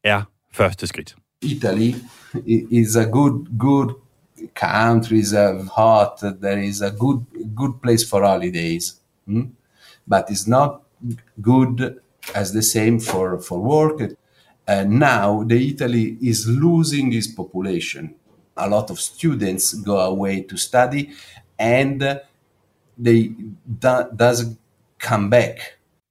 er 0.05 0.23
første 0.51 0.87
skridt. 0.87 1.16
Italy 1.42 1.95
is 2.81 2.97
a 2.97 3.05
good, 3.05 3.59
good 3.59 3.95
country, 4.55 5.18
is 5.18 5.33
a 5.33 5.64
hot, 5.77 6.21
there 6.40 6.62
is 6.62 6.81
a 6.83 6.90
good, 6.90 7.25
good 7.57 7.73
place 7.83 8.05
for 8.11 8.23
holidays. 8.23 9.01
hmm? 9.27 9.42
But 10.07 10.25
it's 10.31 10.47
not 10.47 10.83
good 11.40 12.01
as 12.35 12.53
the 12.53 12.62
same 12.62 13.01
for, 13.01 13.40
for 13.40 13.59
work. 13.59 14.16
And 14.66 14.90
now 14.90 15.42
the 15.48 15.57
Italy 15.57 16.16
is 16.22 16.46
losing 16.46 17.12
its 17.14 17.27
population. 17.37 18.14
A 18.57 18.68
lot 18.68 18.90
of 18.90 18.98
students 18.98 19.75
go 19.85 19.96
away 19.98 20.44
to 20.51 20.57
study 20.57 21.11
and 21.59 22.03
they 23.05 23.31
do, 23.83 24.09
doesn't 24.18 24.57
come 25.01 25.31
back. 25.31 25.57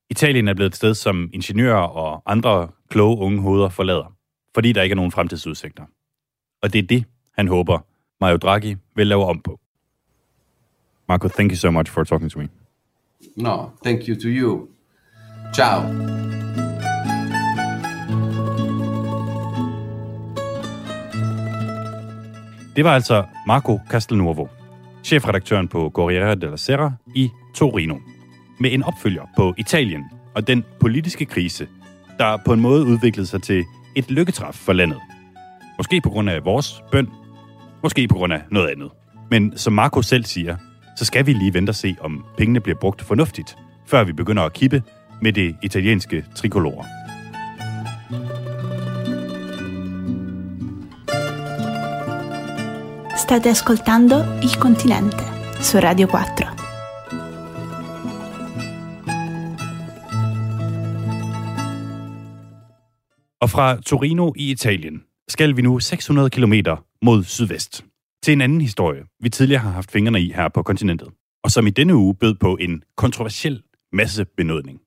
Italien 0.09 0.47
er 0.47 0.53
blevet 0.53 0.69
et 0.69 0.75
sted, 0.75 0.93
som 0.93 1.29
ingeniører 1.33 1.87
og 1.87 2.21
andre 2.25 2.67
kloge 2.89 3.17
unge 3.17 3.41
hoveder 3.41 3.69
forlader, 3.69 4.13
fordi 4.53 4.71
der 4.71 4.81
ikke 4.81 4.93
er 4.93 4.95
nogen 4.95 5.11
fremtidsudsigter. 5.11 5.83
Og 6.61 6.73
det 6.73 6.79
er 6.79 6.87
det, 6.87 7.05
han 7.35 7.47
håber, 7.47 7.79
Mario 8.21 8.37
Draghi 8.37 8.75
vil 8.95 9.07
lave 9.07 9.25
om 9.25 9.41
på. 9.41 9.59
Marco, 11.07 11.27
thank 11.27 11.51
you 11.51 11.57
so 11.57 11.71
much 11.71 11.91
for 11.91 12.03
talking 12.03 12.31
to 12.31 12.39
me. 12.39 12.47
No, 13.35 13.69
thank 13.83 14.07
you 14.07 14.15
to 14.15 14.27
you. 14.27 14.67
Ciao. 15.53 16.40
Det 22.75 22.85
var 22.85 22.93
altså 22.93 23.23
Marco 23.47 23.79
Castelnuovo, 23.89 24.47
chefredaktøren 25.03 25.67
på 25.67 25.91
Corriere 25.93 26.35
della 26.35 26.57
Sera 26.57 26.91
i 27.15 27.29
Torino, 27.55 27.95
med 28.59 28.73
en 28.73 28.83
opfølger 28.83 29.23
på 29.37 29.53
Italien 29.57 30.03
og 30.35 30.47
den 30.47 30.65
politiske 30.79 31.25
krise, 31.25 31.67
der 32.19 32.37
på 32.45 32.53
en 32.53 32.59
måde 32.59 32.85
udviklede 32.85 33.27
sig 33.27 33.41
til 33.41 33.63
et 33.95 34.11
lykketræf 34.11 34.55
for 34.55 34.73
landet. 34.73 34.99
Måske 35.77 36.01
på 36.01 36.09
grund 36.09 36.29
af 36.29 36.45
vores 36.45 36.83
bøn, 36.91 37.09
måske 37.83 38.07
på 38.07 38.15
grund 38.15 38.33
af 38.33 38.41
noget 38.51 38.69
andet. 38.69 38.91
Men 39.31 39.57
som 39.57 39.73
Marco 39.73 40.01
selv 40.01 40.25
siger, 40.25 40.57
så 40.97 41.05
skal 41.05 41.25
vi 41.25 41.33
lige 41.33 41.53
vente 41.53 41.71
og 41.71 41.75
se, 41.75 41.95
om 42.01 42.25
pengene 42.37 42.59
bliver 42.59 42.77
brugt 42.79 43.01
fornuftigt, 43.01 43.55
før 43.87 44.03
vi 44.03 44.13
begynder 44.13 44.43
at 44.43 44.53
kippe 44.53 44.83
med 45.21 45.33
det 45.33 45.55
italienske 45.63 46.25
tricolore. 46.35 46.85
State 53.21 53.49
ascoltando 53.49 54.15
Il 54.43 54.57
Continente 54.59 55.23
su 55.61 55.79
Radio 55.79 56.07
4. 56.07 56.17
Og 63.41 63.49
fra 63.49 63.81
Torino 63.81 64.33
i 64.35 64.51
Italien 64.51 65.03
skal 65.27 65.57
vi 65.57 65.61
nu 65.61 65.79
600 65.79 66.29
km 66.29 66.53
mod 67.01 67.23
sydvest. 67.23 67.85
Til 68.23 68.31
en 68.31 68.41
anden 68.41 68.61
historie, 68.61 69.03
vi 69.19 69.29
tidligere 69.29 69.61
har 69.61 69.71
haft 69.71 69.91
fingrene 69.91 70.21
i 70.21 70.31
her 70.31 70.49
på 70.49 70.63
kontinentet. 70.63 71.07
Og 71.43 71.51
som 71.51 71.67
i 71.67 71.69
denne 71.69 71.95
uge 71.95 72.15
bød 72.15 72.35
på 72.35 72.57
en 72.57 72.83
kontroversiel 72.97 73.61
massebenødning. 73.93 74.79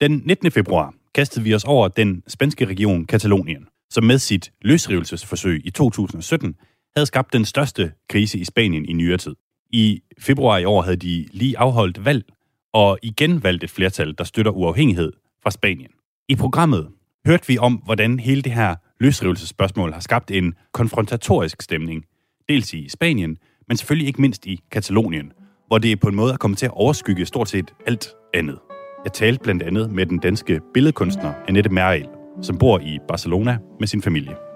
Den 0.00 0.22
19. 0.24 0.50
februar 0.50 0.94
kastede 1.14 1.44
vi 1.44 1.54
os 1.54 1.64
over 1.64 1.88
den 1.88 2.22
spanske 2.26 2.64
region 2.64 3.04
Katalonien, 3.04 3.66
som 3.90 4.04
med 4.04 4.18
sit 4.18 4.52
løsrivelsesforsøg 4.62 5.60
i 5.64 5.70
2017 5.70 6.54
havde 6.98 7.06
skabt 7.06 7.32
den 7.32 7.44
største 7.44 7.92
krise 8.08 8.38
i 8.38 8.44
Spanien 8.44 8.84
i 8.84 8.92
nyere 8.92 9.18
tid. 9.18 9.34
I 9.70 10.00
februar 10.20 10.58
i 10.58 10.64
år 10.64 10.82
havde 10.82 10.96
de 10.96 11.28
lige 11.32 11.58
afholdt 11.58 12.04
valg, 12.04 12.24
og 12.72 12.98
igen 13.02 13.42
valgt 13.42 13.64
et 13.64 13.70
flertal, 13.70 14.14
der 14.18 14.24
støtter 14.24 14.52
uafhængighed 14.52 15.12
fra 15.42 15.50
Spanien. 15.50 15.90
I 16.28 16.36
programmet 16.36 16.88
hørte 17.26 17.46
vi 17.46 17.58
om, 17.58 17.74
hvordan 17.74 18.18
hele 18.18 18.42
det 18.42 18.52
her 18.52 18.76
løsrivelsesspørgsmål 19.00 19.92
har 19.92 20.00
skabt 20.00 20.30
en 20.30 20.54
konfrontatorisk 20.72 21.62
stemning, 21.62 22.04
dels 22.48 22.74
i 22.74 22.88
Spanien, 22.88 23.38
men 23.68 23.76
selvfølgelig 23.76 24.06
ikke 24.06 24.20
mindst 24.20 24.46
i 24.46 24.60
Katalonien, 24.70 25.32
hvor 25.66 25.78
det 25.78 26.00
på 26.00 26.08
en 26.08 26.14
måde 26.14 26.32
er 26.32 26.36
kommet 26.36 26.58
til 26.58 26.66
at 26.66 26.72
overskygge 26.72 27.26
stort 27.26 27.48
set 27.48 27.74
alt 27.86 28.08
andet. 28.34 28.58
Jeg 29.04 29.12
talte 29.12 29.42
blandt 29.42 29.62
andet 29.62 29.90
med 29.90 30.06
den 30.06 30.18
danske 30.18 30.60
billedkunstner 30.74 31.32
Annette 31.48 31.70
Merriel, 31.70 32.08
som 32.42 32.58
bor 32.58 32.78
i 32.78 32.98
Barcelona 33.08 33.58
med 33.80 33.88
sin 33.88 34.02
familie. 34.02 34.47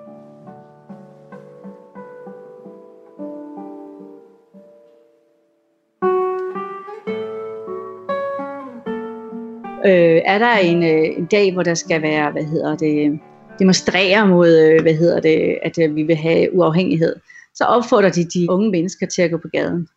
Er 10.34 10.38
der 10.38 10.56
en, 10.56 10.82
øh, 10.82 11.18
en 11.18 11.26
dag, 11.26 11.52
hvor 11.52 11.62
der 11.62 11.74
skal 11.74 12.02
være, 12.02 12.30
hvad 12.30 12.44
hedder 12.44 12.76
det, 12.76 13.20
demonstrere 13.58 14.28
mod, 14.28 14.58
øh, 14.58 14.82
hvad 14.82 14.94
hedder 14.94 15.20
det, 15.20 15.58
at 15.62 15.78
øh, 15.78 15.96
vi 15.96 16.02
vil 16.02 16.16
have 16.16 16.54
uafhængighed, 16.54 17.16
så 17.54 17.64
opfordrer 17.64 18.10
de 18.10 18.24
de 18.24 18.50
unge 18.50 18.70
mennesker 18.70 19.06
til 19.06 19.22
at 19.22 19.30
gå 19.30 19.36
på 19.36 19.48
gaden. 19.52 19.88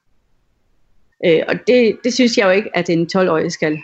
Øh, 1.26 1.42
og 1.48 1.56
det, 1.68 1.98
det 2.04 2.14
synes 2.14 2.38
jeg 2.38 2.46
jo 2.46 2.50
ikke, 2.50 2.78
at 2.78 2.90
en 2.90 3.08
12-årig 3.18 3.52
skal. 3.52 3.80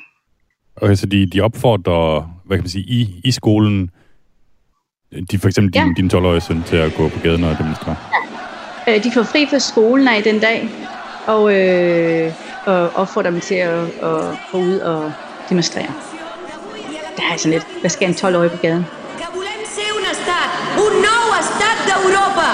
Okay, 0.76 0.96
så 0.96 1.06
de, 1.06 1.26
de 1.26 1.42
opfordrer, 1.42 2.40
hvad 2.46 2.58
kan 2.58 2.64
man 2.64 2.70
sige, 2.70 2.86
i, 2.88 3.22
i 3.24 3.32
skolen, 3.32 3.90
de 5.32 5.40
for 5.40 5.48
eksempel 5.48 5.72
ja. 5.76 5.84
din, 5.84 6.10
din 6.10 6.20
12-årige 6.20 6.42
søn 6.42 6.64
til 6.64 6.76
at 6.76 6.94
gå 6.98 7.10
på 7.10 7.20
gaden 7.24 7.44
og 7.44 7.58
demonstrere? 7.58 7.96
Ja. 8.88 8.96
Øh, 8.96 9.04
de 9.04 9.12
får 9.12 9.24
fri 9.24 9.46
fra 9.50 9.60
skolen 9.60 10.08
af 10.08 10.24
den 10.24 10.40
dag, 10.40 10.70
og, 11.28 11.60
øh, 11.60 12.34
og 12.66 12.90
opfordrer 12.90 13.32
dem 13.32 13.40
til 13.40 13.56
at, 13.56 13.84
at 13.84 14.38
gå 14.52 14.58
ud 14.58 14.78
og 14.78 15.12
demonstrere. 15.50 15.94
Det 17.16 17.24
er 17.32 17.38
sådan 17.38 17.52
lidt, 17.52 17.68
hvad 17.80 17.90
skal 17.90 18.08
en 18.08 18.16
12-årig 18.16 18.52
på 18.52 18.58
gaden? 18.58 18.86
un 19.98 20.06
estat, 20.14 20.50
un 20.86 20.94
nou 21.08 21.26
estat 21.42 21.78
d'Europa! 21.88 22.50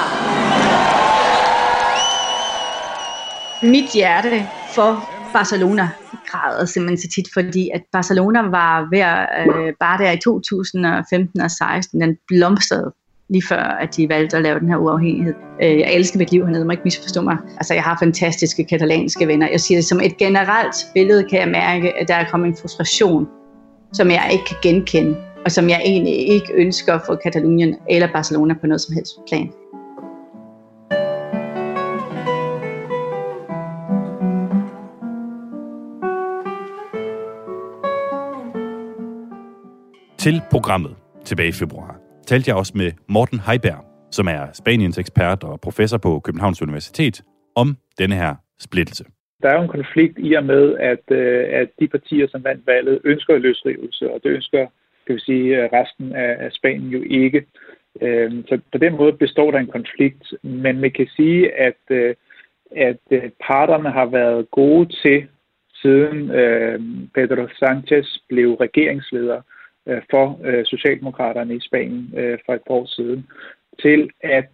Mit 3.63 3.89
hjerte 3.93 4.47
for 4.75 5.09
Barcelona 5.33 5.89
græder 6.31 6.65
simpelthen 6.65 6.97
så 6.97 7.07
tit, 7.15 7.27
fordi 7.33 7.69
at 7.73 7.81
Barcelona 7.91 8.41
var 8.41 8.87
ved 8.91 8.99
øh, 8.99 9.73
bare 9.79 9.97
der 10.03 10.11
i 10.11 10.17
2015 10.17 11.41
og 11.41 11.51
16, 11.51 12.01
den 12.01 12.17
blomstrede 12.27 12.93
lige 13.29 13.47
før, 13.49 13.63
at 13.63 13.95
de 13.97 14.09
valgte 14.09 14.37
at 14.37 14.43
lave 14.43 14.59
den 14.59 14.69
her 14.69 14.77
uafhængighed. 14.77 15.33
Øh, 15.61 15.79
jeg 15.79 15.93
elsker 15.93 16.17
mit 16.17 16.31
liv 16.31 16.45
hernede, 16.45 16.65
må 16.65 16.71
ikke 16.71 16.83
misforstå 16.83 17.21
mig. 17.21 17.37
Altså, 17.57 17.73
jeg 17.73 17.83
har 17.83 17.97
fantastiske 17.99 18.63
katalanske 18.63 19.27
venner. 19.27 19.47
Jeg 19.51 19.61
siger 19.61 19.77
det 19.77 19.85
som 19.85 19.99
et 20.01 20.17
generelt 20.17 20.75
billede, 20.93 21.23
kan 21.29 21.39
jeg 21.39 21.47
mærke, 21.47 21.97
at 21.97 22.07
der 22.07 22.15
er 22.15 22.29
kommet 22.29 22.47
en 22.47 22.57
frustration, 22.61 23.27
som 23.93 24.07
jeg 24.11 24.29
ikke 24.31 24.45
kan 24.45 24.57
genkende, 24.63 25.17
og 25.45 25.51
som 25.51 25.69
jeg 25.69 25.81
egentlig 25.85 26.27
ikke 26.27 26.53
ønsker 26.53 26.99
for 27.05 27.15
Katalonien 27.15 27.75
eller 27.89 28.11
Barcelona 28.13 28.53
på 28.53 28.67
noget 28.67 28.81
som 28.81 28.93
helst 28.95 29.19
plan. 29.27 29.51
Til 40.17 40.41
programmet 40.51 40.95
tilbage 41.25 41.49
i 41.49 41.51
februar 41.51 41.95
talte 42.27 42.49
jeg 42.49 42.55
også 42.55 42.73
med 42.75 42.91
Morten 43.09 43.39
Heiberg, 43.39 43.85
som 44.11 44.27
er 44.27 44.47
Spaniens 44.53 44.97
ekspert 44.97 45.43
og 45.43 45.61
professor 45.61 45.97
på 45.97 46.19
Københavns 46.19 46.61
Universitet, 46.61 47.21
om 47.55 47.77
denne 47.97 48.15
her 48.15 48.35
splittelse. 48.59 49.03
Der 49.41 49.49
er 49.49 49.55
jo 49.55 49.61
en 49.61 49.77
konflikt 49.77 50.17
i 50.17 50.33
og 50.33 50.43
med, 50.43 50.77
at, 50.77 51.11
øh, 51.11 51.45
at 51.49 51.69
de 51.79 51.87
partier, 51.87 52.27
som 52.27 52.43
vandt 52.43 52.67
valget, 52.67 53.01
ønsker 53.03 53.37
løsrivelse, 53.37 54.11
og 54.13 54.19
det 54.23 54.29
ønsker 54.29 54.67
kan 55.07 55.15
vi 55.15 55.19
sige, 55.19 55.63
øh, 55.63 55.69
resten 55.73 56.15
af, 56.15 56.51
Spanien 56.51 56.89
jo 56.89 57.03
ikke. 57.09 57.45
Øh, 58.01 58.31
så 58.47 58.59
på 58.71 58.77
den 58.77 58.97
måde 58.97 59.13
består 59.13 59.51
der 59.51 59.59
en 59.59 59.75
konflikt, 59.77 60.33
men 60.43 60.79
man 60.79 60.91
kan 60.91 61.07
sige, 61.15 61.53
at, 61.53 62.11
at 62.75 62.99
parterne 63.47 63.89
har 63.89 64.05
været 64.05 64.51
gode 64.51 64.89
til, 65.05 65.27
siden 65.81 66.27
Pedro 67.15 67.47
Sanchez 67.59 68.17
blev 68.29 68.53
regeringsleder, 68.53 69.41
for 70.11 70.39
Socialdemokraterne 70.63 71.55
i 71.55 71.59
Spanien 71.59 72.09
for 72.45 72.53
et 72.53 72.61
par 72.67 72.73
år 72.73 72.85
siden, 72.85 73.27
til 73.81 74.09
at 74.19 74.51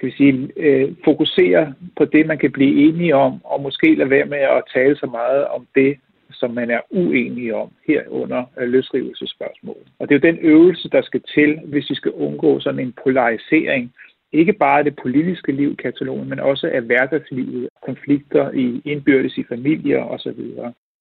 kan 0.00 0.08
vi 0.08 0.14
sige, 0.16 0.48
øh, 0.56 0.88
fokusere 1.04 1.74
på 1.98 2.04
det, 2.04 2.26
man 2.26 2.38
kan 2.38 2.52
blive 2.52 2.88
enige 2.88 3.16
om, 3.16 3.44
og 3.44 3.62
måske 3.62 3.94
lade 3.94 4.10
være 4.10 4.24
med 4.24 4.38
at 4.38 4.62
tale 4.74 4.96
så 4.96 5.06
meget 5.06 5.46
om 5.46 5.66
det, 5.74 5.96
som 6.32 6.50
man 6.50 6.70
er 6.70 6.80
uenige 6.90 7.56
om 7.56 7.68
herunder 7.86 8.42
øh, 8.60 8.68
løsrivelsespørgsmål. 8.68 9.82
Og 9.98 10.08
det 10.08 10.14
er 10.14 10.18
jo 10.18 10.32
den 10.32 10.38
øvelse, 10.42 10.88
der 10.88 11.02
skal 11.02 11.22
til, 11.34 11.58
hvis 11.64 11.90
vi 11.90 11.94
skal 11.94 12.12
undgå 12.12 12.60
sådan 12.60 12.80
en 12.80 12.94
polarisering, 13.04 13.92
ikke 14.32 14.52
bare 14.52 14.78
af 14.78 14.84
det 14.84 14.96
politiske 15.02 15.52
liv 15.52 15.72
i 15.72 15.82
Katalonien, 15.82 16.28
men 16.28 16.40
også 16.40 16.70
af 16.74 16.82
hverdagslivet, 16.82 17.68
konflikter 17.86 18.50
i 18.50 18.82
indbyrdes 18.84 19.38
i 19.38 19.44
familier 19.48 20.02
osv. 20.04 20.40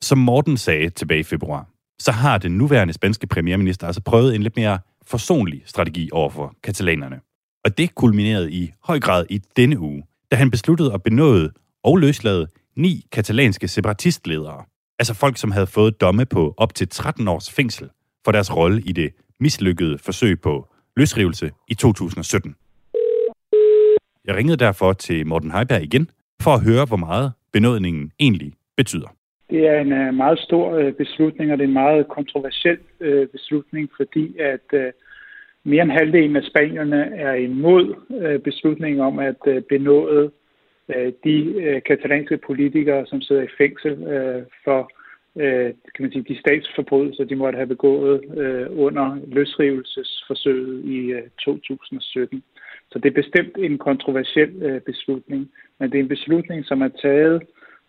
Som 0.01 0.17
Morten 0.17 0.57
sagde 0.57 0.89
tilbage 0.89 1.19
i 1.19 1.23
februar, 1.23 1.65
så 1.99 2.11
har 2.11 2.37
den 2.37 2.51
nuværende 2.57 2.93
spanske 2.93 3.27
premierminister 3.27 3.87
altså 3.87 4.01
prøvet 4.01 4.35
en 4.35 4.43
lidt 4.43 4.57
mere 4.57 4.79
forsonlig 5.07 5.61
strategi 5.65 6.09
over 6.11 6.29
for 6.29 6.55
katalanerne. 6.63 7.19
Og 7.66 7.78
det 7.78 7.95
kulminerede 7.95 8.51
i 8.51 8.72
høj 8.84 8.99
grad 8.99 9.26
i 9.30 9.38
denne 9.57 9.80
uge, 9.80 10.03
da 10.32 10.36
han 10.36 10.51
besluttede 10.51 10.93
at 10.93 11.03
benåde 11.03 11.51
og 11.84 11.97
løslade 11.97 12.47
ni 12.76 13.05
katalanske 13.12 13.68
separatistledere. 13.68 14.64
Altså 14.99 15.14
folk, 15.14 15.38
som 15.38 15.51
havde 15.51 15.68
fået 15.68 16.01
domme 16.01 16.26
på 16.26 16.53
op 16.57 16.76
til 16.76 16.88
13 16.89 17.28
års 17.28 17.51
fængsel 17.51 17.89
for 18.26 18.32
deres 18.32 18.55
rolle 18.55 18.82
i 18.86 18.91
det 18.91 19.14
mislykkede 19.39 19.97
forsøg 19.97 20.41
på 20.41 20.68
løsrivelse 20.97 21.51
i 21.68 21.74
2017. 21.74 22.55
Jeg 24.26 24.36
ringede 24.36 24.57
derfor 24.57 24.93
til 24.93 25.28
Morten 25.28 25.51
Heiberg 25.51 25.84
igen, 25.84 26.10
for 26.41 26.51
at 26.51 26.64
høre, 26.64 26.86
hvor 26.86 26.97
meget 26.97 27.32
benådningen 27.53 28.12
egentlig 28.20 28.53
betyder. 28.78 29.07
Det 29.49 29.68
er 29.68 29.80
en 29.80 29.91
øh, 29.91 30.14
meget 30.14 30.39
stor 30.39 30.76
øh, 30.76 30.93
beslutning, 30.93 31.51
og 31.51 31.57
det 31.57 31.64
er 31.64 31.68
en 31.68 31.74
meget 31.74 32.07
kontroversiel 32.07 32.78
øh, 32.99 33.28
beslutning, 33.28 33.89
fordi 33.97 34.38
at 34.38 34.93
mere 35.64 35.84
end 35.84 35.91
halvdelen 35.91 36.36
af 36.36 36.43
spanierne 36.43 37.16
er 37.16 37.34
imod 37.34 37.95
øh, 38.22 38.39
beslutningen 38.39 39.01
om 39.01 39.20
at 39.20 39.41
øh, 39.47 39.62
benåde 39.62 40.32
øh, 40.95 41.14
de 41.24 41.82
katalanske 41.86 42.38
politikere, 42.38 43.05
som 43.05 43.22
sidder 43.22 43.41
i 43.41 43.55
fængsel 43.57 43.97
for 44.64 44.91
kan 45.95 45.99
man 45.99 46.12
sige, 46.12 46.34
de 46.34 46.39
statsforbrydelser, 46.39 47.24
de 47.24 47.36
måtte 47.36 47.55
have 47.55 47.68
begået 47.68 48.22
under 48.70 49.18
løsrivelsesforsøget 49.28 50.86
i 50.86 51.14
2017. 51.45 52.43
Så 52.91 52.99
det 52.99 53.10
er 53.10 53.22
bestemt 53.22 53.57
en 53.57 53.78
kontroversiel 53.78 54.82
beslutning, 54.86 55.51
men 55.80 55.91
det 55.91 55.97
er 55.97 56.03
en 56.03 56.16
beslutning, 56.16 56.66
som 56.66 56.82
er 56.82 56.88
taget 56.88 57.41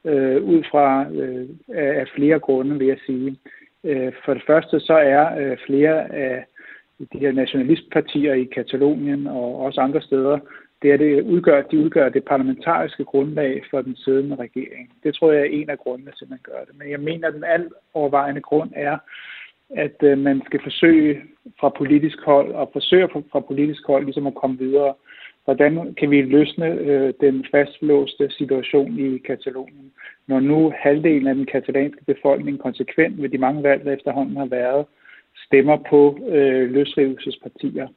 øh, 0.05 0.43
ud 0.43 0.63
fra 0.71 1.07
øh, 1.11 1.49
af 1.69 2.07
flere 2.15 2.39
grunde, 2.39 2.79
vil 2.79 2.87
jeg 2.87 2.99
sige. 3.07 3.37
Øh, 3.85 4.13
for 4.25 4.35
det 4.35 4.43
første 4.47 4.81
så 4.81 4.95
er 4.95 5.39
øh, 5.41 5.57
flere 5.67 6.15
af 6.15 6.45
de 7.13 7.19
her 7.19 7.33
nationalistpartier 7.33 8.35
i 8.35 8.45
Katalonien 8.45 9.27
og 9.27 9.61
også 9.61 9.81
andre 9.81 10.03
steder, 10.03 10.39
det 10.83 10.93
er 10.93 10.97
det 10.97 11.23
udgør, 11.23 11.63
de 11.63 11.79
udgør 11.79 12.09
det 12.09 12.25
parlamentariske 12.25 13.05
grundlag 13.05 13.63
for 13.71 13.83
den 13.83 13.97
siddende 13.97 14.37
regering. 14.37 14.93
Det 15.03 15.15
tror 15.15 15.33
jeg 15.33 15.41
er 15.41 15.51
en 15.51 15.71
af 15.71 15.79
grundene 15.79 16.11
til, 16.19 16.25
at 16.25 16.31
man 16.31 16.39
gør 16.43 16.65
det. 16.67 16.79
Men 16.79 16.91
jeg 16.91 17.01
mener, 17.01 17.29
at 17.29 17.35
den 17.35 17.45
alt 17.45 17.73
overvejende 17.95 18.41
grund 18.41 18.71
er, 18.77 18.99
at 19.77 19.97
øh, 20.03 20.19
man 20.19 20.43
skal 20.47 20.61
forsøge 20.63 21.23
fra 21.61 21.69
politisk 21.69 22.21
hold, 22.21 22.53
og 22.53 22.71
forsøge 22.73 23.09
fra 23.33 23.41
politisk 23.41 23.87
hold 23.87 24.05
ligesom 24.05 24.27
at 24.27 24.35
komme 24.35 24.59
videre 24.59 24.95
hvordan 25.45 25.95
kan 25.95 26.11
vi 26.11 26.23
løsne 26.23 26.67
øh, 26.67 27.15
den 27.21 27.47
fastlåste 27.51 28.31
situation 28.31 28.99
i 28.99 29.19
Katalonien, 29.19 29.93
når 30.27 30.41
nu 30.41 30.73
halvdelen 30.77 31.27
af 31.27 31.35
den 31.35 31.47
katalanske 31.47 32.05
befolkning 32.05 32.59
konsekvent 32.59 33.23
ved 33.23 33.29
de 33.29 33.39
mange 33.39 33.63
valg, 33.63 33.85
der 33.85 33.93
efterhånden 33.93 34.37
har 34.37 34.47
været, 34.47 34.87
stemmer 35.51 35.77
på 35.91 36.19
øh, 36.29 36.71
løsrivelsespartier. 36.71 37.89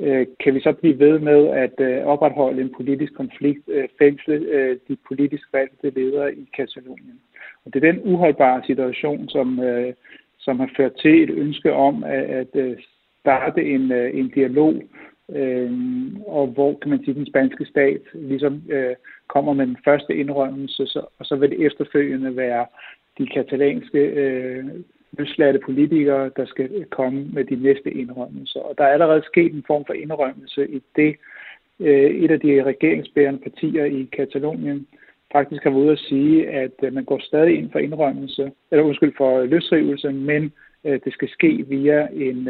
Øh, 0.00 0.26
kan 0.40 0.54
vi 0.54 0.60
så 0.60 0.72
blive 0.72 0.98
ved 0.98 1.18
med 1.18 1.48
at 1.48 1.76
øh, 1.78 2.06
opretholde 2.06 2.62
en 2.62 2.74
politisk 2.76 3.14
konflikt, 3.14 3.68
øh, 3.68 3.88
fængsle 3.98 4.34
øh, 4.34 4.76
de 4.88 4.96
politisk 5.08 5.44
valgte 5.52 5.90
ledere 5.90 6.34
i 6.34 6.48
Katalonien? 6.56 7.20
Og 7.64 7.74
det 7.74 7.84
er 7.84 7.92
den 7.92 8.00
uholdbare 8.04 8.62
situation, 8.66 9.28
som, 9.28 9.60
øh, 9.60 9.92
som 10.38 10.60
har 10.60 10.70
ført 10.76 10.92
til 11.02 11.22
et 11.22 11.30
ønske 11.30 11.72
om 11.72 12.04
at, 12.04 12.24
at 12.24 12.52
øh, 12.54 12.76
starte 13.20 13.64
en, 13.64 13.92
øh, 13.92 14.18
en 14.18 14.28
dialog 14.28 14.74
øh, 15.28 15.72
og 16.26 16.46
hvor 16.46 16.78
kan 16.82 16.90
man 16.90 17.04
sige, 17.04 17.14
den 17.14 17.26
spanske 17.26 17.64
stat 17.64 18.00
ligesom 18.14 18.62
øh, 18.70 18.94
kommer 19.28 19.52
med 19.52 19.66
den 19.66 19.76
første 19.84 20.14
indrømmelse, 20.14 20.86
så, 20.86 21.06
og 21.18 21.26
så 21.26 21.36
vil 21.36 21.50
det 21.50 21.66
efterfølgende 21.66 22.36
være 22.36 22.66
de 23.18 23.26
katalanske 23.26 23.98
øh, 23.98 24.64
løsladte 25.18 25.60
politikere, 25.64 26.30
der 26.36 26.46
skal 26.46 26.84
komme 26.90 27.24
med 27.32 27.44
de 27.44 27.56
næste 27.56 27.90
indrømmelser. 27.90 28.60
Og 28.60 28.74
der 28.78 28.84
er 28.84 28.92
allerede 28.92 29.22
sket 29.26 29.52
en 29.52 29.64
form 29.66 29.84
for 29.86 29.92
indrømmelse 29.92 30.68
i 30.68 30.82
det, 30.96 31.16
øh, 31.80 32.10
et 32.24 32.30
af 32.30 32.40
de 32.40 32.62
regeringsbærende 32.62 33.40
partier 33.40 33.84
i 33.84 34.08
Katalonien 34.12 34.86
faktisk 35.32 35.62
har 35.62 35.70
været 35.70 35.82
ude 35.82 35.92
at 35.92 35.98
sige, 35.98 36.48
at 36.48 36.76
øh, 36.82 36.92
man 36.92 37.04
går 37.04 37.20
stadig 37.22 37.58
ind 37.58 37.72
for 37.72 37.78
indrømmelse, 37.78 38.52
eller 38.70 38.84
undskyld 38.84 39.12
for 39.16 39.40
øh, 39.40 39.50
løsrivelse, 39.50 40.10
men 40.12 40.52
det 41.04 41.12
skal 41.12 41.28
ske 41.28 41.64
via 41.68 42.08
en 42.12 42.48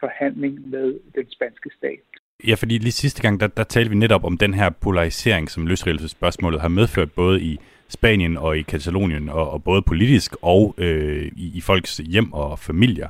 forhandling 0.00 0.70
med 0.70 0.86
den 1.14 1.30
spanske 1.30 1.70
stat. 1.78 2.00
Ja, 2.48 2.54
fordi 2.54 2.78
lige 2.78 2.92
sidste 2.92 3.22
gang, 3.22 3.40
der, 3.40 3.46
der 3.46 3.64
talte 3.64 3.90
vi 3.90 3.96
netop 3.96 4.24
om 4.24 4.36
den 4.38 4.54
her 4.54 4.70
polarisering, 4.70 5.50
som 5.50 5.66
løsrivelsesspørgsmålet 5.66 6.60
har 6.60 6.68
medført 6.68 7.12
både 7.12 7.42
i 7.42 7.58
Spanien 7.88 8.36
og 8.36 8.58
i 8.58 8.62
Katalonien, 8.62 9.28
og, 9.28 9.50
og 9.50 9.64
både 9.64 9.82
politisk 9.82 10.36
og 10.42 10.74
øh, 10.78 11.26
i, 11.36 11.52
i 11.54 11.60
folks 11.60 11.96
hjem 11.96 12.32
og 12.32 12.58
familier. 12.58 13.08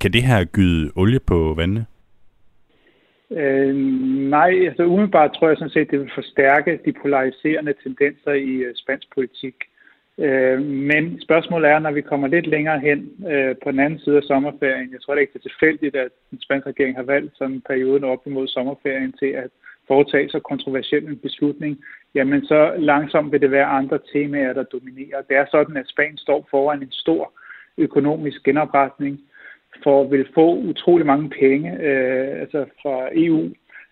Kan 0.00 0.12
det 0.12 0.22
her 0.22 0.44
gyde 0.44 0.90
olie 0.96 1.20
på 1.20 1.54
vandene? 1.56 1.86
Øh, 3.30 3.74
nej, 4.36 4.50
altså 4.68 4.82
umiddelbart 4.84 5.32
tror 5.32 5.48
jeg 5.48 5.56
sådan 5.56 5.70
set, 5.70 5.90
det 5.90 6.00
vil 6.00 6.10
forstærke 6.14 6.80
de 6.84 6.92
polariserende 7.02 7.74
tendenser 7.82 8.32
i 8.32 8.54
øh, 8.66 8.74
spansk 8.74 9.06
politik. 9.14 9.54
Øh, 10.18 10.60
men 10.62 11.20
spørgsmålet 11.20 11.70
er, 11.70 11.78
når 11.78 11.90
vi 11.90 12.00
kommer 12.00 12.28
lidt 12.28 12.46
længere 12.46 12.80
hen 12.80 12.98
øh, 13.32 13.54
på 13.62 13.70
den 13.70 13.80
anden 13.80 13.98
side 13.98 14.16
af 14.16 14.22
sommerferien, 14.22 14.92
jeg 14.92 15.00
tror 15.00 15.14
det 15.14 15.20
ikke, 15.20 15.32
det 15.32 15.44
er 15.44 15.48
tilfældigt, 15.48 15.96
at 15.96 16.10
den 16.30 16.40
spanske 16.40 16.70
regering 16.70 16.96
har 16.96 17.02
valgt 17.02 17.38
sådan 17.38 17.60
perioden 17.60 18.04
op 18.04 18.22
imod 18.26 18.48
sommerferien 18.48 19.12
til 19.12 19.26
at 19.26 19.50
foretage 19.88 20.28
så 20.28 20.38
kontroversiel 20.38 21.04
en 21.04 21.18
beslutning, 21.18 21.78
jamen 22.14 22.44
så 22.44 22.74
langsomt 22.78 23.32
vil 23.32 23.40
det 23.40 23.50
være 23.50 23.64
andre 23.64 23.98
temaer, 24.12 24.52
der 24.52 24.62
dominerer. 24.62 25.22
Det 25.28 25.36
er 25.36 25.46
sådan, 25.50 25.76
at 25.76 25.88
Spanien 25.88 26.18
står 26.18 26.48
foran 26.50 26.82
en 26.82 26.92
stor 26.92 27.32
økonomisk 27.78 28.42
genopretning, 28.42 29.20
for 29.82 30.04
vil 30.04 30.26
få 30.34 30.56
utrolig 30.56 31.06
mange 31.06 31.30
penge 31.30 31.70
øh, 31.80 32.40
altså 32.40 32.64
fra 32.82 33.08
EU 33.12 33.50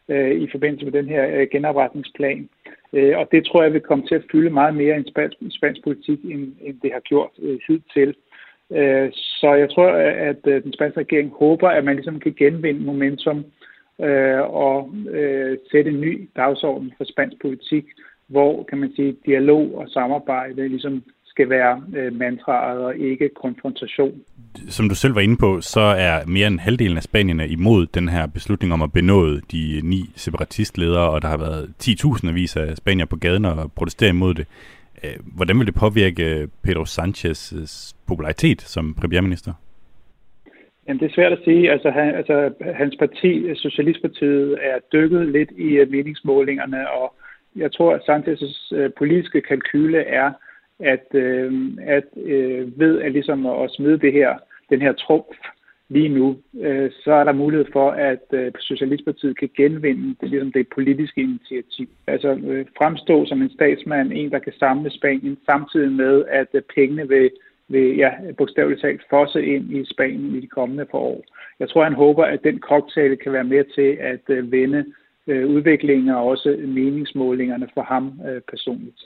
øh, 0.09 0.31
i 0.31 0.49
forbindelse 0.51 0.85
med 0.85 0.93
den 0.93 1.09
her 1.09 1.41
øh, 1.41 1.47
genopretningsplan. 1.53 2.49
Øh, 2.93 3.19
og 3.19 3.29
det 3.33 3.47
tror 3.47 3.63
jeg 3.63 3.73
vil 3.73 3.81
komme 3.81 4.07
til 4.07 4.15
at 4.15 4.27
fylde 4.33 4.51
meget 4.51 4.75
mere 4.75 5.01
i 5.01 5.05
spansk, 5.09 5.37
spansk 5.51 5.81
politik, 5.85 6.25
end, 6.25 6.53
end 6.61 6.81
det 6.83 6.91
har 6.93 7.01
gjort 7.01 7.31
øh, 7.43 7.59
hidtil. 7.69 8.15
Øh, 8.71 9.13
så 9.13 9.55
jeg 9.55 9.71
tror, 9.71 9.89
at 10.31 10.41
øh, 10.47 10.63
den 10.63 10.73
spanske 10.73 11.01
regering 11.01 11.33
håber, 11.39 11.69
at 11.69 11.85
man 11.85 11.97
ligesom 11.97 12.21
kan 12.21 12.35
genvinde 12.39 12.85
momentum 12.85 13.45
øh, 14.01 14.41
og 14.41 14.95
øh, 15.11 15.59
sætte 15.71 15.91
en 15.91 16.01
ny 16.01 16.29
dagsorden 16.37 16.93
for 16.97 17.05
spansk 17.05 17.37
politik, 17.43 17.85
hvor 18.27 18.63
kan 18.63 18.79
man 18.79 18.93
sige 18.97 19.17
dialog 19.27 19.75
og 19.75 19.89
samarbejde 19.89 20.69
ligesom 20.69 21.03
skal 21.25 21.51
være 21.51 21.83
øh, 21.97 22.13
mantraet 22.15 22.81
og 22.81 22.97
ikke 22.97 23.31
konfrontation. 23.43 24.21
Som 24.69 24.89
du 24.89 24.95
selv 24.95 25.15
var 25.15 25.21
inde 25.21 25.37
på, 25.37 25.61
så 25.61 25.81
er 25.81 26.27
mere 26.27 26.47
end 26.47 26.61
halvdelen 26.61 26.97
af 26.97 27.03
spanierne 27.03 27.49
imod 27.49 27.87
den 27.87 28.09
her 28.09 28.27
beslutning 28.27 28.73
om 28.73 28.83
at 28.83 28.93
benåde 28.93 29.41
de 29.53 29.81
ni 29.83 30.11
separatistledere, 30.15 31.11
og 31.11 31.23
der 31.23 31.29
har 31.29 31.37
været 31.37 31.75
10.000 31.83 32.33
vis 32.33 32.57
af 32.57 32.77
spanier 32.77 33.07
på 33.07 33.17
gaden 33.17 33.45
og 33.45 33.73
protesterer 33.73 34.11
imod 34.11 34.35
det. 34.35 34.47
Øh, 35.05 35.11
hvordan 35.37 35.59
vil 35.59 35.67
det 35.67 35.75
påvirke 35.75 36.49
Pedro 36.63 36.83
Sanchez' 36.83 37.95
popularitet 38.07 38.63
som 38.63 38.95
premierminister? 38.95 39.53
Jamen, 40.89 41.01
det 41.01 41.11
er 41.11 41.15
svært 41.15 41.33
at 41.33 41.45
sige. 41.45 41.71
Altså, 41.71 41.91
han, 41.91 42.15
altså, 42.15 42.53
hans 42.75 42.97
parti, 42.99 43.55
Socialistpartiet, 43.55 44.59
er 44.63 44.79
dykket 44.93 45.29
lidt 45.29 45.51
i 45.51 45.69
øh, 45.77 45.91
meningsmålingerne, 45.91 46.91
og 46.91 47.15
jeg 47.57 47.73
tror, 47.73 47.95
at 47.95 48.01
Sanchez' 48.01 48.77
øh, 48.77 48.91
politiske 48.99 49.41
kalkyle 49.41 49.99
er, 49.99 50.33
at, 50.81 51.07
øh, 51.15 51.53
at 51.83 52.05
øh, 52.17 52.81
ved 52.81 53.01
at, 53.01 53.13
ligesom 53.13 53.47
at 53.47 53.71
smide 53.71 53.99
det 53.99 54.13
her, 54.13 54.39
den 54.71 54.81
her 54.81 54.93
trumf 54.93 55.37
lige 55.89 56.09
nu, 56.09 56.37
øh, 56.61 56.91
så 57.05 57.13
er 57.13 57.25
der 57.25 57.33
mulighed 57.33 57.67
for, 57.73 57.91
at 57.91 58.25
øh, 58.33 58.53
Socialistpartiet 58.61 59.39
kan 59.39 59.51
genvinde 59.57 60.17
det, 60.21 60.31
ligesom 60.31 60.53
det 60.53 60.69
politiske 60.75 61.21
initiativ. 61.21 61.89
Altså 62.07 62.41
øh, 62.47 62.67
fremstå 62.79 63.27
som 63.27 63.43
en 63.43 63.51
statsmand, 63.51 64.13
en 64.13 64.31
der 64.31 64.39
kan 64.39 64.53
samle 64.59 64.91
Spanien, 64.91 65.39
samtidig 65.47 65.93
med, 65.93 66.25
at 66.29 66.49
øh, 66.55 66.63
pengene 66.75 67.09
vil, 67.09 67.31
vil 67.69 67.97
ja, 67.97 68.11
bogstaveligt 68.39 68.81
talt 68.81 69.03
fosse 69.11 69.47
ind 69.47 69.77
i 69.77 69.85
Spanien 69.85 70.35
i 70.37 70.41
de 70.41 70.47
kommende 70.47 70.85
par 70.85 70.99
år. 70.99 71.25
Jeg 71.61 71.69
tror, 71.69 71.85
han 71.85 71.95
håber, 71.95 72.25
at 72.25 72.41
den 72.45 72.61
cocktail 72.61 73.17
kan 73.17 73.33
være 73.33 73.45
med 73.45 73.65
til 73.75 73.99
at 74.01 74.21
øh, 74.29 74.53
vende 74.53 74.85
øh, 75.27 75.49
udviklingen 75.49 76.09
og 76.09 76.25
også 76.25 76.57
meningsmålingerne 76.67 77.69
for 77.75 77.83
ham 77.83 78.21
øh, 78.29 78.41
personligt. 78.51 79.01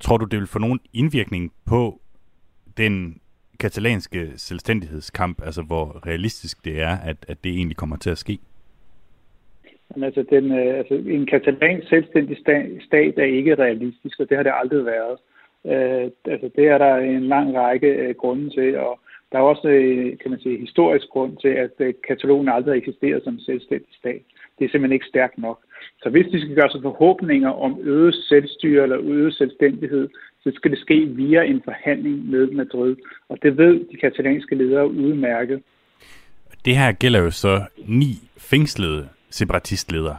Tror 0.00 0.16
du, 0.16 0.24
det 0.24 0.38
vil 0.38 0.46
få 0.46 0.58
nogen 0.58 0.80
indvirkning 0.92 1.52
på 1.66 2.00
den 2.76 3.20
katalanske 3.60 4.32
selvstændighedskamp, 4.36 5.42
altså 5.44 5.62
hvor 5.62 6.06
realistisk 6.06 6.64
det 6.64 6.80
er, 6.80 6.96
at, 6.96 7.16
at 7.28 7.44
det 7.44 7.52
egentlig 7.52 7.76
kommer 7.76 7.96
til 7.96 8.10
at 8.10 8.18
ske? 8.18 8.38
Jamen, 9.90 10.04
altså, 10.04 10.24
den, 10.30 10.52
altså, 10.52 10.94
en 10.94 11.26
katalansk 11.26 11.88
selvstændig 11.88 12.38
stat 12.80 13.18
er 13.18 13.24
ikke 13.24 13.54
realistisk, 13.54 14.20
og 14.20 14.28
det 14.28 14.36
har 14.36 14.42
det 14.42 14.52
aldrig 14.54 14.84
været. 14.84 15.18
Øh, 15.72 16.10
altså, 16.24 16.50
det 16.56 16.64
er 16.68 16.78
der 16.78 16.96
en 16.96 17.26
lang 17.34 17.56
række 17.56 17.86
øh, 17.86 18.14
grunde 18.14 18.50
til, 18.50 18.78
og 18.78 19.00
der 19.32 19.38
er 19.38 19.42
også, 19.42 19.68
øh, 19.68 20.18
kan 20.18 20.30
man 20.30 20.40
sige, 20.40 20.58
historisk 20.60 21.08
grund 21.08 21.36
til, 21.36 21.48
at 21.48 21.74
øh, 21.78 21.94
Katalonien 22.08 22.48
aldrig 22.48 22.72
har 22.72 22.78
eksisteret 22.78 23.24
som 23.24 23.38
selvstændig 23.38 23.94
stat. 23.98 24.22
Det 24.58 24.64
er 24.64 24.68
simpelthen 24.68 24.92
ikke 24.98 25.12
stærkt 25.14 25.38
nok. 25.38 25.58
Så 26.02 26.10
hvis 26.10 26.26
de 26.32 26.40
skal 26.40 26.54
gøre 26.54 26.70
sig 26.70 26.82
forhåbninger 26.82 27.50
om 27.50 27.80
øget 27.82 28.14
selvstyre 28.14 28.82
eller 28.82 28.98
øget 29.00 29.34
selvstændighed, 29.34 30.08
så 30.42 30.52
skal 30.54 30.70
det 30.70 30.78
ske 30.78 31.06
via 31.06 31.42
en 31.42 31.62
forhandling 31.64 32.30
med 32.30 32.46
Madrid. 32.50 32.96
Og 33.28 33.38
det 33.42 33.58
ved 33.58 33.74
de 33.90 33.96
katalanske 33.96 34.54
ledere 34.54 34.90
udmærket. 34.90 35.62
Det 36.64 36.76
her 36.76 36.92
gælder 36.92 37.20
jo 37.20 37.30
så 37.30 37.62
ni 37.86 38.12
fængslede 38.38 39.08
separatistledere. 39.30 40.16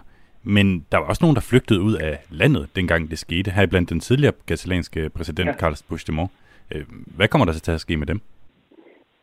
Men 0.48 0.86
der 0.92 0.98
var 0.98 1.06
også 1.06 1.24
nogen, 1.24 1.36
der 1.36 1.48
flygtede 1.50 1.82
ud 1.82 1.94
af 1.94 2.16
landet, 2.32 2.70
dengang 2.76 3.10
det 3.10 3.20
skete. 3.20 3.52
Her 3.52 3.66
blandt 3.66 3.90
den 3.90 4.00
tidligere 4.00 4.34
katalanske 4.48 5.10
præsident, 5.10 5.48
ja. 5.48 5.54
Carles 5.54 5.84
Puigdemont. 5.84 6.32
Øh, 6.76 6.84
hvad 7.18 7.28
kommer 7.28 7.46
der 7.46 7.54
så 7.54 7.62
til 7.62 7.72
at 7.72 7.80
ske 7.80 7.98
med 7.98 8.08
dem? 8.08 8.20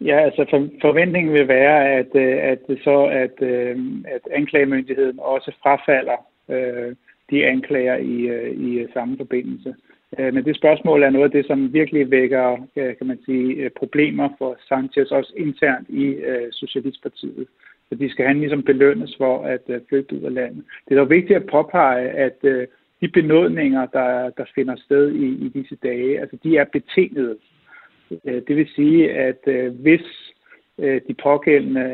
Ja, 0.00 0.18
altså 0.20 0.46
for, 0.50 0.68
forventningen 0.80 1.32
vil 1.32 1.48
være, 1.48 1.92
at, 1.92 2.10
øh, 2.14 2.36
at, 2.52 2.58
så, 2.84 3.04
at, 3.04 3.42
øh, 3.42 3.76
at 4.04 4.20
anklagemyndigheden 4.30 5.18
også 5.20 5.52
frafalder 5.62 6.18
øh, 6.48 6.96
de 7.30 7.46
anklager 7.46 7.96
i, 7.96 8.16
i 8.52 8.86
samme 8.92 9.16
forbindelse. 9.16 9.74
Men 10.18 10.44
det 10.44 10.56
spørgsmål 10.56 11.02
er 11.02 11.10
noget 11.10 11.24
af 11.24 11.30
det, 11.30 11.46
som 11.46 11.72
virkelig 11.72 12.10
vækker 12.10 12.56
kan 12.74 13.06
man 13.06 13.18
sige, 13.24 13.70
problemer 13.70 14.28
for 14.38 14.56
Sanchez, 14.68 15.10
også 15.10 15.32
internt 15.36 15.88
i 15.88 16.16
Socialistpartiet. 16.50 17.46
Så 17.88 17.94
de 17.94 18.10
skal 18.10 18.26
han 18.26 18.40
ligesom 18.40 18.62
belønnes 18.62 19.16
for 19.16 19.44
at 19.44 19.62
øh, 19.68 19.80
flygte 19.88 20.16
ud 20.16 20.22
af 20.22 20.34
landet. 20.34 20.64
Det 20.88 20.94
er 20.94 20.98
dog 20.98 21.10
vigtigt 21.10 21.36
at 21.36 21.46
påpege, 21.46 22.08
at 22.08 22.38
øh, 22.42 22.66
de 23.00 23.08
benådninger, 23.08 23.86
der, 23.86 24.30
der 24.30 24.44
finder 24.54 24.76
sted 24.76 25.12
i, 25.12 25.26
i 25.46 25.48
disse 25.48 25.76
dage, 25.82 26.20
altså 26.20 26.36
de 26.44 26.56
er 26.56 26.64
betingede. 26.64 27.36
Øh, 28.24 28.42
det 28.48 28.56
vil 28.56 28.68
sige, 28.74 29.12
at 29.12 29.40
øh, 29.46 29.74
hvis 29.80 30.32
øh, 30.78 31.00
de 31.08 31.14
pågældende 31.14 31.86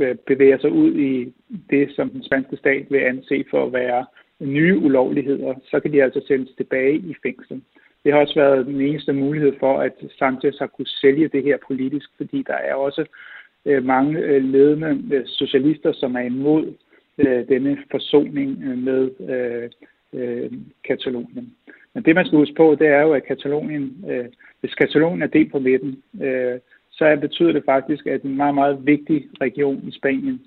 øh, 0.00 0.14
bevæger 0.26 0.58
sig 0.58 0.72
ud 0.72 0.94
i 0.94 1.32
det, 1.70 1.90
som 1.96 2.10
den 2.10 2.22
spanske 2.24 2.56
stat 2.56 2.86
vil 2.90 2.98
anse 2.98 3.44
for 3.50 3.66
at 3.66 3.72
være 3.72 4.06
nye 4.40 4.76
ulovligheder, 4.78 5.54
så 5.70 5.80
kan 5.80 5.92
de 5.92 6.02
altså 6.02 6.20
sendes 6.26 6.50
tilbage 6.56 6.96
i 6.96 7.14
fængsel. 7.22 7.62
Det 8.04 8.12
har 8.12 8.20
også 8.20 8.34
været 8.34 8.66
den 8.66 8.80
eneste 8.80 9.12
mulighed 9.12 9.52
for, 9.60 9.78
at 9.78 9.92
Sanchez 10.18 10.58
har 10.58 10.66
kunne 10.66 10.86
sælge 10.86 11.28
det 11.28 11.42
her 11.42 11.56
politisk, 11.66 12.10
fordi 12.16 12.44
der 12.46 12.54
er 12.54 12.74
også 12.74 13.04
Øh, 13.66 13.84
mange 13.84 14.18
øh, 14.18 14.44
ledende 14.44 15.02
øh, 15.12 15.26
socialister, 15.26 15.92
som 15.92 16.14
er 16.16 16.20
imod 16.20 16.74
denne 17.48 17.78
forsoning 17.90 18.78
med 18.84 19.10
Katalonien. 20.84 21.54
Men 21.94 22.04
det, 22.04 22.14
man 22.14 22.26
skal 22.26 22.38
huske 22.38 22.54
på, 22.54 22.76
det 22.78 22.86
er 22.86 23.00
jo, 23.00 23.12
at 23.12 23.24
Katalonien 23.24 24.04
hvis 24.66 24.74
Katalonien 24.74 25.22
er 25.22 25.26
delt 25.26 25.52
på 25.52 25.58
midten, 25.58 26.02
øh, 26.22 26.58
så 26.90 27.18
betyder 27.20 27.52
det 27.52 27.64
faktisk, 27.64 28.06
at 28.06 28.22
en 28.22 28.36
meget, 28.36 28.54
meget 28.54 28.86
vigtig 28.86 29.28
region 29.40 29.88
i 29.88 29.92
Spanien 29.92 30.40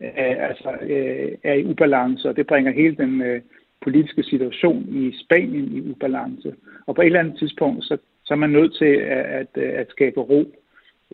øh, 0.00 0.48
altså, 0.48 0.70
øh, 0.82 1.32
er 1.42 1.54
i 1.54 1.64
ubalance, 1.64 2.28
og 2.28 2.36
det 2.36 2.46
bringer 2.46 2.72
hele 2.72 2.96
den 2.96 3.22
øh, 3.22 3.40
politiske 3.80 4.22
situation 4.22 4.86
i 4.88 5.14
Spanien 5.24 5.76
i 5.76 5.90
ubalance. 5.90 6.54
Og 6.86 6.94
på 6.94 7.02
et 7.02 7.06
eller 7.06 7.20
andet 7.20 7.38
tidspunkt, 7.38 7.84
så, 7.84 7.98
så 8.24 8.34
er 8.34 8.38
man 8.38 8.50
nødt 8.50 8.74
til 8.74 8.94
at, 9.18 9.24
at, 9.40 9.62
at 9.62 9.90
skabe 9.90 10.20
ro 10.20 10.44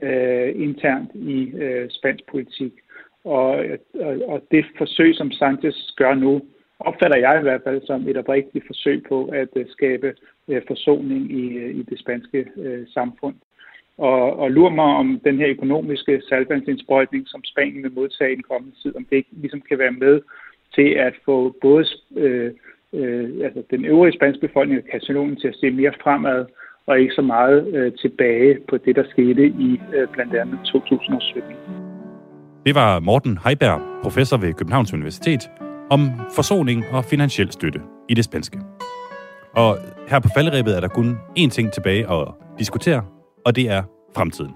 øh, 0.03 0.63
internt 0.63 1.11
i 1.15 1.53
øh, 1.55 1.91
spansk 1.91 2.25
politik. 2.31 2.73
Og, 3.25 3.65
og, 4.01 4.17
og 4.27 4.43
det 4.51 4.65
forsøg, 4.79 5.15
som 5.15 5.31
Sanchez 5.31 5.77
gør 5.97 6.15
nu, 6.15 6.43
opfatter 6.79 7.19
jeg 7.19 7.39
i 7.39 7.43
hvert 7.43 7.63
fald 7.65 7.83
som 7.87 8.09
et 8.09 8.17
oprigtigt 8.17 8.67
forsøg 8.67 9.03
på 9.09 9.25
at 9.25 9.49
øh, 9.57 9.67
skabe 9.69 10.15
øh, 10.49 10.63
forsoning 10.67 11.33
i, 11.33 11.59
øh, 11.59 11.75
i 11.75 11.83
det 11.83 11.99
spanske 12.01 12.47
øh, 12.57 12.87
samfund. 12.89 13.35
Og, 13.99 14.37
og 14.39 14.51
lurer 14.51 14.71
mig 14.71 14.85
om 14.85 15.21
den 15.25 15.39
her 15.39 15.49
økonomiske 15.49 16.23
salgvandsindsprøjtning, 16.29 17.29
som 17.29 17.45
Spanien 17.45 17.83
vil 17.83 17.93
modtage 17.93 18.33
i 18.33 18.35
den 18.35 18.43
kommende 18.43 18.77
tid, 18.83 18.97
om 18.97 19.05
det 19.05 19.17
ikke 19.17 19.29
ligesom 19.33 19.61
kan 19.61 19.79
være 19.79 19.93
med 19.93 20.21
til 20.75 20.89
at 20.89 21.15
få 21.25 21.57
både 21.61 21.87
øh, 22.17 22.53
øh, 22.93 23.31
altså 23.45 23.63
den 23.71 23.85
øvrige 23.85 24.17
spanske 24.17 24.47
befolkning 24.47 24.81
og 24.81 24.89
Katalonien 24.91 25.37
til 25.37 25.49
at 25.49 25.57
se 25.61 25.71
mere 25.71 25.93
fremad, 26.03 26.47
og 26.87 27.01
ikke 27.01 27.15
så 27.15 27.23
meget 27.23 27.75
øh, 27.75 27.93
tilbage 27.93 28.59
på 28.69 28.77
det, 28.77 28.97
der 28.97 29.05
skete 29.11 29.47
i 29.47 29.81
øh, 29.95 30.09
blandt 30.13 30.35
andet 30.35 30.59
2017. 30.73 31.55
Det 32.67 32.75
var 32.75 33.01
Morten 33.01 33.39
Heiberg, 33.45 33.81
professor 34.03 34.37
ved 34.37 34.53
Københavns 34.53 34.93
Universitet, 34.93 35.51
om 35.91 36.01
forsoning 36.35 36.85
og 36.93 37.05
finansiel 37.05 37.53
støtte 37.53 37.81
i 38.09 38.15
det 38.15 38.25
spanske. 38.25 38.59
Og 39.57 39.79
her 40.09 40.19
på 40.21 40.29
falderæbet 40.37 40.77
er 40.77 40.81
der 40.81 40.89
kun 40.89 41.19
én 41.39 41.49
ting 41.49 41.73
tilbage 41.73 42.13
at 42.13 42.29
diskutere, 42.59 43.05
og 43.47 43.57
det 43.57 43.71
er 43.71 43.83
fremtiden. 44.17 44.53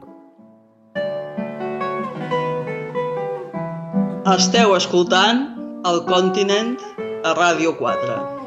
Esteu 4.36 4.74
escoltant 4.76 5.40
el 5.90 6.00
continent 6.14 6.78
a 7.24 7.32
Ràdio 7.32 7.72
4. 7.78 8.37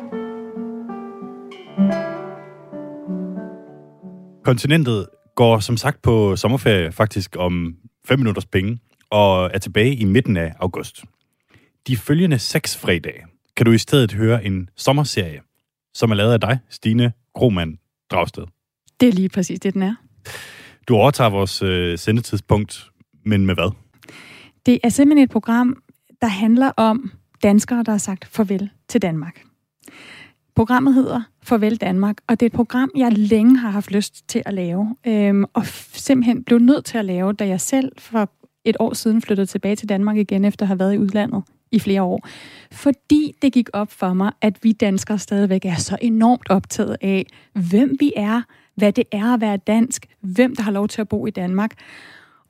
Kontinentet 4.43 5.07
går 5.35 5.59
som 5.59 5.77
sagt 5.77 6.01
på 6.01 6.35
sommerferie 6.35 6.91
faktisk 6.91 7.35
om 7.39 7.75
5 8.05 8.19
minutters 8.19 8.45
penge, 8.45 8.79
og 9.09 9.51
er 9.53 9.57
tilbage 9.57 9.95
i 9.95 10.03
midten 10.03 10.37
af 10.37 10.53
august. 10.59 11.03
De 11.87 11.97
følgende 11.97 12.39
seks 12.39 12.77
fredage 12.77 13.25
kan 13.57 13.65
du 13.65 13.71
i 13.71 13.77
stedet 13.77 14.13
høre 14.13 14.45
en 14.45 14.69
sommerserie, 14.77 15.41
som 15.93 16.11
er 16.11 16.15
lavet 16.15 16.33
af 16.33 16.39
dig, 16.39 16.59
Stine 16.69 17.13
Krohmann 17.35 17.77
Dragsted. 18.11 18.43
Det 18.99 19.09
er 19.09 19.13
lige 19.13 19.29
præcis 19.29 19.59
det, 19.59 19.73
den 19.73 19.81
er. 19.81 19.95
Du 20.87 20.95
overtager 20.95 21.29
vores 21.29 21.61
øh, 21.61 21.97
sendetidspunkt, 21.97 22.89
men 23.25 23.45
med 23.45 23.55
hvad? 23.55 23.71
Det 24.65 24.79
er 24.83 24.89
simpelthen 24.89 25.23
et 25.23 25.31
program, 25.31 25.83
der 26.21 26.27
handler 26.27 26.71
om 26.77 27.11
danskere, 27.43 27.83
der 27.83 27.91
har 27.91 27.97
sagt 27.97 28.25
farvel 28.25 28.69
til 28.89 29.01
Danmark. 29.01 29.50
Programmet 30.61 30.93
hedder 30.93 31.21
Farvel 31.43 31.75
Danmark, 31.75 32.17
og 32.27 32.39
det 32.39 32.45
er 32.45 32.49
et 32.49 32.53
program, 32.53 32.91
jeg 32.95 33.11
længe 33.11 33.57
har 33.57 33.69
haft 33.69 33.91
lyst 33.91 34.27
til 34.27 34.43
at 34.45 34.53
lave, 34.53 34.95
øhm, 35.07 35.45
og 35.53 35.65
simpelthen 35.93 36.43
blev 36.43 36.59
nødt 36.59 36.85
til 36.85 36.97
at 36.97 37.05
lave, 37.05 37.33
da 37.33 37.47
jeg 37.47 37.61
selv 37.61 37.91
for 37.97 38.31
et 38.65 38.75
år 38.79 38.93
siden 38.93 39.21
flyttede 39.21 39.45
tilbage 39.45 39.75
til 39.75 39.89
Danmark 39.89 40.17
igen, 40.17 40.45
efter 40.45 40.63
at 40.63 40.67
have 40.67 40.79
været 40.79 40.93
i 40.93 40.97
udlandet 40.97 41.43
i 41.71 41.79
flere 41.79 42.03
år. 42.03 42.27
Fordi 42.71 43.35
det 43.41 43.53
gik 43.53 43.69
op 43.73 43.91
for 43.91 44.13
mig, 44.13 44.31
at 44.41 44.63
vi 44.63 44.71
danskere 44.71 45.19
stadigvæk 45.19 45.65
er 45.65 45.75
så 45.75 45.97
enormt 46.01 46.49
optaget 46.49 46.97
af, 47.01 47.25
hvem 47.53 47.95
vi 47.99 48.13
er, 48.15 48.41
hvad 48.75 48.91
det 48.91 49.03
er 49.11 49.33
at 49.33 49.41
være 49.41 49.57
dansk, 49.57 50.05
hvem 50.19 50.55
der 50.55 50.63
har 50.63 50.71
lov 50.71 50.87
til 50.87 51.01
at 51.01 51.09
bo 51.09 51.25
i 51.27 51.31
Danmark. 51.31 51.71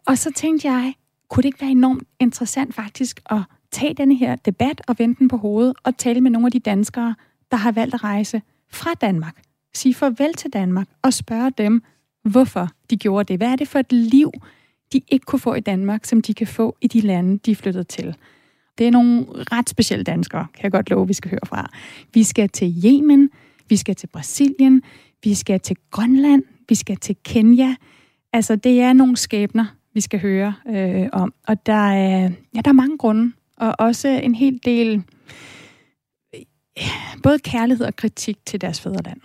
Og 0.07 0.17
så 0.17 0.31
tænkte 0.35 0.67
jeg, 0.67 0.93
kunne 1.29 1.41
det 1.41 1.47
ikke 1.47 1.61
være 1.61 1.71
enormt 1.71 2.03
interessant 2.19 2.75
faktisk 2.75 3.21
at 3.29 3.41
tage 3.71 3.93
denne 3.93 4.15
her 4.15 4.35
debat 4.35 4.81
og 4.87 4.95
vende 4.99 5.15
den 5.19 5.27
på 5.27 5.37
hovedet 5.37 5.73
og 5.83 5.97
tale 5.97 6.21
med 6.21 6.31
nogle 6.31 6.47
af 6.47 6.51
de 6.51 6.59
danskere, 6.59 7.15
der 7.51 7.57
har 7.57 7.71
valgt 7.71 7.93
at 7.93 8.03
rejse 8.03 8.41
fra 8.69 8.93
Danmark. 8.93 9.41
Sige 9.73 9.93
farvel 9.93 10.33
til 10.33 10.53
Danmark 10.53 10.87
og 11.01 11.13
spørge 11.13 11.51
dem, 11.57 11.83
hvorfor 12.23 12.69
de 12.89 12.97
gjorde 12.97 13.33
det. 13.33 13.39
Hvad 13.39 13.47
er 13.47 13.55
det 13.55 13.67
for 13.67 13.79
et 13.79 13.91
liv, 13.91 14.31
de 14.93 15.01
ikke 15.07 15.25
kunne 15.25 15.39
få 15.39 15.53
i 15.53 15.59
Danmark, 15.59 16.05
som 16.05 16.21
de 16.21 16.33
kan 16.33 16.47
få 16.47 16.77
i 16.81 16.87
de 16.87 17.01
lande, 17.01 17.37
de 17.37 17.51
er 17.51 17.55
flyttet 17.55 17.87
til? 17.87 18.15
Det 18.77 18.87
er 18.87 18.91
nogle 18.91 19.25
ret 19.29 19.69
specielle 19.69 20.03
danskere, 20.03 20.47
kan 20.53 20.63
jeg 20.63 20.71
godt 20.71 20.89
love, 20.89 21.07
vi 21.07 21.13
skal 21.13 21.31
høre 21.31 21.45
fra. 21.45 21.69
Vi 22.13 22.23
skal 22.23 22.49
til 22.49 22.85
Yemen, 22.85 23.29
vi 23.69 23.75
skal 23.77 23.95
til 23.95 24.07
Brasilien, 24.07 24.81
vi 25.23 25.33
skal 25.33 25.59
til 25.59 25.77
Grønland, 25.91 26.43
vi 26.69 26.75
skal 26.75 26.97
til 26.97 27.15
Kenya. 27.23 27.75
Altså, 28.33 28.55
det 28.55 28.81
er 28.81 28.93
nogle 28.93 29.17
skæbner, 29.17 29.65
vi 29.93 30.01
skal 30.01 30.19
høre 30.19 30.53
øh, 30.67 31.07
om. 31.13 31.33
Og 31.47 31.65
der 31.65 31.91
er, 31.91 32.29
ja, 32.55 32.61
der 32.61 32.69
er 32.69 32.73
mange 32.73 32.97
grunde, 32.97 33.31
og 33.57 33.75
også 33.79 34.07
en 34.07 34.35
hel 34.35 34.59
del 34.65 35.03
både 37.23 37.39
kærlighed 37.39 37.85
og 37.85 37.95
kritik 37.95 38.37
til 38.45 38.61
deres 38.61 38.81
fædreland. 38.81 39.21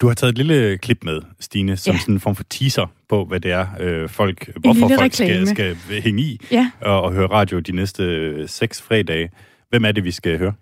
Du 0.00 0.06
har 0.06 0.14
taget 0.14 0.30
et 0.30 0.38
lille 0.38 0.78
klip 0.78 1.04
med, 1.04 1.20
Stine, 1.40 1.76
som 1.76 1.94
ja. 1.94 2.00
sådan 2.00 2.14
en 2.14 2.20
form 2.20 2.34
for 2.34 2.44
teaser 2.44 2.86
på, 3.08 3.24
hvad 3.24 3.40
det 3.40 3.50
er, 3.50 3.66
øh, 3.80 4.08
folk, 4.08 4.48
en 4.48 4.54
hvorfor 4.60 4.88
folk 4.98 5.12
skal, 5.14 5.46
skal 5.46 5.76
hænge 5.88 6.22
i 6.22 6.40
ja. 6.50 6.70
og, 6.80 7.02
og 7.02 7.12
høre 7.12 7.26
radio 7.26 7.58
de 7.58 7.72
næste 7.72 8.02
øh, 8.02 8.48
seks 8.48 8.82
fredage. 8.82 9.30
Hvem 9.68 9.84
er 9.84 9.92
det, 9.92 10.04
vi 10.04 10.10
skal 10.10 10.38
høre? 10.38 10.52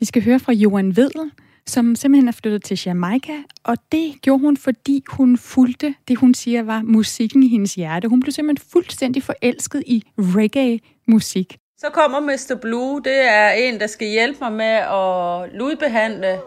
Vi 0.00 0.06
skal 0.06 0.24
høre 0.24 0.40
fra 0.40 0.52
Johan 0.52 0.96
Vedel, 0.96 1.30
som 1.66 1.96
simpelthen 1.96 2.28
er 2.28 2.32
flyttet 2.32 2.64
til 2.64 2.80
Jamaica, 2.86 3.32
og 3.64 3.76
det 3.92 4.14
gjorde 4.22 4.40
hun, 4.40 4.56
fordi 4.56 5.02
hun 5.08 5.38
fulgte 5.38 5.94
det, 6.08 6.18
hun 6.18 6.34
siger 6.34 6.62
var 6.62 6.82
musikken 6.82 7.42
i 7.42 7.48
hendes 7.48 7.74
hjerte. 7.74 8.08
Hun 8.08 8.20
blev 8.20 8.32
simpelthen 8.32 8.68
fuldstændig 8.72 9.22
forelsket 9.22 9.82
i 9.86 10.02
reggae-musik. 10.18 11.58
Så 11.84 11.90
kommer 11.90 12.20
Mr. 12.20 12.54
Blue. 12.60 13.02
Det 13.04 13.28
er 13.28 13.50
en, 13.50 13.80
der 13.80 13.86
skal 13.86 14.08
hjælpe 14.08 14.38
mig 14.40 14.52
med 14.52 14.66
at 14.66 15.58
ludbehandle 15.58 16.40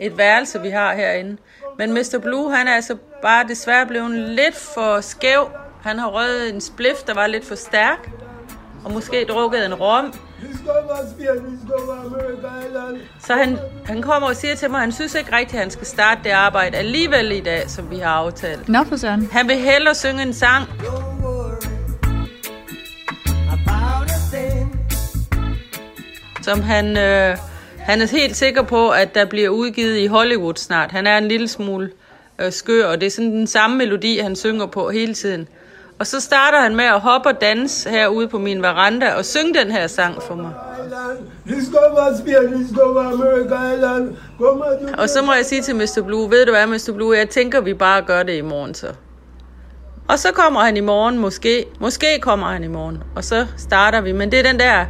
et 0.00 0.18
værelse, 0.18 0.60
vi 0.60 0.70
har 0.70 0.94
herinde. 0.94 1.36
Men 1.78 1.92
Mr. 1.92 2.18
Blue, 2.22 2.54
han 2.54 2.68
er 2.68 2.72
altså 2.72 2.96
bare 3.22 3.48
desværre 3.48 3.86
blevet 3.86 4.10
lidt 4.10 4.56
for 4.74 5.00
skæv. 5.00 5.50
Han 5.82 5.98
har 5.98 6.08
røget 6.08 6.54
en 6.54 6.60
spliff, 6.60 7.02
der 7.06 7.14
var 7.14 7.26
lidt 7.26 7.46
for 7.46 7.54
stærk. 7.54 8.10
Og 8.84 8.92
måske 8.92 9.24
drukket 9.28 9.66
en 9.66 9.74
rom. 9.74 10.14
Så 13.20 13.34
han, 13.34 13.58
han 13.86 14.02
kommer 14.02 14.28
og 14.28 14.36
siger 14.36 14.54
til 14.54 14.70
mig, 14.70 14.78
at 14.78 14.82
han 14.82 14.92
synes 14.92 15.14
ikke 15.14 15.36
rigtigt, 15.36 15.54
at 15.54 15.60
han 15.60 15.70
skal 15.70 15.86
starte 15.86 16.20
det 16.24 16.30
arbejde 16.30 16.76
alligevel 16.76 17.32
i 17.32 17.40
dag, 17.40 17.70
som 17.70 17.90
vi 17.90 17.98
har 17.98 18.10
aftalt. 18.10 18.68
Nå 18.68 18.84
for 18.84 18.96
sådan. 18.96 19.28
Han 19.32 19.48
vil 19.48 19.56
hellere 19.56 19.94
synge 19.94 20.22
en 20.22 20.32
sang. 20.34 20.64
Som 26.48 26.62
han, 26.62 26.96
øh, 26.96 27.36
han 27.78 28.02
er 28.02 28.06
helt 28.06 28.36
sikker 28.36 28.62
på, 28.62 28.90
at 28.90 29.14
der 29.14 29.24
bliver 29.24 29.48
udgivet 29.48 29.98
i 29.98 30.06
Hollywood 30.06 30.54
snart. 30.56 30.90
Han 30.90 31.06
er 31.06 31.18
en 31.18 31.28
lille 31.28 31.48
smule 31.48 31.90
øh, 32.38 32.52
skør, 32.52 32.86
og 32.86 33.00
det 33.00 33.06
er 33.06 33.10
sådan 33.10 33.32
den 33.32 33.46
samme 33.46 33.76
melodi, 33.76 34.18
han 34.18 34.36
synger 34.36 34.66
på 34.66 34.90
hele 34.90 35.14
tiden. 35.14 35.48
Og 35.98 36.06
så 36.06 36.20
starter 36.20 36.60
han 36.60 36.76
med 36.76 36.84
at 36.84 37.00
hoppe 37.00 37.28
og 37.28 37.40
danse 37.40 37.90
herude 37.90 38.28
på 38.28 38.38
min 38.38 38.62
veranda 38.62 39.14
og 39.14 39.24
synge 39.24 39.54
den 39.54 39.70
her 39.70 39.86
sang 39.86 40.22
for 40.22 40.34
mig. 40.34 40.52
Og 44.98 45.08
så 45.08 45.22
må 45.22 45.32
jeg 45.32 45.44
sige 45.44 45.62
til 45.62 45.76
Mr. 45.76 46.02
Blue, 46.06 46.30
ved 46.30 46.46
du 46.46 46.52
hvad 46.52 46.66
Mr. 46.66 46.92
Blue, 46.94 47.16
jeg 47.16 47.28
tænker 47.28 47.60
vi 47.60 47.74
bare 47.74 48.02
gør 48.02 48.22
det 48.22 48.36
i 48.36 48.40
morgen 48.40 48.74
så. 48.74 48.86
Og 50.08 50.18
så 50.18 50.32
kommer 50.32 50.60
han 50.60 50.76
i 50.76 50.80
morgen, 50.80 51.18
måske. 51.18 51.64
Måske 51.80 52.06
kommer 52.20 52.46
han 52.46 52.64
i 52.64 52.68
morgen. 52.68 53.02
Og 53.16 53.24
så 53.24 53.46
starter 53.56 54.00
vi. 54.00 54.12
Men 54.12 54.32
det 54.32 54.38
er 54.38 54.42
den 54.42 54.60
der 54.60 54.86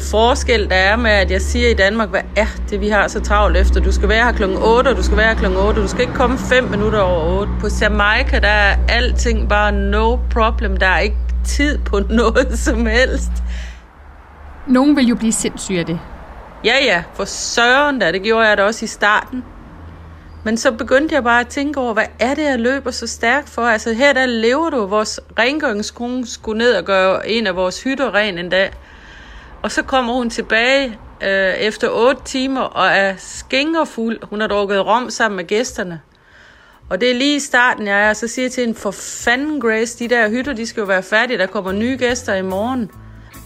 forskel, 0.00 0.70
der 0.70 0.76
er 0.76 0.96
med, 0.96 1.10
at 1.10 1.30
jeg 1.30 1.40
siger 1.40 1.68
i 1.68 1.74
Danmark, 1.74 2.08
hvad 2.08 2.20
er 2.36 2.46
det, 2.70 2.80
vi 2.80 2.88
har 2.88 3.08
så 3.08 3.20
travlt 3.20 3.56
efter? 3.56 3.80
Du 3.80 3.92
skal 3.92 4.08
være 4.08 4.24
her 4.24 4.32
kl. 4.32 4.42
8, 4.44 4.88
og 4.88 4.96
du 4.96 5.02
skal 5.02 5.16
være 5.16 5.34
her 5.34 5.40
kl. 5.40 5.56
8, 5.56 5.82
du 5.82 5.88
skal 5.88 6.00
ikke 6.00 6.14
komme 6.14 6.38
5 6.38 6.64
minutter 6.64 6.98
over 6.98 7.40
8. 7.40 7.52
På 7.60 7.66
Jamaica, 7.80 8.38
der 8.38 8.48
er 8.48 8.76
alting 8.88 9.48
bare 9.48 9.72
no 9.72 10.16
problem. 10.30 10.76
Der 10.76 10.86
er 10.86 10.98
ikke 10.98 11.16
tid 11.44 11.78
på 11.78 11.98
noget 12.22 12.58
som 12.58 12.86
helst. 12.86 13.30
Nogen 14.66 14.96
vil 14.96 15.06
jo 15.06 15.14
blive 15.14 15.32
sindssyge 15.32 15.78
af 15.78 15.86
det. 15.86 16.00
Ja, 16.64 16.74
ja, 16.84 17.02
for 17.14 17.24
søren 17.24 17.98
da, 17.98 18.12
det 18.12 18.22
gjorde 18.22 18.48
jeg 18.48 18.56
da 18.56 18.62
også 18.64 18.84
i 18.84 18.88
starten. 18.88 19.44
Men 20.44 20.56
så 20.56 20.72
begyndte 20.72 21.14
jeg 21.14 21.24
bare 21.24 21.40
at 21.40 21.48
tænke 21.48 21.80
over, 21.80 21.92
hvad 21.92 22.06
er 22.20 22.34
det, 22.34 22.44
jeg 22.44 22.58
løber 22.58 22.90
så 22.90 23.06
stærkt 23.06 23.48
for? 23.48 23.62
Altså 23.62 23.92
her 23.92 24.12
der 24.12 24.26
lever 24.26 24.70
du, 24.70 24.86
vores 24.86 25.20
rengøringskone 25.38 26.26
skulle 26.26 26.58
ned 26.58 26.74
og 26.74 26.84
gøre 26.84 27.28
en 27.28 27.46
af 27.46 27.56
vores 27.56 27.82
hytter 27.82 28.14
ren 28.14 28.38
en 28.38 28.48
dag. 28.48 28.72
Og 29.62 29.72
så 29.72 29.82
kommer 29.82 30.12
hun 30.12 30.30
tilbage 30.30 30.98
øh, 31.22 31.54
efter 31.54 31.88
8 31.90 32.22
timer 32.24 32.60
og 32.60 32.86
er 32.86 33.14
skængerfuld. 33.18 34.18
Hun 34.22 34.40
har 34.40 34.48
drukket 34.48 34.86
rom 34.86 35.10
sammen 35.10 35.36
med 35.36 35.44
gæsterne. 35.44 36.00
Og 36.90 37.00
det 37.00 37.10
er 37.10 37.14
lige 37.14 37.36
i 37.36 37.40
starten, 37.40 37.86
jeg 37.86 38.08
er, 38.08 38.12
så 38.12 38.28
siger 38.28 38.44
jeg 38.44 38.52
til 38.52 38.64
hende, 38.66 38.78
for 38.78 38.90
fanden 38.90 39.60
Grace, 39.60 39.98
de 39.98 40.08
der 40.08 40.30
hytter, 40.30 40.52
de 40.52 40.66
skal 40.66 40.80
jo 40.80 40.86
være 40.86 41.02
færdige, 41.02 41.38
der 41.38 41.46
kommer 41.46 41.72
nye 41.72 41.96
gæster 41.96 42.34
i 42.34 42.42
morgen. 42.42 42.90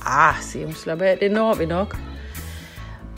Ah, 0.06 0.34
siger 0.40 0.66
hun, 0.66 0.74
slap 0.74 1.02
af, 1.02 1.18
det 1.18 1.30
når 1.30 1.54
vi 1.54 1.66
nok. 1.66 1.96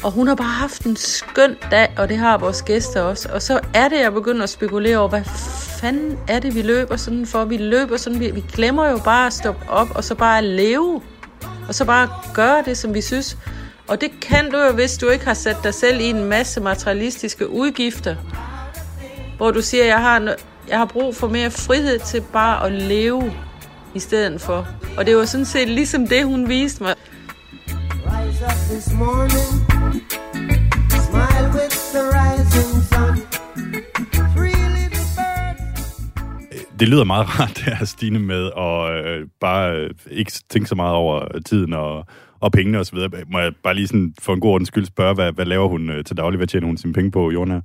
Og 0.05 0.11
hun 0.11 0.29
har 0.29 0.35
bare 0.35 0.47
haft 0.47 0.85
en 0.85 0.97
skøn 0.97 1.57
dag, 1.71 1.95
og 1.99 2.09
det 2.09 2.17
har 2.17 2.39
vores 2.39 2.63
gæster 2.63 3.03
også. 3.03 3.29
Og 3.33 3.43
så 3.43 3.61
er 3.75 3.89
det, 3.89 4.01
jeg 4.01 4.13
begynder 4.13 4.43
at 4.43 4.51
spekulere 4.51 4.99
over, 4.99 5.09
hvad 5.09 5.25
fanden 5.81 6.19
er 6.29 6.39
det, 6.39 6.55
vi 6.55 6.63
løber 6.63 6.97
sådan 6.97 7.27
for? 7.27 7.45
Vi 7.45 7.57
løber 7.57 7.97
sådan, 7.97 8.21
vi, 8.21 8.31
vi 8.31 8.45
glemmer 8.53 8.91
jo 8.91 8.99
bare 9.05 9.27
at 9.27 9.33
stoppe 9.33 9.71
op, 9.71 9.89
og 9.95 10.05
så 10.05 10.15
bare 10.15 10.45
leve 10.45 11.03
og 11.69 11.75
så 11.75 11.85
bare 11.85 12.09
gøre 12.35 12.63
det, 12.65 12.79
som 12.79 12.95
vi 12.95 13.01
synes. 13.01 13.39
Og 13.89 14.01
det 14.01 14.11
kan 14.21 14.51
du 14.51 14.59
jo, 14.59 14.73
hvis 14.73 14.99
du 14.99 15.09
ikke 15.09 15.25
har 15.25 15.35
sat 15.35 15.57
dig 15.65 15.75
selv 15.75 16.01
i 16.01 16.05
en 16.05 16.25
masse 16.25 16.61
materialistiske 16.61 17.49
udgifter, 17.51 18.17
hvor 19.37 19.51
du 19.51 19.63
siger, 19.63 19.85
jeg 19.85 20.01
har, 20.01 20.37
jeg 20.69 20.79
har 20.79 20.85
brug 20.87 21.17
for 21.17 21.29
mere 21.29 21.51
frihed 21.51 21.99
til 21.99 22.23
bare 22.33 22.67
at 22.67 22.73
leve 22.73 23.33
i 23.95 23.99
stedet 23.99 24.41
for. 24.41 24.69
Og 24.97 25.07
det 25.07 25.17
var 25.17 25.25
sådan 25.25 25.47
set 25.47 25.69
ligesom 25.69 26.07
det, 26.07 26.25
hun 26.25 26.49
viste 26.49 26.83
mig. 26.83 26.95
Rise 28.07 28.45
up 28.45 28.71
this 28.71 28.93
morning, 28.93 30.24
det 36.85 36.93
lyder 36.93 37.05
meget 37.05 37.27
rart, 37.41 37.49
det 37.57 37.79
her 37.79 37.85
Stine, 37.85 38.19
med 38.19 38.51
at 38.57 39.07
øh, 39.07 39.27
bare 39.41 39.77
øh, 39.77 39.91
ikke 40.11 40.33
tænke 40.51 40.69
så 40.69 40.75
meget 40.75 40.95
over 40.95 41.39
tiden 41.47 41.73
og, 41.73 42.07
og 42.41 42.53
pengene 42.53 42.79
osv. 42.79 42.99
Må 43.27 43.39
jeg 43.39 43.53
bare 43.63 43.75
lige 43.75 43.87
sådan 43.87 44.15
for 44.21 44.35
en 44.35 44.41
god 44.41 44.53
ordens 44.53 44.69
skyld 44.69 44.87
spørge, 44.87 45.15
hvad, 45.15 45.33
hvad 45.33 45.45
laver 45.45 45.69
hun 45.69 45.91
øh, 45.91 46.05
til 46.05 46.17
daglig? 46.17 46.37
Hvad 46.37 46.47
tjener 46.47 46.67
hun 46.67 46.77
sine 46.77 46.93
penge 46.93 47.11
på, 47.11 47.31
Jona? 47.31 47.61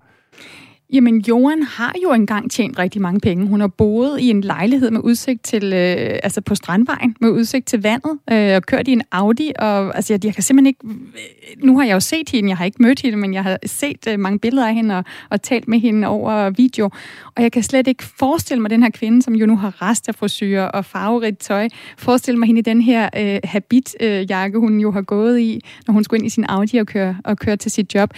Jamen, 0.93 1.21
Johan 1.27 1.63
har 1.63 1.95
jo 2.03 2.11
engang 2.13 2.51
tjent 2.51 2.79
rigtig 2.79 3.01
mange 3.01 3.19
penge. 3.19 3.47
Hun 3.47 3.59
har 3.59 3.67
boet 3.67 4.19
i 4.19 4.29
en 4.29 4.41
lejlighed 4.41 4.91
med 4.91 5.01
udsigt 5.03 5.43
til, 5.43 5.63
øh, 5.63 6.19
altså 6.23 6.41
på 6.41 6.55
Strandvejen, 6.55 7.15
med 7.21 7.29
udsigt 7.29 7.65
til 7.65 7.81
vandet, 7.81 8.19
øh, 8.31 8.55
og 8.55 8.63
kørt 8.63 8.87
i 8.87 8.91
en 8.91 9.01
Audi, 9.11 9.51
og 9.59 9.95
altså, 9.95 10.13
jeg, 10.13 10.25
jeg 10.25 10.33
kan 10.33 10.43
simpelthen 10.43 10.67
ikke... 10.67 10.79
Øh, 10.87 11.63
nu 11.65 11.77
har 11.77 11.85
jeg 11.85 11.93
jo 11.93 11.99
set 11.99 12.29
hende, 12.29 12.49
jeg 12.49 12.57
har 12.57 12.65
ikke 12.65 12.81
mødt 12.81 13.01
hende, 13.01 13.17
men 13.17 13.33
jeg 13.33 13.43
har 13.43 13.57
set 13.65 14.07
øh, 14.07 14.19
mange 14.19 14.39
billeder 14.39 14.67
af 14.67 14.73
hende 14.73 14.97
og, 14.97 15.03
og 15.29 15.41
talt 15.41 15.67
med 15.67 15.79
hende 15.79 16.07
over 16.07 16.49
video, 16.49 16.89
og 17.35 17.43
jeg 17.43 17.51
kan 17.51 17.63
slet 17.63 17.87
ikke 17.87 18.03
forestille 18.03 18.61
mig 18.61 18.69
den 18.69 18.83
her 18.83 18.89
kvinde, 18.89 19.21
som 19.21 19.35
jo 19.35 19.45
nu 19.45 19.57
har 19.57 19.81
rest 19.81 20.07
af 20.07 20.15
frisyrer 20.15 20.65
og 20.65 20.85
farverigt 20.85 21.39
tøj, 21.39 21.67
forestille 21.97 22.39
mig 22.39 22.47
hende 22.47 22.59
i 22.59 22.63
den 22.63 22.81
her 22.81 23.09
øh, 23.17 23.39
habitjakke, 23.43 24.55
øh, 24.55 24.61
hun 24.61 24.79
jo 24.79 24.91
har 24.91 25.01
gået 25.01 25.39
i, 25.39 25.61
når 25.87 25.93
hun 25.93 26.03
skulle 26.03 26.19
ind 26.19 26.27
i 26.27 26.29
sin 26.29 26.45
Audi 26.49 26.77
og 26.77 26.87
køre, 26.87 27.17
og 27.23 27.37
køre 27.37 27.55
til 27.55 27.71
sit 27.71 27.95
job. 27.95 28.13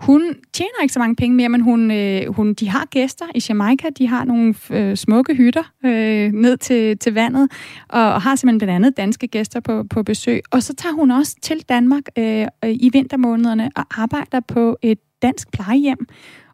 Hun 0.00 0.22
tjener 0.52 0.82
ikke 0.82 0.92
så 0.92 0.98
mange 0.98 1.16
penge 1.16 1.36
mere, 1.36 1.48
men 1.48 1.60
hun, 1.60 1.90
øh, 1.90 2.34
hun, 2.34 2.54
de 2.54 2.68
har 2.68 2.84
gæster 2.84 3.24
i 3.34 3.42
Jamaica. 3.48 3.88
De 3.98 4.08
har 4.08 4.24
nogle 4.24 4.54
øh, 4.70 4.96
smukke 4.96 5.34
hytter 5.34 5.72
øh, 5.84 6.32
ned 6.32 6.56
til, 6.56 6.98
til 6.98 7.14
vandet, 7.14 7.48
og, 7.88 8.12
og 8.12 8.22
har 8.22 8.36
simpelthen 8.36 8.58
blandt 8.58 8.74
andet 8.74 8.96
danske 8.96 9.26
gæster 9.26 9.60
på, 9.60 9.84
på 9.90 10.02
besøg. 10.02 10.40
Og 10.50 10.62
så 10.62 10.74
tager 10.74 10.92
hun 10.92 11.10
også 11.10 11.36
til 11.42 11.64
Danmark 11.68 12.02
øh, 12.18 12.46
i 12.64 12.90
vintermånederne 12.92 13.70
og 13.76 13.84
arbejder 14.02 14.40
på 14.48 14.78
et 14.82 14.98
dansk 15.22 15.52
plejehjem. 15.52 16.06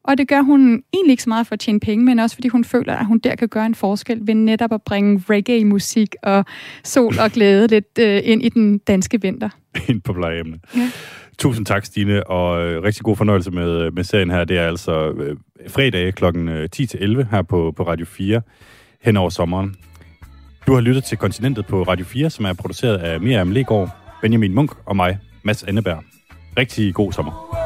Og 0.02 0.18
det 0.18 0.28
gør 0.28 0.40
hun 0.40 0.82
egentlig 0.92 1.12
ikke 1.12 1.22
så 1.22 1.28
meget 1.28 1.46
for 1.46 1.52
at 1.52 1.60
tjene 1.60 1.80
penge, 1.80 2.04
men 2.04 2.18
også 2.18 2.36
fordi 2.36 2.48
hun 2.48 2.64
føler, 2.64 2.96
at 2.96 3.06
hun 3.06 3.18
der 3.18 3.34
kan 3.34 3.48
gøre 3.48 3.66
en 3.66 3.74
forskel 3.74 4.20
ved 4.22 4.34
netop 4.34 4.72
at 4.72 4.82
bringe 4.82 5.22
reggae-musik 5.30 6.14
og 6.22 6.44
sol 6.84 7.14
og 7.18 7.30
glæde 7.30 7.68
lidt 7.68 7.98
øh, 8.00 8.20
ind 8.24 8.42
i 8.42 8.48
den 8.48 8.78
danske 8.78 9.22
vinter. 9.22 9.48
Ind 9.88 10.00
på 10.00 10.12
plejehjemmene. 10.12 10.58
Ja. 10.76 10.90
Tusind 11.38 11.66
tak, 11.66 11.84
Stine, 11.84 12.26
og 12.26 12.62
øh, 12.62 12.82
rigtig 12.82 13.02
god 13.02 13.16
fornøjelse 13.16 13.50
med, 13.50 13.70
øh, 13.70 13.94
med 13.94 14.04
serien 14.04 14.30
her. 14.30 14.44
Det 14.44 14.58
er 14.58 14.66
altså 14.66 15.10
øh, 15.10 15.36
fredag 15.68 16.14
kl. 16.14 16.24
10-11 16.24 17.02
øh, 17.02 17.30
her 17.30 17.42
på, 17.42 17.72
på 17.76 17.82
Radio 17.82 18.06
4 18.06 18.42
hen 19.02 19.16
over 19.16 19.30
sommeren. 19.30 19.76
Du 20.66 20.74
har 20.74 20.80
lyttet 20.80 21.04
til 21.04 21.18
Kontinentet 21.18 21.66
på 21.66 21.82
Radio 21.82 22.04
4, 22.04 22.30
som 22.30 22.44
er 22.44 22.52
produceret 22.52 22.96
af 22.96 23.20
Miriam 23.20 23.50
Legård, 23.50 23.90
Benjamin 24.22 24.54
Munk 24.54 24.70
og 24.86 24.96
mig, 24.96 25.18
Mads 25.42 25.62
Anneberg. 25.62 26.02
Rigtig 26.58 26.94
god 26.94 27.12
sommer. 27.12 27.65